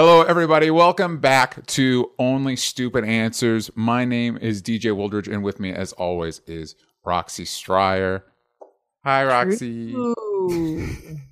Hello, 0.00 0.22
everybody. 0.22 0.70
Welcome 0.70 1.18
back 1.18 1.66
to 1.66 2.12
Only 2.20 2.54
Stupid 2.54 3.04
Answers. 3.04 3.68
My 3.74 4.04
name 4.04 4.38
is 4.40 4.62
DJ 4.62 4.94
Wooldridge, 4.94 5.26
and 5.26 5.42
with 5.42 5.58
me, 5.58 5.72
as 5.72 5.92
always, 5.94 6.40
is 6.46 6.76
Roxy 7.04 7.44
Striar. 7.44 8.24
Hi, 9.02 9.24
Roxy. 9.24 9.96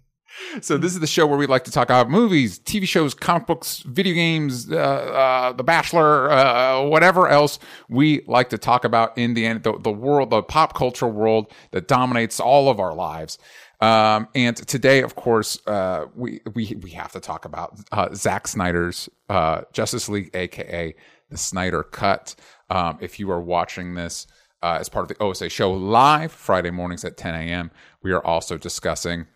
So, 0.60 0.76
this 0.76 0.92
is 0.92 1.00
the 1.00 1.06
show 1.06 1.26
where 1.26 1.38
we 1.38 1.46
like 1.46 1.64
to 1.64 1.70
talk 1.70 1.86
about 1.86 2.10
movies, 2.10 2.58
TV 2.58 2.86
shows, 2.86 3.14
comic 3.14 3.46
books, 3.46 3.82
video 3.86 4.14
games, 4.14 4.70
uh, 4.70 4.76
uh, 4.76 5.52
The 5.52 5.64
Bachelor, 5.64 6.30
uh, 6.30 6.82
whatever 6.82 7.28
else 7.28 7.58
we 7.88 8.22
like 8.26 8.50
to 8.50 8.58
talk 8.58 8.84
about 8.84 9.16
in 9.16 9.32
the 9.32 9.46
end, 9.46 9.62
the, 9.62 9.78
the 9.78 9.90
world, 9.90 10.30
the 10.30 10.42
pop 10.42 10.74
culture 10.74 11.06
world 11.06 11.52
that 11.70 11.88
dominates 11.88 12.38
all 12.38 12.68
of 12.68 12.78
our 12.78 12.94
lives. 12.94 13.38
Um, 13.80 14.28
and 14.34 14.56
today, 14.56 15.02
of 15.02 15.16
course, 15.16 15.58
uh, 15.66 16.06
we 16.14 16.40
we 16.54 16.76
we 16.82 16.90
have 16.90 17.12
to 17.12 17.20
talk 17.20 17.44
about 17.44 17.78
uh, 17.92 18.14
Zack 18.14 18.48
Snyder's 18.48 19.08
uh, 19.28 19.62
Justice 19.72 20.08
League, 20.08 20.30
aka 20.34 20.94
the 21.30 21.36
Snyder 21.36 21.82
Cut. 21.82 22.34
Um, 22.70 22.98
if 23.00 23.18
you 23.18 23.30
are 23.30 23.40
watching 23.40 23.94
this 23.94 24.26
uh, 24.62 24.78
as 24.80 24.88
part 24.88 25.04
of 25.04 25.08
the 25.16 25.22
OSA 25.22 25.48
show 25.50 25.72
live 25.72 26.32
Friday 26.32 26.70
mornings 26.70 27.04
at 27.04 27.16
10 27.16 27.34
a.m., 27.34 27.70
we 28.02 28.12
are 28.12 28.24
also 28.24 28.56
discussing. 28.56 29.26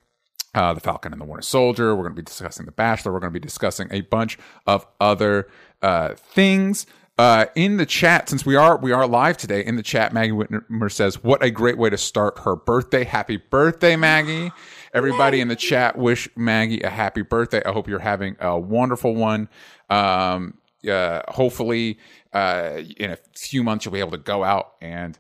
Uh, 0.53 0.75
the 0.75 0.81
Falcon 0.81 1.13
and 1.13 1.21
the 1.21 1.25
Winter 1.25 1.43
Soldier. 1.43 1.95
We're 1.95 2.03
going 2.03 2.17
to 2.17 2.23
be 2.23 2.27
discussing 2.27 2.67
The 2.67 2.73
Bachelor. 2.73 3.13
We're 3.13 3.21
going 3.21 3.33
to 3.33 3.39
be 3.39 3.47
discussing 3.47 3.87
a 3.93 4.01
bunch 4.01 4.37
of 4.67 4.85
other 4.99 5.47
uh, 5.81 6.15
things. 6.17 6.87
Uh, 7.21 7.45
in 7.55 7.77
the 7.77 7.85
chat, 7.85 8.31
since 8.31 8.47
we 8.47 8.57
are 8.57 8.79
we 8.79 8.93
are 8.93 9.07
live 9.07 9.37
today, 9.37 9.63
in 9.63 9.77
the 9.77 9.83
chat, 9.83 10.15
Maggie 10.15 10.33
Whitmer 10.33 10.91
says, 10.91 11.23
"What 11.23 11.43
a 11.43 11.51
great 11.51 11.77
way 11.77 11.91
to 11.91 11.99
start 11.99 12.39
her 12.39 12.57
birthday! 12.57 13.05
Happy 13.05 13.37
birthday, 13.37 13.95
Maggie!" 13.95 14.51
Everybody 14.95 15.43
in 15.43 15.49
the 15.49 15.55
chat 15.55 15.99
wish 15.99 16.31
Maggie 16.35 16.81
a 16.81 16.89
happy 16.89 17.21
birthday. 17.21 17.63
I 17.63 17.73
hope 17.73 17.89
you're 17.89 17.99
having 17.99 18.37
a 18.41 18.59
wonderful 18.59 19.15
one. 19.15 19.51
Um, 19.91 20.55
uh, 20.91 21.21
hopefully, 21.29 21.99
uh, 22.33 22.81
in 22.97 23.11
a 23.11 23.19
few 23.37 23.63
months, 23.63 23.85
you'll 23.85 23.93
be 23.93 24.01
able 24.01 24.13
to 24.13 24.17
go 24.17 24.43
out 24.43 24.73
and 24.81 25.19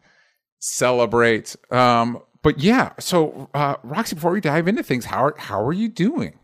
celebrate. 0.58 1.54
Um, 1.70 2.22
but 2.40 2.60
yeah, 2.60 2.92
so 2.98 3.50
uh, 3.52 3.74
Roxy, 3.82 4.14
before 4.14 4.30
we 4.30 4.40
dive 4.40 4.68
into 4.68 4.82
things, 4.82 5.04
how 5.04 5.26
are, 5.26 5.34
how 5.36 5.62
are 5.62 5.74
you 5.74 5.88
doing? 5.88 6.39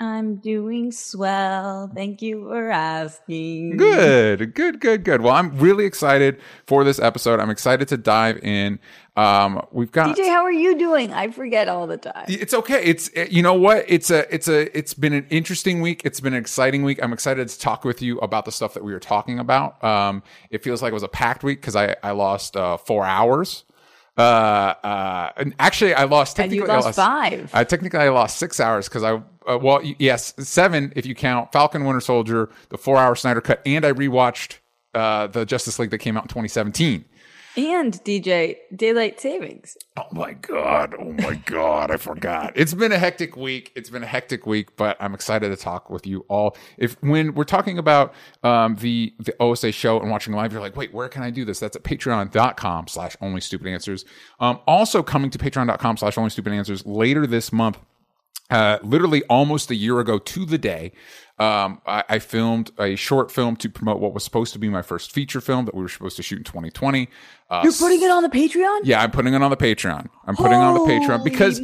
I'm 0.00 0.36
doing 0.36 0.92
swell. 0.92 1.90
Thank 1.92 2.22
you 2.22 2.44
for 2.48 2.70
asking. 2.70 3.76
Good, 3.76 4.54
good, 4.54 4.80
good, 4.80 5.02
good. 5.02 5.22
Well, 5.22 5.34
I'm 5.34 5.58
really 5.58 5.86
excited 5.86 6.40
for 6.66 6.84
this 6.84 7.00
episode. 7.00 7.40
I'm 7.40 7.50
excited 7.50 7.88
to 7.88 7.96
dive 7.96 8.38
in. 8.44 8.78
Um, 9.16 9.66
we've 9.72 9.90
got 9.90 10.16
DJ. 10.16 10.28
How 10.28 10.44
are 10.44 10.52
you 10.52 10.78
doing? 10.78 11.12
I 11.12 11.32
forget 11.32 11.68
all 11.68 11.88
the 11.88 11.96
time. 11.96 12.26
It's 12.28 12.54
okay. 12.54 12.84
It's 12.84 13.10
you 13.28 13.42
know 13.42 13.54
what? 13.54 13.84
It's 13.88 14.10
a 14.10 14.32
it's 14.32 14.46
a 14.46 14.76
it's 14.78 14.94
been 14.94 15.12
an 15.12 15.26
interesting 15.30 15.80
week. 15.80 16.02
It's 16.04 16.20
been 16.20 16.34
an 16.34 16.38
exciting 16.38 16.84
week. 16.84 17.00
I'm 17.02 17.12
excited 17.12 17.48
to 17.48 17.58
talk 17.58 17.84
with 17.84 18.00
you 18.00 18.18
about 18.20 18.44
the 18.44 18.52
stuff 18.52 18.74
that 18.74 18.84
we 18.84 18.92
were 18.92 19.00
talking 19.00 19.40
about. 19.40 19.82
Um, 19.82 20.22
it 20.50 20.62
feels 20.62 20.80
like 20.80 20.92
it 20.92 20.94
was 20.94 21.02
a 21.02 21.08
packed 21.08 21.42
week 21.42 21.60
because 21.60 21.74
I 21.74 21.96
I 22.04 22.12
lost 22.12 22.56
uh, 22.56 22.76
four 22.76 23.04
hours. 23.04 23.64
Uh, 24.18 24.74
uh, 24.82 25.30
and 25.36 25.54
actually, 25.60 25.94
I 25.94 26.04
lost 26.04 26.36
technically. 26.36 26.58
And 26.58 26.68
you 26.68 26.74
lost, 26.74 26.98
I 26.98 27.02
lost 27.02 27.32
five. 27.32 27.50
I 27.54 27.64
technically 27.64 28.00
I 28.00 28.08
lost 28.08 28.38
six 28.38 28.58
hours 28.58 28.88
because 28.88 29.04
I 29.04 29.22
uh, 29.46 29.58
well 29.58 29.80
yes 29.98 30.34
seven 30.38 30.92
if 30.96 31.06
you 31.06 31.14
count 31.14 31.52
Falcon 31.52 31.84
Winter 31.84 32.00
Soldier, 32.00 32.50
the 32.70 32.78
four 32.78 32.96
hour 32.96 33.14
Snyder 33.14 33.40
cut, 33.40 33.62
and 33.64 33.84
I 33.84 33.92
rewatched 33.92 34.58
uh, 34.94 35.28
the 35.28 35.46
Justice 35.46 35.78
League 35.78 35.90
that 35.90 35.98
came 35.98 36.16
out 36.16 36.24
in 36.24 36.28
2017. 36.28 37.04
And 37.56 37.94
DJ 38.04 38.56
daylight 38.74 39.20
savings. 39.20 39.76
Oh 39.96 40.06
my 40.12 40.34
god! 40.34 40.94
Oh 40.98 41.12
my 41.12 41.34
god! 41.44 41.90
I 41.90 41.96
forgot. 41.96 42.52
It's 42.54 42.74
been 42.74 42.92
a 42.92 42.98
hectic 42.98 43.36
week. 43.36 43.72
It's 43.74 43.90
been 43.90 44.02
a 44.02 44.06
hectic 44.06 44.46
week, 44.46 44.76
but 44.76 44.96
I'm 45.00 45.14
excited 45.14 45.48
to 45.48 45.56
talk 45.56 45.90
with 45.90 46.06
you 46.06 46.24
all. 46.28 46.56
If 46.76 46.96
when 47.02 47.34
we're 47.34 47.44
talking 47.44 47.78
about 47.78 48.14
um, 48.44 48.76
the 48.76 49.14
the 49.18 49.34
OSA 49.40 49.72
show 49.72 49.98
and 50.00 50.10
watching 50.10 50.34
live, 50.34 50.52
you're 50.52 50.60
like, 50.60 50.76
wait, 50.76 50.94
where 50.94 51.08
can 51.08 51.22
I 51.22 51.30
do 51.30 51.44
this? 51.44 51.58
That's 51.58 51.74
at 51.76 51.82
Patreon.com/slash 51.82 53.16
Only 53.20 53.40
Stupid 53.40 53.66
Answers. 53.66 54.04
Um, 54.38 54.60
also 54.66 55.02
coming 55.02 55.30
to 55.30 55.38
Patreon.com/slash 55.38 56.16
Only 56.16 56.30
Stupid 56.30 56.52
Answers 56.52 56.86
later 56.86 57.26
this 57.26 57.52
month. 57.52 57.78
Uh, 58.50 58.78
literally 58.82 59.22
almost 59.24 59.70
a 59.70 59.74
year 59.74 60.00
ago 60.00 60.18
to 60.18 60.46
the 60.46 60.56
day, 60.56 60.90
um, 61.38 61.80
I, 61.86 62.02
I, 62.08 62.18
filmed 62.18 62.72
a 62.78 62.96
short 62.96 63.30
film 63.30 63.56
to 63.56 63.68
promote 63.68 64.00
what 64.00 64.12
was 64.12 64.24
supposed 64.24 64.54
to 64.54 64.58
be 64.58 64.68
my 64.68 64.82
first 64.82 65.12
feature 65.12 65.40
film 65.40 65.66
that 65.66 65.74
we 65.74 65.82
were 65.82 65.88
supposed 65.88 66.16
to 66.16 66.22
shoot 66.22 66.38
in 66.38 66.44
2020. 66.44 67.08
Uh, 67.48 67.60
You're 67.62 67.72
putting 67.74 68.02
it 68.02 68.10
on 68.10 68.22
the 68.22 68.28
Patreon? 68.28 68.80
Yeah, 68.84 69.02
I'm 69.02 69.10
putting 69.10 69.34
it 69.34 69.42
on 69.42 69.50
the 69.50 69.56
Patreon. 69.56 70.08
I'm 70.26 70.34
putting 70.34 70.54
it 70.54 70.64
on 70.64 70.74
the 70.74 70.80
Patreon 70.80 71.22
because 71.22 71.60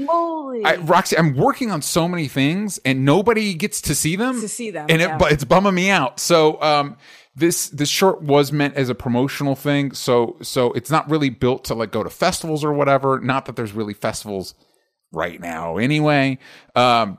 I, 0.65 0.77
Roxy, 0.77 1.19
I'm 1.19 1.35
working 1.35 1.73
on 1.73 1.83
so 1.83 2.07
many 2.07 2.29
things 2.29 2.79
and 2.85 3.05
nobody 3.05 3.55
gets 3.55 3.81
to 3.81 3.95
see 3.95 4.15
them. 4.15 4.41
To 4.41 4.49
see 4.49 4.71
them, 4.71 4.87
and 4.89 5.01
yeah. 5.01 5.17
it, 5.17 5.33
it's 5.33 5.45
bumming 5.45 5.75
me 5.75 5.91
out. 5.91 6.21
So, 6.21 6.61
um, 6.63 6.97
this 7.35 7.69
this 7.71 7.89
short 7.89 8.23
was 8.23 8.53
meant 8.53 8.75
as 8.75 8.89
a 8.91 8.95
promotional 8.95 9.57
thing. 9.57 9.93
So, 9.93 10.37
so 10.41 10.71
it's 10.73 10.91
not 10.91 11.11
really 11.11 11.31
built 11.31 11.65
to 11.65 11.75
like 11.75 11.91
go 11.91 12.05
to 12.05 12.11
festivals 12.11 12.63
or 12.63 12.73
whatever. 12.73 13.19
Not 13.19 13.47
that 13.47 13.57
there's 13.57 13.73
really 13.73 13.95
festivals 13.95 14.55
right 15.15 15.41
now 15.41 15.77
anyway. 15.79 16.39
Um, 16.75 17.19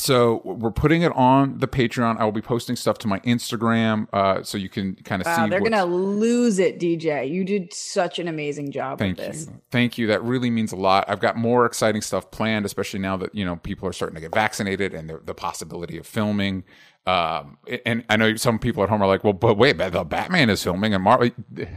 so 0.00 0.40
we're 0.44 0.70
putting 0.70 1.02
it 1.02 1.12
on 1.14 1.58
the 1.58 1.68
Patreon. 1.68 2.18
I 2.18 2.24
will 2.24 2.32
be 2.32 2.40
posting 2.40 2.74
stuff 2.74 2.98
to 2.98 3.08
my 3.08 3.20
Instagram, 3.20 4.08
uh, 4.12 4.42
so 4.42 4.56
you 4.56 4.70
can 4.70 4.94
kind 4.96 5.20
of 5.20 5.26
wow, 5.26 5.44
see. 5.44 5.50
They're 5.50 5.60
gonna 5.60 5.84
lose 5.84 6.58
it, 6.58 6.80
DJ. 6.80 7.30
You 7.30 7.44
did 7.44 7.74
such 7.74 8.18
an 8.18 8.26
amazing 8.26 8.72
job 8.72 8.98
Thank 8.98 9.18
with 9.18 9.26
this. 9.26 9.46
You. 9.46 9.60
Thank 9.70 9.98
you. 9.98 10.06
That 10.06 10.22
really 10.22 10.50
means 10.50 10.72
a 10.72 10.76
lot. 10.76 11.04
I've 11.06 11.20
got 11.20 11.36
more 11.36 11.66
exciting 11.66 12.00
stuff 12.00 12.30
planned, 12.30 12.64
especially 12.64 13.00
now 13.00 13.18
that 13.18 13.34
you 13.34 13.44
know 13.44 13.56
people 13.56 13.86
are 13.88 13.92
starting 13.92 14.14
to 14.14 14.20
get 14.22 14.34
vaccinated 14.34 14.94
and 14.94 15.10
the, 15.10 15.20
the 15.22 15.34
possibility 15.34 15.98
of 15.98 16.06
filming. 16.06 16.64
Um, 17.06 17.58
and 17.84 18.04
I 18.08 18.16
know 18.16 18.36
some 18.36 18.58
people 18.58 18.82
at 18.82 18.88
home 18.88 19.02
are 19.02 19.06
like, 19.06 19.22
"Well, 19.22 19.32
but 19.32 19.58
wait, 19.58 19.76
but 19.76 19.92
the 19.92 20.04
Batman 20.04 20.48
is 20.48 20.62
filming, 20.62 20.94
and 20.94 21.02
Marvel 21.04 21.30
they, 21.50 21.68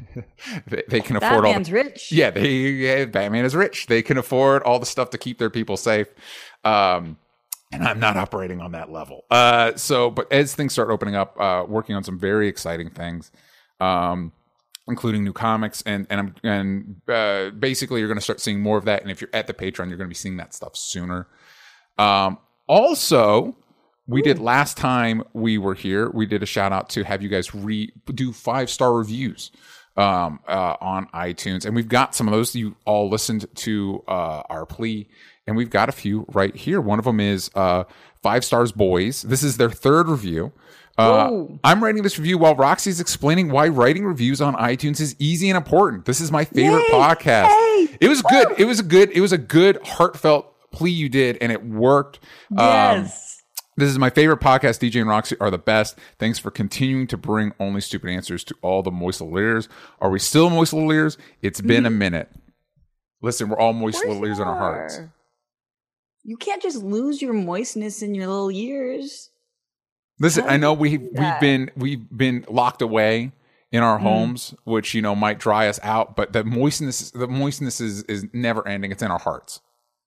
they, 0.87 1.01
can 1.01 1.17
afford 1.17 1.43
Batman's 1.43 1.69
all." 1.69 1.73
The, 1.73 1.83
rich. 1.83 2.11
Yeah, 2.11 2.29
they 2.29 2.49
yeah, 2.49 3.05
Batman 3.05 3.43
is 3.43 3.55
rich. 3.55 3.87
They 3.87 4.01
can 4.01 4.17
afford 4.17 4.63
all 4.63 4.79
the 4.79 4.85
stuff 4.85 5.09
to 5.09 5.17
keep 5.17 5.39
their 5.39 5.49
people 5.49 5.75
safe. 5.75 6.07
Um, 6.63 7.17
and 7.73 7.83
I'm 7.83 7.99
not 7.99 8.17
operating 8.17 8.61
on 8.61 8.71
that 8.73 8.91
level. 8.91 9.25
Uh, 9.31 9.75
so, 9.75 10.11
but 10.11 10.31
as 10.31 10.53
things 10.53 10.73
start 10.73 10.89
opening 10.89 11.15
up, 11.15 11.39
uh, 11.39 11.65
working 11.67 11.95
on 11.95 12.03
some 12.03 12.19
very 12.19 12.47
exciting 12.47 12.89
things, 12.89 13.31
um, 13.79 14.31
including 14.87 15.23
new 15.23 15.33
comics, 15.33 15.81
and 15.81 16.05
and 16.09 16.19
I'm 16.19 16.35
and 16.43 17.01
uh, 17.07 17.49
basically 17.51 17.99
you're 17.99 18.07
going 18.07 18.17
to 18.17 18.23
start 18.23 18.39
seeing 18.39 18.61
more 18.61 18.77
of 18.77 18.85
that. 18.85 19.01
And 19.01 19.09
if 19.09 19.21
you're 19.21 19.29
at 19.33 19.47
the 19.47 19.53
Patreon, 19.53 19.89
you're 19.89 19.97
going 19.97 19.99
to 19.99 20.07
be 20.07 20.13
seeing 20.13 20.37
that 20.37 20.53
stuff 20.53 20.75
sooner. 20.75 21.27
Um, 21.97 22.37
also, 22.67 23.57
we 24.07 24.19
Ooh. 24.19 24.23
did 24.23 24.39
last 24.39 24.77
time 24.77 25.23
we 25.33 25.57
were 25.57 25.75
here. 25.75 26.09
We 26.09 26.25
did 26.25 26.43
a 26.43 26.47
shout 26.47 26.71
out 26.71 26.89
to 26.91 27.03
have 27.03 27.21
you 27.21 27.29
guys 27.29 27.53
re 27.55 27.91
do 28.13 28.31
five 28.31 28.69
star 28.69 28.93
reviews 28.93 29.51
um, 29.97 30.39
uh, 30.47 30.75
on 30.79 31.07
iTunes, 31.07 31.65
and 31.65 31.75
we've 31.75 31.87
got 31.87 32.13
some 32.13 32.27
of 32.27 32.33
those. 32.33 32.55
You 32.55 32.75
all 32.85 33.09
listened 33.09 33.47
to 33.55 34.03
uh, 34.07 34.43
our 34.49 34.67
plea 34.67 35.09
and 35.47 35.55
we've 35.55 35.69
got 35.69 35.89
a 35.89 35.91
few 35.91 36.25
right 36.33 36.55
here. 36.55 36.79
One 36.79 36.99
of 36.99 37.05
them 37.05 37.19
is 37.19 37.49
uh, 37.55 37.83
Five 38.21 38.45
Stars 38.45 38.71
Boys. 38.71 39.23
This 39.23 39.43
is 39.43 39.57
their 39.57 39.69
third 39.69 40.07
review. 40.07 40.51
Uh, 40.97 41.45
I'm 41.63 41.83
writing 41.83 42.03
this 42.03 42.19
review 42.19 42.37
while 42.37 42.55
Roxy's 42.55 42.99
explaining 42.99 43.49
why 43.49 43.67
writing 43.67 44.05
reviews 44.05 44.41
on 44.41 44.53
iTunes 44.55 45.01
is 45.01 45.15
easy 45.17 45.49
and 45.49 45.57
important. 45.57 46.05
This 46.05 46.21
is 46.21 46.31
my 46.31 46.45
favorite 46.45 46.83
Yay! 46.87 46.93
podcast. 46.93 47.47
Hey! 47.47 47.97
It 47.99 48.09
was 48.09 48.21
good. 48.21 48.47
It 48.59 48.65
was 48.65 48.79
a 48.79 48.83
good. 48.83 49.09
It 49.11 49.21
was 49.21 49.31
a 49.31 49.37
good 49.37 49.79
heartfelt 49.83 50.53
plea 50.71 50.91
you 50.91 51.09
did, 51.09 51.37
and 51.41 51.51
it 51.51 51.65
worked. 51.65 52.19
Yes. 52.55 53.05
Um, 53.05 53.19
this 53.75 53.89
is 53.89 53.97
my 53.97 54.11
favorite 54.11 54.39
podcast. 54.39 54.87
DJ 54.87 55.01
and 55.01 55.09
Roxy 55.09 55.35
are 55.39 55.49
the 55.49 55.57
best. 55.57 55.97
Thanks 56.19 56.37
for 56.37 56.51
continuing 56.51 57.07
to 57.07 57.17
bring 57.17 57.53
only 57.59 57.81
stupid 57.81 58.11
answers 58.11 58.43
to 58.43 58.55
all 58.61 58.83
the 58.83 58.91
moist 58.91 59.19
little 59.19 59.37
ears. 59.39 59.67
Are 59.99 60.11
we 60.11 60.19
still 60.19 60.51
moist 60.51 60.73
little 60.73 60.91
ears? 60.91 61.17
It's 61.41 61.59
been 61.59 61.87
a 61.87 61.89
minute. 61.89 62.29
Listen, 63.23 63.49
we're 63.49 63.57
all 63.57 63.73
moist 63.73 64.05
little 64.05 64.23
ears 64.25 64.37
in 64.37 64.47
our 64.47 64.57
hearts. 64.57 64.99
You 66.23 66.37
can't 66.37 66.61
just 66.61 66.77
lose 66.77 67.21
your 67.21 67.33
moistness 67.33 68.01
in 68.01 68.15
your 68.15 68.27
little 68.27 68.51
ears. 68.51 69.29
Listen, 70.19 70.45
I 70.47 70.57
know 70.57 70.73
we 70.73 70.97
we've 70.97 71.39
been 71.41 71.71
we've 71.75 72.05
been 72.15 72.45
locked 72.49 72.81
away 72.81 73.31
in 73.71 73.81
our 73.81 73.97
mm. 73.97 74.03
homes, 74.03 74.55
which 74.63 74.93
you 74.93 75.01
know 75.01 75.15
might 75.15 75.39
dry 75.39 75.67
us 75.67 75.79
out, 75.83 76.15
but 76.15 76.31
the 76.31 76.43
moistness 76.43 77.11
the 77.11 77.27
moistness 77.27 77.81
is 77.81 78.03
is 78.03 78.25
never 78.31 78.65
ending. 78.67 78.91
It's 78.91 79.03
in 79.03 79.11
our 79.11 79.19
hearts. 79.19 79.59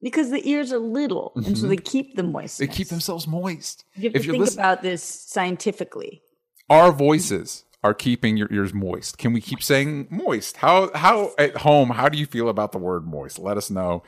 Because 0.03 0.31
the 0.31 0.49
ears 0.49 0.73
are 0.73 0.79
little, 0.79 1.33
mm-hmm. 1.37 1.49
and 1.49 1.59
so 1.59 1.63
mm-hmm. 1.63 1.71
they 1.71 1.77
keep 1.77 2.17
the 2.17 2.23
moist. 2.23 2.59
They 2.59 2.67
keep 2.67 2.89
themselves 2.89 3.27
moist. 3.27 3.85
You 3.95 4.05
have 4.05 4.12
to 4.12 4.19
if 4.21 4.27
think 4.27 4.39
listen- 4.39 4.61
about 4.61 4.83
this 4.83 5.03
scientifically. 5.03 6.23
Our 6.69 6.93
voices 6.93 7.65
are 7.83 7.95
keeping 7.95 8.37
your 8.37 8.53
ears 8.53 8.75
moist. 8.75 9.19
Can 9.19 9.33
we 9.33 9.41
keep 9.41 9.62
saying 9.62 10.09
moist? 10.11 10.59
How 10.59 10.91
how 10.95 11.33
at 11.39 11.59
home? 11.59 11.91
How 11.91 12.09
do 12.09 12.19
you 12.19 12.27
feel 12.27 12.49
about 12.49 12.73
the 12.73 12.79
word 12.79 13.07
moist? 13.07 13.39
Let 13.39 13.57
us 13.57 13.71
know 13.71 14.03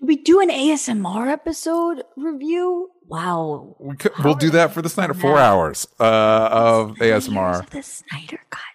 we 0.00 0.16
do 0.16 0.40
an 0.40 0.48
ASMR 0.48 1.28
episode 1.30 2.02
review? 2.16 2.90
Wow. 3.06 3.76
We 3.78 3.96
will 4.24 4.34
do 4.34 4.50
that 4.50 4.72
for 4.72 4.82
the 4.82 4.88
Snyder. 4.88 5.14
Four 5.14 5.38
hours 5.38 5.86
uh, 5.98 6.48
of 6.50 6.96
ASMR. 6.96 7.68
the 7.70 7.82
Snyder 7.82 8.40
Cut. 8.50 8.69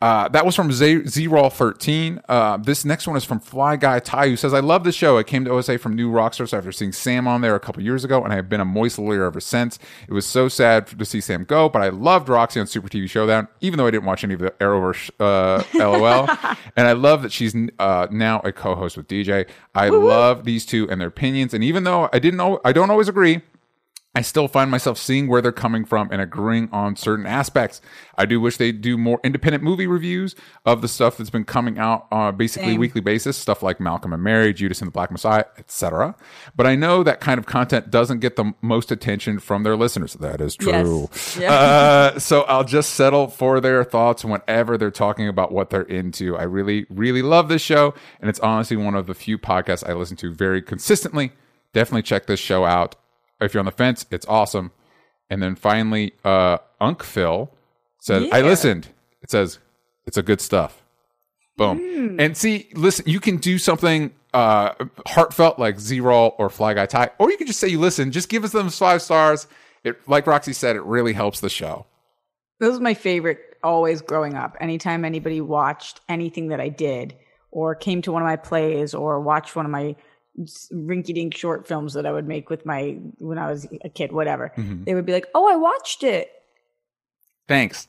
Uh, 0.00 0.28
that 0.28 0.46
was 0.46 0.54
from 0.54 0.70
Z- 0.70 1.06
Z-Roll13. 1.06 2.22
Uh, 2.28 2.56
this 2.58 2.84
next 2.84 3.08
one 3.08 3.16
is 3.16 3.24
from 3.24 3.40
Fly 3.40 3.74
Guy 3.74 3.98
Ty, 3.98 4.28
who 4.28 4.36
says, 4.36 4.54
I 4.54 4.60
love 4.60 4.84
the 4.84 4.92
show. 4.92 5.18
I 5.18 5.24
came 5.24 5.44
to 5.44 5.50
OSA 5.50 5.78
from 5.78 5.96
New 5.96 6.10
Rockstars 6.12 6.56
after 6.56 6.70
seeing 6.70 6.92
Sam 6.92 7.26
on 7.26 7.40
there 7.40 7.56
a 7.56 7.60
couple 7.60 7.82
years 7.82 8.04
ago, 8.04 8.22
and 8.22 8.32
I 8.32 8.36
have 8.36 8.48
been 8.48 8.60
a 8.60 8.64
moist 8.64 8.98
lawyer 9.00 9.24
ever 9.24 9.40
since. 9.40 9.78
It 10.06 10.12
was 10.12 10.24
so 10.24 10.46
sad 10.48 10.86
to 10.86 11.04
see 11.04 11.20
Sam 11.20 11.42
go, 11.42 11.68
but 11.68 11.82
I 11.82 11.88
loved 11.88 12.28
Roxy 12.28 12.60
on 12.60 12.68
Super 12.68 12.88
TV 12.88 13.10
Showdown, 13.10 13.48
even 13.60 13.76
though 13.76 13.88
I 13.88 13.90
didn't 13.90 14.04
watch 14.06 14.22
any 14.22 14.34
of 14.34 14.40
the 14.40 14.50
Arrowverse 14.52 15.10
uh, 15.18 15.64
LOL. 15.74 16.28
and 16.76 16.86
I 16.86 16.92
love 16.92 17.22
that 17.22 17.32
she's 17.32 17.56
uh, 17.80 18.06
now 18.12 18.40
a 18.44 18.52
co-host 18.52 18.96
with 18.96 19.08
DJ. 19.08 19.48
I 19.74 19.88
love 19.88 20.44
these 20.44 20.64
two 20.64 20.88
and 20.88 21.00
their 21.00 21.08
opinions, 21.08 21.54
and 21.54 21.64
even 21.64 21.82
though 21.82 22.08
I 22.12 22.20
didn't 22.20 22.36
know, 22.36 22.60
I 22.64 22.72
don't 22.72 22.90
always 22.90 23.08
agree, 23.08 23.42
I 24.14 24.22
still 24.22 24.48
find 24.48 24.70
myself 24.70 24.98
seeing 24.98 25.28
where 25.28 25.40
they're 25.42 25.52
coming 25.52 25.84
from 25.84 26.08
and 26.10 26.20
agreeing 26.20 26.70
on 26.72 26.96
certain 26.96 27.26
aspects. 27.26 27.80
I 28.16 28.24
do 28.24 28.40
wish 28.40 28.56
they 28.56 28.72
do 28.72 28.96
more 28.96 29.20
independent 29.22 29.62
movie 29.62 29.86
reviews 29.86 30.34
of 30.64 30.82
the 30.82 30.88
stuff 30.88 31.18
that's 31.18 31.30
been 31.30 31.44
coming 31.44 31.78
out 31.78 32.08
on 32.10 32.36
basically 32.36 32.70
Same. 32.70 32.80
weekly 32.80 33.00
basis, 33.02 33.36
stuff 33.36 33.62
like 33.62 33.78
Malcolm 33.78 34.12
and 34.12 34.22
Marie, 34.22 34.54
Judas 34.54 34.80
and 34.80 34.88
the 34.88 34.92
Black 34.92 35.12
Messiah, 35.12 35.44
etc. 35.58 36.16
But 36.56 36.66
I 36.66 36.74
know 36.74 37.04
that 37.04 37.20
kind 37.20 37.38
of 37.38 37.46
content 37.46 37.90
doesn't 37.90 38.20
get 38.20 38.36
the 38.36 38.54
most 38.62 38.90
attention 38.90 39.38
from 39.38 39.62
their 39.62 39.76
listeners. 39.76 40.14
That 40.14 40.40
is 40.40 40.56
true. 40.56 41.08
Yes. 41.12 41.38
Yeah. 41.38 41.52
Uh, 41.52 42.18
so 42.18 42.42
I'll 42.42 42.64
just 42.64 42.94
settle 42.94 43.28
for 43.28 43.60
their 43.60 43.84
thoughts 43.84 44.24
whenever 44.24 44.78
they're 44.78 44.90
talking 44.90 45.28
about 45.28 45.52
what 45.52 45.70
they're 45.70 45.82
into. 45.82 46.36
I 46.36 46.44
really, 46.44 46.86
really 46.88 47.22
love 47.22 47.48
this 47.48 47.62
show, 47.62 47.94
and 48.20 48.30
it's 48.30 48.40
honestly 48.40 48.76
one 48.76 48.94
of 48.94 49.06
the 49.06 49.14
few 49.14 49.38
podcasts 49.38 49.88
I 49.88 49.92
listen 49.92 50.16
to 50.16 50.34
very 50.34 50.62
consistently. 50.62 51.32
Definitely 51.72 52.02
check 52.02 52.26
this 52.26 52.40
show 52.40 52.64
out. 52.64 52.96
If 53.40 53.54
you're 53.54 53.60
on 53.60 53.66
the 53.66 53.72
fence, 53.72 54.06
it's 54.10 54.26
awesome. 54.26 54.72
And 55.30 55.42
then 55.42 55.54
finally, 55.56 56.14
uh, 56.24 56.58
Unc 56.80 57.02
Phil 57.02 57.50
says, 58.00 58.28
I 58.32 58.40
listened. 58.40 58.88
It 59.22 59.30
says, 59.30 59.58
it's 60.06 60.16
a 60.16 60.22
good 60.22 60.40
stuff. 60.40 60.82
Boom. 61.56 62.18
And 62.20 62.36
see, 62.36 62.68
listen, 62.74 63.04
you 63.08 63.20
can 63.20 63.36
do 63.36 63.58
something 63.58 64.12
uh, 64.32 64.74
heartfelt 65.06 65.58
like 65.58 65.80
Z-Roll 65.80 66.34
or 66.38 66.48
Fly 66.48 66.74
Guy 66.74 66.86
Ty, 66.86 67.10
or 67.18 67.30
you 67.30 67.36
can 67.36 67.46
just 67.46 67.58
say 67.60 67.68
you 67.68 67.80
listen. 67.80 68.12
Just 68.12 68.28
give 68.28 68.44
us 68.44 68.52
them 68.52 68.70
five 68.70 69.02
stars. 69.02 69.46
It, 69.84 70.00
like 70.08 70.26
Roxy 70.26 70.52
said, 70.52 70.76
it 70.76 70.82
really 70.82 71.12
helps 71.12 71.40
the 71.40 71.48
show. 71.48 71.86
This 72.60 72.76
are 72.76 72.80
my 72.80 72.94
favorite 72.94 73.40
always 73.62 74.02
growing 74.02 74.34
up. 74.34 74.56
Anytime 74.60 75.04
anybody 75.04 75.40
watched 75.40 76.00
anything 76.08 76.48
that 76.48 76.60
I 76.60 76.68
did 76.68 77.16
or 77.50 77.74
came 77.74 78.02
to 78.02 78.12
one 78.12 78.22
of 78.22 78.26
my 78.26 78.36
plays 78.36 78.94
or 78.94 79.20
watched 79.20 79.56
one 79.56 79.64
of 79.64 79.70
my 79.72 79.96
rinky 80.72 81.14
dink 81.14 81.36
short 81.36 81.66
films 81.66 81.94
that 81.94 82.06
I 82.06 82.12
would 82.12 82.26
make 82.28 82.50
with 82.50 82.64
my 82.66 82.98
when 83.18 83.38
I 83.38 83.50
was 83.50 83.66
a 83.84 83.88
kid, 83.88 84.12
whatever, 84.12 84.52
Mm-hmm. 84.56 84.84
they 84.84 84.94
would 84.94 85.06
be 85.06 85.12
like, 85.12 85.26
Oh, 85.34 85.50
I 85.50 85.56
watched 85.56 86.02
it. 86.02 86.30
Thanks. 87.48 87.86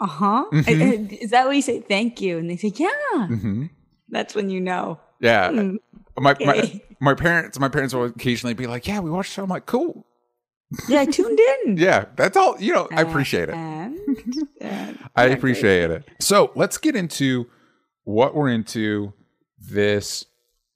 Uh 0.00 0.06
huh. 0.06 0.44
Mhm. 0.52 1.12
Is 1.12 1.30
that 1.30 1.46
what 1.46 1.56
you 1.56 1.62
say? 1.62 1.80
Thank 1.80 2.20
you. 2.20 2.38
And 2.38 2.48
they 2.48 2.56
say, 2.56 2.72
Yeah. 2.76 3.26
hmm 3.26 3.66
That's 4.08 4.32
when 4.34 4.48
you 4.48 4.60
know. 4.60 5.00
Yeah. 5.20 5.50
Hmm, 5.50 5.76
My, 6.16 6.36
my 6.38 6.54
okay. 6.58 6.84
my 7.00 7.14
parents 7.14 7.58
my 7.58 7.68
parents 7.68 7.92
will 7.94 8.04
occasionally 8.04 8.54
be 8.54 8.68
like, 8.68 8.86
"Yeah, 8.86 9.00
we 9.00 9.10
watched 9.10 9.32
show." 9.32 9.42
I'm 9.42 9.48
like, 9.48 9.66
"Cool." 9.66 10.06
Yeah, 10.88 11.00
I 11.00 11.06
tuned 11.06 11.40
in. 11.40 11.76
Yeah, 11.86 12.04
that's 12.14 12.36
all. 12.36 12.60
You 12.60 12.74
know, 12.74 12.88
I 12.92 13.02
appreciate 13.02 13.48
it. 13.48 13.54
And, 13.56 13.98
and 14.60 14.98
I 15.16 15.24
appreciate 15.26 15.90
it. 15.90 16.04
So 16.20 16.52
let's 16.54 16.78
get 16.78 16.94
into 16.94 17.46
what 18.04 18.34
we're 18.36 18.50
into 18.50 19.12
this 19.58 20.26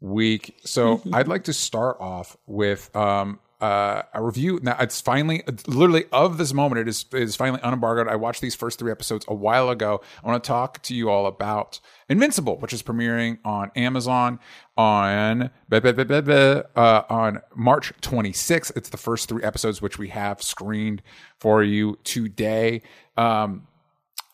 week. 0.02 0.56
So 0.64 1.00
I'd 1.12 1.28
like 1.28 1.44
to 1.44 1.52
start 1.52 1.96
off 2.00 2.36
with 2.46 2.94
um, 2.94 3.38
uh, 3.62 4.02
a 4.12 4.20
review. 4.22 4.58
Now 4.60 4.76
it's 4.80 5.00
finally, 5.00 5.42
literally, 5.66 6.04
of 6.10 6.36
this 6.36 6.52
moment. 6.52 6.80
It 6.80 6.88
is 6.88 7.06
it 7.12 7.22
is 7.22 7.36
finally 7.36 7.60
unembargoed. 7.60 8.08
I 8.08 8.16
watched 8.16 8.40
these 8.40 8.56
first 8.56 8.80
three 8.80 8.90
episodes 8.90 9.24
a 9.28 9.34
while 9.34 9.70
ago. 9.70 10.02
I 10.22 10.28
want 10.28 10.42
to 10.42 10.48
talk 10.48 10.82
to 10.82 10.94
you 10.94 11.08
all 11.08 11.26
about 11.26 11.78
Invincible, 12.08 12.58
which 12.58 12.72
is 12.72 12.82
premiering 12.82 13.38
on 13.44 13.70
Amazon 13.76 14.40
on 14.76 15.50
uh, 15.70 17.02
on 17.08 17.40
March 17.54 17.92
26th. 18.02 18.76
It's 18.76 18.90
the 18.90 18.96
first 18.96 19.28
three 19.28 19.44
episodes 19.44 19.80
which 19.80 19.96
we 19.96 20.08
have 20.08 20.42
screened 20.42 21.02
for 21.38 21.62
you 21.62 21.98
today. 22.02 22.82
Um, 23.16 23.68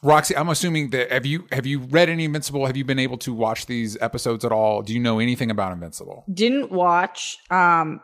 Roxy, 0.02 0.36
I'm 0.36 0.48
assuming 0.48 0.90
that 0.90 1.10
have 1.10 1.26
you 1.26 1.46
have 1.50 1.66
you 1.66 1.80
read 1.80 2.08
any 2.08 2.24
Invincible? 2.24 2.66
Have 2.66 2.76
you 2.76 2.84
been 2.84 3.00
able 3.00 3.18
to 3.18 3.34
watch 3.34 3.66
these 3.66 3.96
episodes 4.00 4.44
at 4.44 4.52
all? 4.52 4.82
Do 4.82 4.92
you 4.94 5.00
know 5.00 5.18
anything 5.18 5.50
about 5.50 5.72
Invincible? 5.72 6.24
didn't 6.32 6.70
watch 6.70 7.38
um 7.50 8.00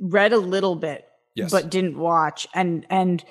read 0.00 0.32
a 0.32 0.38
little 0.38 0.74
bit 0.76 1.06
Yes. 1.34 1.50
but 1.50 1.70
didn't 1.70 1.96
watch 1.96 2.46
and 2.54 2.84
and 2.90 3.24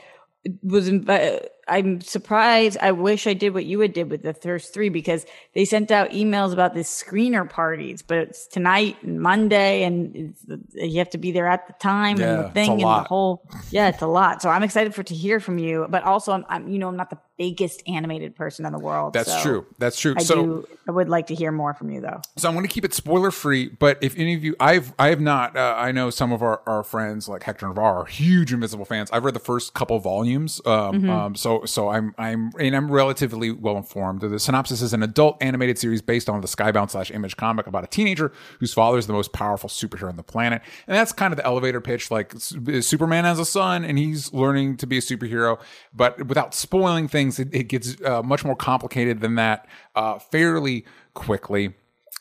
was 0.64 0.90
invi- 0.90 1.46
i'm 1.68 2.02
surprised 2.02 2.76
i 2.82 2.92
wish 2.92 3.28
i 3.28 3.34
did 3.36 3.54
what 3.54 3.64
you 3.66 3.80
had 3.80 3.94
did 3.94 4.10
with 4.10 4.24
the 4.24 4.34
first 4.34 4.74
three 4.74 4.90
because 4.90 5.24
they 5.54 5.66
sent 5.66 5.92
out 5.92 6.10
emails 6.10 6.52
about 6.52 6.74
the 6.74 6.80
screener 6.80 7.48
parties 7.48 8.02
but 8.02 8.18
it's 8.18 8.48
tonight 8.48 8.98
and 9.04 9.22
monday 9.22 9.84
and 9.84 10.16
it's, 10.16 10.44
you 10.74 10.98
have 10.98 11.12
to 11.12 11.20
be 11.20 11.32
there 11.32 11.46
at 11.48 11.68
the 11.68 11.74
time 11.74 12.20
Yeah, 12.20 12.34
and 12.40 12.44
the 12.46 12.50
thing 12.50 12.72
and 12.72 12.82
lot. 12.82 13.04
the 13.04 13.10
whole 13.10 13.44
yeah 13.70 13.90
it's 13.90 14.02
a 14.02 14.08
lot 14.08 14.42
so 14.42 14.50
i'm 14.50 14.64
excited 14.64 14.96
for 14.96 15.04
to 15.04 15.14
hear 15.14 15.40
from 15.40 15.60
you 15.60 15.86
but 15.88 16.02
also 16.04 16.32
i'm, 16.32 16.44
I'm 16.50 16.68
you 16.70 16.80
know 16.80 16.88
i'm 16.88 16.98
not 16.98 17.12
the 17.12 17.20
biggest 17.42 17.82
animated 17.88 18.36
person 18.36 18.66
in 18.66 18.72
the 18.72 18.80
world 18.80 19.14
That's 19.14 19.34
so 19.34 19.42
true. 19.42 19.66
That's 19.80 20.00
true. 20.00 20.14
i 20.18 20.24
so 20.24 20.36
do 20.36 20.68
i 20.88 20.92
would 20.92 21.10
like 21.10 21.28
to 21.28 21.36
hear 21.36 21.52
more 21.52 21.74
from 21.74 21.90
you 21.90 22.02
though 22.02 22.22
so 22.38 22.48
I'm 22.48 22.56
going 22.56 22.68
to 22.68 22.74
keep 22.74 22.86
it 22.86 22.94
spoiler 22.94 23.32
free. 23.32 23.70
But 23.70 23.98
if 24.02 24.18
any 24.18 24.34
of 24.34 24.44
you, 24.44 24.56
I've 24.60 24.94
I 24.98 25.08
have 25.10 25.22
not. 25.22 25.56
Uh, 25.56 25.76
I 25.78 25.92
know 25.92 26.10
some 26.10 26.32
of 26.32 26.42
our, 26.42 26.62
our 26.66 26.84
friends 26.84 27.30
like 27.30 27.44
Hector 27.44 27.68
Navarro 27.68 28.02
are 28.02 28.06
huge 28.06 28.52
Invincible 28.52 28.86
fans. 28.86 29.12
I've 29.12 29.24
read 29.24 29.36
the 29.36 29.40
first 29.40 29.74
couple 29.74 30.00
volumes. 30.00 30.62
Um, 30.66 31.10
um, 31.10 31.36
so 31.36 31.66
so 31.66 31.90
I'm 31.90 32.16
I'm 32.18 32.52
and 32.60 32.76
I'm 32.76 32.92
relatively 32.92 33.52
well 33.52 33.78
informed. 33.78 34.22
The 34.22 34.40
synopsis 34.40 34.82
is 34.82 34.94
an 34.94 35.04
adult 35.04 35.38
animated 35.42 35.78
series 35.78 36.02
based 36.02 36.30
on 36.30 36.42
the 36.42 36.48
Skybound 36.48 36.92
slash 36.92 37.12
Image 37.12 37.38
comic 37.38 37.68
about 37.68 37.84
a 37.84 37.88
teenager 37.88 38.32
whose 38.60 38.74
father 38.74 38.98
is 38.98 39.08
the 39.08 39.14
most 39.14 39.34
powerful 39.34 39.70
superhero 39.70 40.10
on 40.10 40.18
the 40.18 40.24
planet, 40.24 40.62
and 40.88 40.98
that's 40.98 41.12
kind 41.12 41.32
of 41.32 41.38
the 41.38 41.46
elevator 41.46 41.82
pitch. 41.82 42.12
Like 42.12 42.34
Superman 42.38 43.26
has 43.26 43.40
a 43.40 43.46
son, 43.46 43.84
and 43.86 43.98
he's 43.98 44.34
learning 44.34 44.78
to 44.78 44.88
be 44.88 44.98
a 44.98 45.02
superhero, 45.02 45.60
but 45.94 46.26
without 46.28 46.54
spoiling 46.54 47.08
things, 47.08 47.31
it, 47.40 47.54
it 47.54 47.64
gets 47.64 48.02
uh, 48.04 48.22
much 48.24 48.44
more 48.44 48.56
complicated 48.56 49.20
than 49.20 49.36
that 49.36 49.68
uh, 49.96 50.20
fairly 50.20 50.86
quickly. 51.14 51.74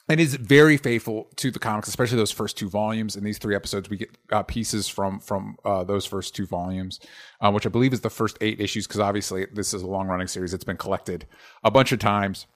It 0.08 0.18
is 0.18 0.34
very 0.34 0.76
faithful 0.76 1.28
to 1.36 1.52
the 1.52 1.60
comics, 1.60 1.86
especially 1.86 2.16
those 2.16 2.32
first 2.32 2.58
two 2.58 2.68
volumes. 2.68 3.14
In 3.14 3.22
these 3.22 3.38
three 3.38 3.54
episodes, 3.54 3.88
we 3.88 3.96
get 3.96 4.10
uh, 4.32 4.42
pieces 4.42 4.88
from 4.88 5.20
from 5.20 5.56
uh, 5.64 5.84
those 5.84 6.04
first 6.04 6.34
two 6.34 6.46
volumes, 6.46 6.98
uh, 7.40 7.52
which 7.52 7.64
I 7.64 7.68
believe 7.68 7.92
is 7.92 8.00
the 8.00 8.10
first 8.10 8.36
eight 8.40 8.60
issues. 8.60 8.88
Because 8.88 9.00
obviously, 9.00 9.46
this 9.52 9.72
is 9.72 9.82
a 9.82 9.86
long 9.86 10.08
running 10.08 10.26
series; 10.26 10.52
it's 10.52 10.64
been 10.64 10.76
collected 10.76 11.26
a 11.62 11.70
bunch 11.70 11.92
of 11.92 12.00
times. 12.00 12.46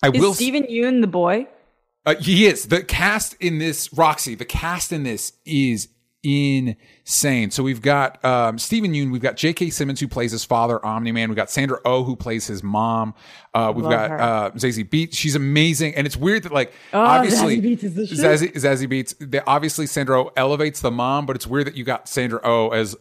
I 0.00 0.10
is 0.10 0.20
will. 0.20 0.34
Steven 0.34 0.64
Yeun 0.64 1.00
the 1.00 1.08
boy 1.08 1.48
Uh, 2.04 2.14
he 2.20 2.46
is 2.46 2.66
the 2.66 2.84
cast 2.84 3.34
in 3.40 3.58
this 3.58 3.92
Roxy. 3.92 4.36
The 4.36 4.44
cast 4.44 4.92
in 4.92 5.02
this 5.02 5.32
is 5.44 5.88
insane. 6.22 7.50
So 7.50 7.62
we've 7.62 7.80
got 7.82 8.22
um, 8.24 8.58
Steven 8.58 8.92
Yeun, 8.92 9.10
we've 9.12 9.22
got 9.22 9.36
J.K. 9.36 9.70
Simmons 9.70 10.00
who 10.00 10.08
plays 10.08 10.32
his 10.32 10.44
father, 10.44 10.84
Omni 10.84 11.12
Man. 11.12 11.28
We've 11.28 11.36
got 11.36 11.50
Sandra 11.50 11.78
Oh 11.84 12.04
who 12.04 12.16
plays 12.16 12.46
his 12.46 12.62
mom. 12.62 13.14
Uh, 13.54 13.72
we've 13.74 13.84
Love 13.84 13.92
got 13.92 14.10
her. 14.10 14.20
uh, 14.20 14.50
Zazie 14.52 14.88
Beetz. 14.88 15.14
She's 15.14 15.34
amazing, 15.34 15.94
and 15.94 16.06
it's 16.06 16.16
weird 16.16 16.42
that 16.44 16.52
like 16.52 16.72
Oh, 16.92 17.00
obviously 17.00 17.58
Zazie 17.58 17.64
Beetz 17.76 17.84
is 17.84 17.94
the 17.94 18.06
shit. 18.06 18.18
Zazie, 18.18 18.52
Zazie 18.54 18.88
Beetz. 18.88 19.14
They, 19.18 19.40
obviously 19.46 19.86
Sandra 19.86 20.24
Oh 20.24 20.32
elevates 20.36 20.80
the 20.80 20.90
mom, 20.90 21.26
but 21.26 21.36
it's 21.36 21.46
weird 21.46 21.66
that 21.66 21.76
you 21.76 21.84
got 21.84 22.08
Sandra 22.08 22.40
Oh 22.44 22.70
as 22.70 22.96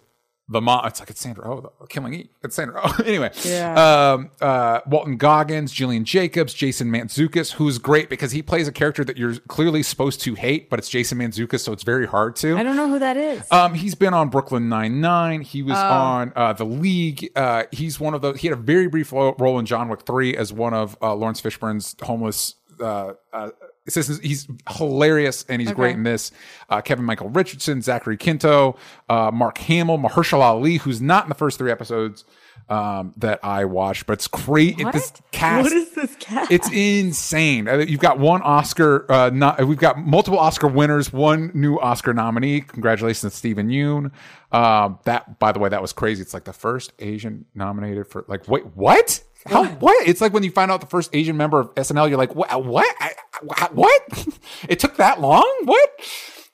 the 0.47 0.61
mom. 0.61 0.85
It's 0.85 0.99
like 0.99 1.09
it's 1.09 1.19
Sandra 1.21 1.47
Oh, 1.51 1.71
the 1.81 1.87
Killing 1.87 2.13
Eve. 2.13 2.29
It's 2.43 2.55
Sandra 2.55 2.79
Oh. 2.83 2.95
anyway, 3.05 3.31
Yeah. 3.43 4.13
um, 4.13 4.29
uh, 4.39 4.81
Walton 4.85 5.17
Goggins, 5.17 5.71
Gillian 5.71 6.05
Jacobs, 6.05 6.53
Jason 6.53 6.89
Mantzoukas, 6.91 7.53
who's 7.53 7.77
great 7.79 8.09
because 8.09 8.31
he 8.31 8.41
plays 8.43 8.67
a 8.67 8.71
character 8.71 9.03
that 9.03 9.17
you're 9.17 9.35
clearly 9.47 9.81
supposed 9.81 10.21
to 10.21 10.35
hate, 10.35 10.69
but 10.69 10.77
it's 10.77 10.89
Jason 10.89 11.17
Mantzoukas, 11.17 11.61
so 11.61 11.71
it's 11.71 11.83
very 11.83 12.05
hard 12.05 12.35
to. 12.37 12.57
I 12.57 12.63
don't 12.63 12.75
know 12.75 12.89
who 12.89 12.99
that 12.99 13.17
is. 13.17 13.51
Um, 13.51 13.73
he's 13.73 13.95
been 13.95 14.13
on 14.13 14.29
Brooklyn 14.29 14.69
Nine 14.69 15.01
Nine. 15.01 15.41
He 15.41 15.61
Oh. 15.63 15.65
was 15.65 15.77
on 15.77 16.33
uh, 16.35 16.53
the 16.53 16.65
League. 16.65 17.31
Uh, 17.35 17.63
he's 17.71 17.99
one 17.99 18.13
of 18.13 18.21
the. 18.21 18.33
He 18.33 18.47
had 18.47 18.57
a 18.57 18.61
very 18.61 18.87
brief 18.87 19.11
role 19.11 19.57
in 19.59 19.65
John 19.65 19.89
Wick 19.89 20.01
Three 20.05 20.35
as 20.37 20.53
one 20.53 20.73
of 20.73 20.95
uh, 21.01 21.15
Laurence 21.15 21.41
Fishburne's 21.41 21.95
homeless. 22.03 22.55
Uh, 22.79 23.13
uh, 23.33 23.49
assistants. 23.87 24.21
He's 24.21 24.47
hilarious 24.77 25.45
and 25.47 25.61
he's 25.61 25.71
great 25.71 25.95
in 25.95 26.03
this. 26.03 26.31
Uh, 26.69 26.81
Kevin 26.81 27.05
Michael 27.05 27.29
Richardson, 27.29 27.81
Zachary 27.81 28.17
Quinto, 28.17 28.77
uh, 29.09 29.31
Mark 29.31 29.57
Hamill, 29.59 29.97
Mahershala 29.97 30.41
Ali, 30.41 30.77
who's 30.77 31.01
not 31.01 31.25
in 31.25 31.29
the 31.29 31.35
first 31.35 31.57
three 31.57 31.71
episodes 31.71 32.25
um, 32.67 33.13
that 33.17 33.39
I 33.43 33.65
watched, 33.65 34.07
but 34.07 34.13
it's 34.13 34.27
great. 34.27 34.79
It, 34.79 34.85
what? 34.85 34.93
this 34.93 35.13
cast, 35.31 35.63
what 35.63 35.71
is 35.71 35.91
this 35.91 36.15
cast? 36.15 36.51
it's 36.51 36.69
insane. 36.71 37.67
Uh, 37.67 37.77
You've 37.77 37.99
got 37.99 38.17
one 38.17 38.41
Oscar. 38.41 39.11
Uh, 39.11 39.29
not, 39.29 39.63
we've 39.65 39.77
got 39.77 39.99
multiple 39.99 40.39
Oscar 40.39 40.67
winners. 40.67 41.13
One 41.13 41.51
new 41.53 41.77
Oscar 41.77 42.13
nominee. 42.13 42.61
Congratulations, 42.61 43.33
to 43.33 43.37
Steven 43.37 43.69
Yeun. 43.69 44.11
Um, 44.51 44.99
that, 45.03 45.37
by 45.37 45.51
the 45.51 45.59
way, 45.59 45.69
that 45.69 45.81
was 45.81 45.93
crazy. 45.93 46.21
It's 46.21 46.33
like 46.33 46.45
the 46.45 46.53
first 46.53 46.93
Asian 46.99 47.45
nominated 47.53 48.07
for. 48.07 48.25
Like, 48.27 48.47
wait, 48.47 48.65
what? 48.75 49.21
How? 49.47 49.65
What? 49.65 50.07
It's 50.07 50.21
like 50.21 50.33
when 50.33 50.43
you 50.43 50.51
find 50.51 50.71
out 50.71 50.81
the 50.81 50.87
first 50.87 51.09
Asian 51.13 51.37
member 51.37 51.59
of 51.59 51.73
SNL. 51.75 52.09
You're 52.09 52.17
like, 52.17 52.35
what? 52.35 52.63
What? 52.63 52.95
I, 52.99 53.11
I- 53.57 53.69
what? 53.71 54.27
it 54.69 54.79
took 54.79 54.97
that 54.97 55.21
long? 55.21 55.49
What? 55.65 55.89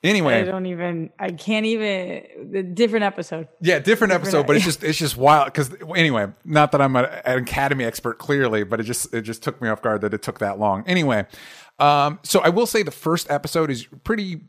Anyway, 0.04 0.34
I 0.40 0.44
don't 0.44 0.66
even. 0.66 1.10
I 1.18 1.30
can't 1.30 1.64
even. 1.64 2.50
The 2.50 2.62
different 2.64 3.04
episode. 3.04 3.46
yeah, 3.60 3.78
different 3.78 4.12
episode, 4.12 4.48
but 4.48 4.56
it's 4.56 4.64
just 4.64 4.82
it's 4.82 4.98
just 4.98 5.16
wild 5.16 5.46
because 5.46 5.70
anyway, 5.94 6.26
not 6.44 6.72
that 6.72 6.80
I'm 6.80 6.96
a, 6.96 7.02
an 7.24 7.38
academy 7.38 7.84
expert 7.84 8.18
clearly, 8.18 8.64
but 8.64 8.80
it 8.80 8.82
just 8.82 9.14
it 9.14 9.22
just 9.22 9.44
took 9.44 9.62
me 9.62 9.68
off 9.68 9.80
guard 9.80 10.00
that 10.00 10.12
it 10.12 10.20
took 10.20 10.40
that 10.40 10.58
long. 10.58 10.82
Anyway, 10.88 11.24
um, 11.78 12.18
so 12.24 12.40
I 12.40 12.48
will 12.48 12.66
say 12.66 12.82
the 12.82 12.90
first 12.90 13.30
episode 13.30 13.70
is 13.70 13.86
pretty 14.02 14.40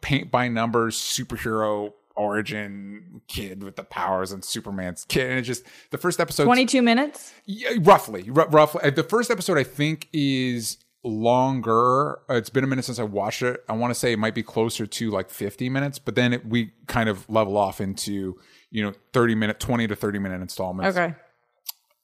paint 0.00 0.32
by 0.32 0.48
numbers 0.48 0.96
superhero 0.96 1.92
origin 2.20 3.20
kid 3.28 3.62
with 3.64 3.76
the 3.76 3.84
powers 3.84 4.32
and 4.32 4.44
Superman's 4.44 5.04
kid, 5.04 5.30
and 5.30 5.38
it 5.38 5.42
just 5.42 5.64
the 5.90 5.98
first 5.98 6.20
episode 6.20 6.44
Twenty-two 6.44 6.82
minutes. 6.82 7.32
Yeah, 7.46 7.70
roughly, 7.80 8.28
r- 8.34 8.48
roughly. 8.48 8.90
The 8.90 9.02
first 9.02 9.30
episode 9.30 9.56
I 9.58 9.64
think 9.64 10.08
is 10.12 10.76
longer. 11.02 12.18
It's 12.28 12.50
been 12.50 12.64
a 12.64 12.66
minute 12.66 12.84
since 12.84 12.98
I 12.98 13.04
watched 13.04 13.42
it. 13.42 13.64
I 13.68 13.72
want 13.72 13.92
to 13.92 13.98
say 13.98 14.12
it 14.12 14.18
might 14.18 14.34
be 14.34 14.42
closer 14.42 14.86
to 14.86 15.10
like 15.10 15.30
50 15.30 15.68
minutes, 15.68 15.98
but 15.98 16.14
then 16.14 16.32
it, 16.34 16.46
we 16.46 16.72
kind 16.86 17.08
of 17.08 17.28
level 17.30 17.56
off 17.56 17.80
into, 17.80 18.38
you 18.70 18.82
know, 18.82 18.92
30 19.12 19.34
minute, 19.34 19.60
20 19.60 19.86
to 19.88 19.96
30 19.96 20.18
minute 20.18 20.42
installments. 20.42 20.96
Okay. 20.96 21.14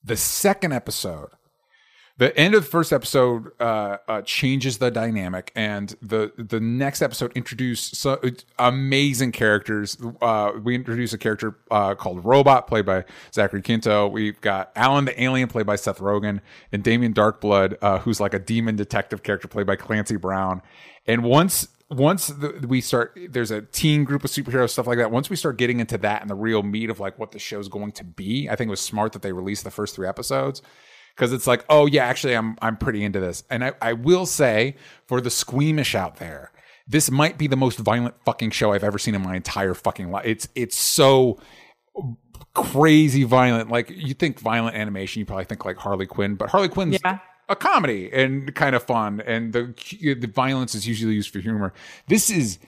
The 0.04 0.16
second 0.16 0.72
episode, 0.72 1.30
the 2.18 2.36
end 2.38 2.54
of 2.54 2.64
the 2.64 2.70
first 2.70 2.92
episode 2.94 3.50
uh, 3.60 3.98
uh, 4.08 4.22
changes 4.22 4.78
the 4.78 4.90
dynamic, 4.90 5.52
and 5.54 5.94
the 6.00 6.32
the 6.38 6.60
next 6.60 7.02
episode 7.02 7.30
introduced 7.36 7.96
so, 7.96 8.18
amazing 8.58 9.32
characters. 9.32 9.98
Uh, 10.22 10.52
we 10.62 10.74
introduce 10.74 11.12
a 11.12 11.18
character 11.18 11.58
uh, 11.70 11.94
called 11.94 12.24
Robot, 12.24 12.68
played 12.68 12.86
by 12.86 13.04
Zachary 13.34 13.60
Quinto. 13.60 14.08
We've 14.08 14.40
got 14.40 14.72
Alan 14.76 15.04
the 15.04 15.22
Alien, 15.22 15.48
played 15.48 15.66
by 15.66 15.76
Seth 15.76 15.98
Rogen, 15.98 16.40
and 16.72 16.82
Damien 16.82 17.12
Darkblood, 17.12 17.76
uh, 17.82 17.98
who's 17.98 18.18
like 18.18 18.32
a 18.32 18.38
demon 18.38 18.76
detective 18.76 19.22
character, 19.22 19.46
played 19.46 19.66
by 19.66 19.76
Clancy 19.76 20.16
Brown. 20.16 20.62
And 21.06 21.22
once 21.22 21.68
once 21.90 22.28
the, 22.28 22.64
we 22.66 22.80
start, 22.80 23.16
there's 23.28 23.50
a 23.50 23.60
teen 23.60 24.04
group 24.04 24.24
of 24.24 24.30
superheroes, 24.30 24.70
stuff 24.70 24.86
like 24.86 24.98
that. 24.98 25.10
Once 25.10 25.28
we 25.28 25.36
start 25.36 25.58
getting 25.58 25.80
into 25.80 25.98
that 25.98 26.22
and 26.22 26.30
the 26.30 26.34
real 26.34 26.62
meat 26.62 26.88
of 26.88 26.98
like 26.98 27.18
what 27.18 27.32
the 27.32 27.38
show's 27.38 27.68
going 27.68 27.92
to 27.92 28.04
be, 28.04 28.48
I 28.48 28.56
think 28.56 28.68
it 28.68 28.70
was 28.70 28.80
smart 28.80 29.12
that 29.12 29.20
they 29.20 29.32
released 29.32 29.64
the 29.64 29.70
first 29.70 29.94
three 29.94 30.08
episodes 30.08 30.62
because 31.16 31.32
it's 31.32 31.46
like, 31.46 31.64
oh 31.70 31.86
yeah, 31.86 32.04
actually, 32.04 32.34
I'm 32.36 32.56
I'm 32.62 32.76
pretty 32.76 33.02
into 33.02 33.18
this. 33.20 33.42
And 33.50 33.64
I, 33.64 33.72
I 33.82 33.94
will 33.94 34.26
say 34.26 34.76
for 35.06 35.20
the 35.20 35.30
squeamish 35.30 35.94
out 35.94 36.16
there, 36.16 36.52
this 36.86 37.10
might 37.10 37.38
be 37.38 37.46
the 37.46 37.56
most 37.56 37.78
violent 37.78 38.14
fucking 38.24 38.50
show 38.50 38.72
I've 38.72 38.84
ever 38.84 38.98
seen 38.98 39.14
in 39.14 39.22
my 39.22 39.34
entire 39.36 39.74
fucking 39.74 40.10
life. 40.10 40.26
It's 40.26 40.48
it's 40.54 40.76
so 40.76 41.40
crazy 42.54 43.24
violent. 43.24 43.70
Like 43.70 43.90
you 43.90 44.14
think 44.14 44.38
violent 44.40 44.76
animation, 44.76 45.20
you 45.20 45.26
probably 45.26 45.44
think 45.44 45.64
like 45.64 45.76
Harley 45.78 46.06
Quinn, 46.06 46.34
but 46.36 46.50
Harley 46.50 46.68
Quinn's 46.68 46.98
Yeah. 47.04 47.18
a 47.48 47.56
comedy 47.56 48.10
and 48.12 48.54
kind 48.54 48.74
of 48.76 48.82
fun, 48.82 49.20
and 49.26 49.52
the 49.52 49.74
the 50.20 50.30
violence 50.32 50.74
is 50.74 50.86
usually 50.86 51.14
used 51.14 51.30
for 51.30 51.38
humor. 51.40 51.72
This 52.08 52.30
is 52.30 52.58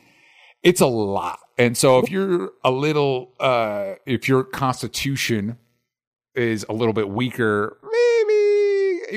it's 0.62 0.81
a 0.81 0.87
lot, 0.87 1.38
and 1.57 1.76
so 1.76 1.99
if 1.99 2.11
you're 2.11 2.50
a 2.64 2.71
little, 2.71 3.35
uh 3.40 3.95
if 4.07 4.28
your 4.28 4.43
constitution 4.45 5.59
is 6.35 6.64
a 6.69 6.73
little 6.73 6.93
bit 6.95 7.09
weaker, 7.09 7.78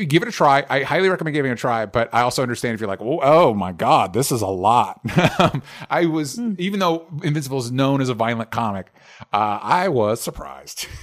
give 0.07 0.21
it 0.21 0.27
a 0.27 0.31
try. 0.31 0.65
I 0.69 0.83
highly 0.83 1.09
recommend 1.09 1.33
giving 1.33 1.51
it 1.51 1.55
a 1.55 1.57
try, 1.57 1.85
but 1.85 2.13
I 2.13 2.21
also 2.21 2.41
understand 2.41 2.75
if 2.75 2.79
you're 2.81 2.87
like, 2.87 3.01
oh, 3.01 3.19
oh 3.21 3.53
my 3.53 3.71
God, 3.71 4.13
this 4.13 4.31
is 4.31 4.41
a 4.41 4.47
lot. 4.47 5.01
I 5.89 6.05
was, 6.05 6.39
even 6.39 6.79
though 6.79 7.07
Invincible 7.23 7.59
is 7.59 7.71
known 7.71 8.01
as 8.01 8.09
a 8.09 8.13
violent 8.13 8.51
comic, 8.51 8.93
uh, 9.33 9.59
I 9.61 9.89
was 9.89 10.21
surprised. 10.21 10.87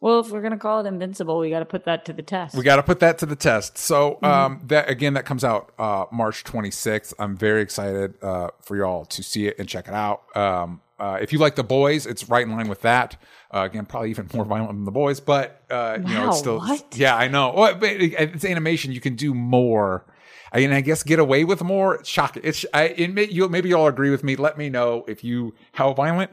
Well, 0.00 0.20
if 0.20 0.30
we're 0.30 0.42
gonna 0.42 0.58
call 0.58 0.84
it 0.84 0.86
invincible, 0.86 1.40
we 1.40 1.50
got 1.50 1.58
to 1.58 1.64
put 1.64 1.84
that 1.86 2.04
to 2.04 2.12
the 2.12 2.22
test. 2.22 2.54
We 2.54 2.62
got 2.62 2.76
to 2.76 2.84
put 2.84 3.00
that 3.00 3.18
to 3.18 3.26
the 3.26 3.34
test. 3.34 3.78
So, 3.78 4.20
um, 4.22 4.60
that 4.66 4.88
again, 4.88 5.14
that 5.14 5.24
comes 5.24 5.42
out 5.42 5.72
uh, 5.76 6.04
March 6.12 6.44
26th. 6.44 7.14
I'm 7.18 7.36
very 7.36 7.62
excited 7.62 8.14
uh, 8.22 8.50
for 8.62 8.76
y'all 8.76 9.06
to 9.06 9.22
see 9.24 9.48
it 9.48 9.58
and 9.58 9.68
check 9.68 9.88
it 9.88 9.94
out. 9.94 10.22
Um, 10.36 10.82
uh, 10.98 11.18
if 11.20 11.32
you 11.32 11.38
like 11.38 11.54
the 11.54 11.64
boys, 11.64 12.06
it's 12.06 12.28
right 12.28 12.44
in 12.44 12.52
line 12.52 12.68
with 12.68 12.82
that. 12.82 13.16
Uh, 13.54 13.60
again, 13.60 13.86
probably 13.86 14.10
even 14.10 14.28
more 14.34 14.44
violent 14.44 14.70
than 14.70 14.84
the 14.84 14.90
boys, 14.90 15.20
but 15.20 15.62
uh, 15.70 15.98
you 16.00 16.14
know, 16.14 16.28
it's 16.28 16.38
still 16.38 16.58
what? 16.58 16.96
yeah, 16.96 17.16
I 17.16 17.28
know. 17.28 17.52
Well, 17.52 17.74
but 17.76 17.90
it's 17.90 18.44
animation; 18.44 18.92
you 18.92 19.00
can 19.00 19.14
do 19.14 19.32
more. 19.32 20.04
I 20.52 20.58
mean, 20.60 20.72
I 20.72 20.80
guess 20.80 21.02
get 21.02 21.18
away 21.18 21.44
with 21.44 21.62
more. 21.62 22.04
Shocking. 22.04 22.42
It's 22.44 22.66
I, 22.74 22.84
it 22.88 23.14
may, 23.14 23.24
you 23.24 23.48
maybe 23.48 23.68
you'll 23.68 23.86
agree 23.86 24.10
with 24.10 24.24
me. 24.24 24.36
Let 24.36 24.58
me 24.58 24.68
know 24.68 25.04
if 25.06 25.22
you 25.22 25.54
how 25.72 25.92
violent 25.94 26.30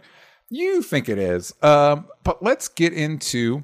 you 0.49 0.81
think 0.81 1.09
it 1.09 1.17
is. 1.17 1.53
Um, 1.61 2.07
but 2.23 2.43
let's 2.43 2.67
get 2.67 2.93
into 2.93 3.63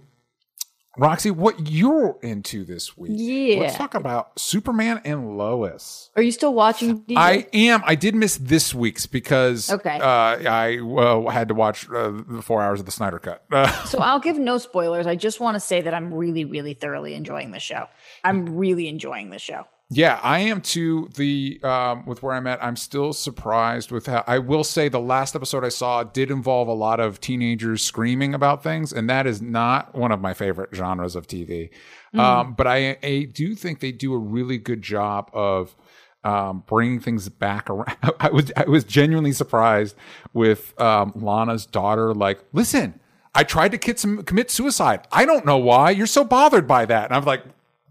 Roxy, 0.98 1.32
what 1.32 1.70
you're 1.72 2.18
into 2.22 2.66
this 2.66 2.98
week. 2.98 3.12
Yeah. 3.16 3.62
Let's 3.62 3.78
talk 3.78 3.94
about 3.96 4.38
Superman 4.38 5.00
and 5.06 5.38
Lois. 5.38 6.10
Are 6.18 6.22
you 6.22 6.32
still 6.34 6.54
watching? 6.54 7.02
DJ? 7.04 7.16
I 7.18 7.48
am. 7.54 7.82
I 7.86 7.96
did 7.96 8.14
miss 8.14 8.36
this 8.38 8.74
week's 8.74 9.06
because 9.06 9.72
Okay. 9.72 9.98
uh, 10.00 10.06
I 10.06 10.80
uh, 10.80 11.30
had 11.30 11.48
to 11.48 11.54
watch 11.54 11.90
uh, 11.90 12.12
the 12.28 12.42
four 12.42 12.62
hours 12.62 12.82
of 12.82 12.86
the 12.86 12.92
Snyder 12.92 13.20
Cut. 13.20 13.44
So 13.88 14.00
I'll 14.00 14.20
give 14.20 14.38
no 14.38 14.58
spoilers. 14.58 15.08
I 15.08 15.16
just 15.16 15.40
want 15.40 15.56
to 15.56 15.60
say 15.60 15.82
that 15.82 15.94
I'm 15.94 16.14
really, 16.14 16.44
really 16.46 16.74
thoroughly 16.74 17.14
enjoying 17.14 17.52
the 17.52 17.60
show. 17.60 17.88
I'm 18.24 18.58
really 18.58 18.88
enjoying 18.90 19.30
the 19.30 19.40
show. 19.40 19.66
Yeah, 19.94 20.22
I 20.24 20.40
am 20.40 20.62
too. 20.62 21.10
The 21.16 21.60
um, 21.64 22.06
with 22.06 22.24
where 22.24 22.34
I'm 22.34 22.48
at, 22.48 22.64
I'm 22.64 22.78
still 22.78 23.12
surprised 23.12 23.92
with 23.92 24.06
how. 24.06 24.24
I 24.26 24.40
will 24.40 24.64
say 24.64 24.88
the 24.88 25.02
last 25.02 25.36
episode 25.36 25.66
I 25.66 25.70
saw 25.70 26.04
did 26.04 26.32
involve 26.32 26.70
a 26.70 26.74
lot 26.74 27.02
of 27.02 27.20
teenagers 27.20 27.82
screaming 27.84 28.34
about 28.34 28.64
things, 28.64 28.94
and 28.94 29.10
that 29.10 29.28
is 29.28 29.42
not 29.42 29.94
one 29.94 30.14
of 30.14 30.22
my 30.22 30.34
favorite 30.34 30.70
genres 30.74 31.18
of 31.18 31.28
TV. 31.28 31.72
Um, 32.14 32.54
but 32.54 32.68
I, 32.68 32.98
I 33.04 33.28
do 33.34 33.54
think 33.54 33.82
they 33.82 33.92
do 33.92 34.14
a 34.14 34.18
really 34.18 34.58
good 34.58 34.82
job 34.82 35.30
of 35.34 35.76
um, 36.24 36.64
bringing 36.68 37.02
things 37.02 37.28
back 37.28 37.70
around. 37.70 37.98
I 38.22 38.30
was 38.30 38.50
I 38.56 38.64
was 38.64 38.86
genuinely 38.86 39.34
surprised 39.34 39.98
with 40.34 40.80
um, 40.80 41.12
Lana's 41.16 41.66
daughter. 41.66 42.14
Like, 42.14 42.40
listen, 42.54 42.98
I 43.34 43.44
tried 43.44 43.72
to 43.74 43.98
some, 43.98 44.24
commit 44.24 44.52
suicide. 44.52 45.08
I 45.12 45.26
don't 45.26 45.46
know 45.46 45.58
why. 45.58 45.92
You're 45.92 46.08
so 46.08 46.24
bothered 46.24 46.68
by 46.68 46.86
that. 46.86 47.06
And 47.06 47.14
I'm 47.14 47.24
like, 47.24 47.44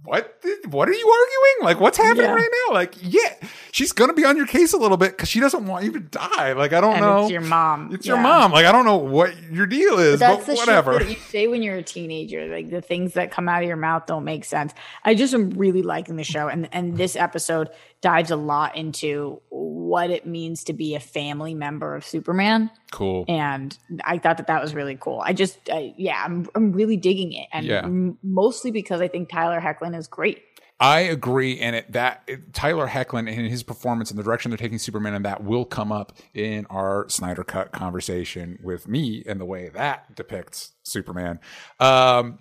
what? 0.04 0.34
What 0.70 0.88
are 0.88 0.92
you 0.92 1.08
arguing? 1.08 1.64
Like, 1.68 1.80
what's 1.80 1.98
happening 1.98 2.24
Yeah. 2.26 2.34
right 2.34 2.48
now? 2.68 2.74
Like, 2.74 2.94
yeah, 3.02 3.34
she's 3.72 3.92
gonna 3.92 4.12
be 4.14 4.24
on 4.24 4.36
your 4.36 4.46
case 4.46 4.72
a 4.72 4.76
little 4.78 4.96
bit 4.96 5.10
because 5.12 5.28
she 5.28 5.40
doesn't 5.40 5.66
want 5.66 5.84
you 5.84 5.92
to 5.92 6.00
die. 6.00 6.52
Like, 6.54 6.72
I 6.72 6.80
don't 6.80 6.92
And 6.94 7.00
know. 7.02 7.22
it's 7.22 7.30
your 7.30 7.40
mom. 7.42 7.90
It's 7.94 8.06
your 8.06 8.16
mom. 8.18 8.52
Like, 8.52 8.64
I 8.66 8.72
don't 8.72 8.84
know 8.84 8.96
what 8.96 9.34
your 9.50 9.66
deal 9.66 9.98
is, 9.98 10.20
but, 10.20 10.28
That's 10.36 10.46
the 10.46 10.54
whatever. 10.54 10.98
that 10.98 11.08
you 11.08 11.16
say 11.16 11.46
when 11.48 11.62
you're 11.62 11.76
a 11.76 11.82
teenager. 11.82 12.46
Like 12.48 12.70
the 12.70 12.80
things 12.80 13.14
that 13.14 13.30
come 13.30 13.48
out 13.48 13.62
of 13.62 13.68
your 13.68 13.76
mouth 13.76 14.06
don't 14.06 14.24
make 14.24 14.44
sense. 14.44 14.72
I 15.04 15.14
just 15.14 15.34
am 15.34 15.50
really 15.50 15.82
liking 15.82 16.16
the 16.16 16.24
show, 16.24 16.48
and 16.48 16.68
and 16.72 16.96
this 16.96 17.14
episode 17.16 17.68
dives 18.02 18.30
a 18.30 18.36
lot 18.36 18.76
into 18.76 19.40
what 19.50 20.10
it 20.10 20.24
means 20.26 20.64
to 20.64 20.72
be 20.72 20.94
a 20.94 21.00
family 21.00 21.52
member 21.54 21.94
of 21.94 22.04
Superman. 22.04 22.70
cool. 22.92 23.24
and 23.28 23.76
I 24.04 24.18
thought 24.18 24.36
that 24.38 24.46
that 24.46 24.62
was 24.62 24.74
really 24.74 24.96
cool. 24.98 25.22
I 25.24 25.32
just, 25.32 25.58
I, 25.70 25.94
yeah, 25.96 26.22
I'm, 26.24 26.48
I'm 26.54 26.72
really 26.72 26.96
digging 26.96 27.32
it, 27.32 27.48
and 27.52 27.66
Yeah. 27.66 27.84
m- 27.84 28.18
mostly 28.22 28.70
because 28.70 29.00
I 29.00 29.08
think 29.08 29.28
Tyler 29.28 29.60
Hoechlin 29.60 29.96
is 29.96 30.06
great. 30.08 30.42
I 30.82 31.00
agree, 31.00 31.60
and 31.60 31.76
it 31.76 31.92
that 31.92 32.22
it, 32.26 32.54
Tyler 32.54 32.88
Hoechlin 32.88 33.28
and 33.30 33.46
his 33.46 33.62
performance 33.62 34.08
and 34.10 34.18
the 34.18 34.22
direction 34.22 34.50
they're 34.50 34.56
taking 34.56 34.78
Superman 34.78 35.12
and 35.12 35.26
that 35.26 35.44
will 35.44 35.66
come 35.66 35.92
up 35.92 36.12
in 36.32 36.64
our 36.70 37.06
Snyder 37.10 37.44
Cut 37.44 37.70
conversation 37.70 38.58
with 38.62 38.88
me 38.88 39.22
and 39.26 39.38
the 39.38 39.44
way 39.44 39.68
that 39.68 40.14
depicts 40.16 40.72
Superman. 40.84 41.38
Um, 41.80 42.38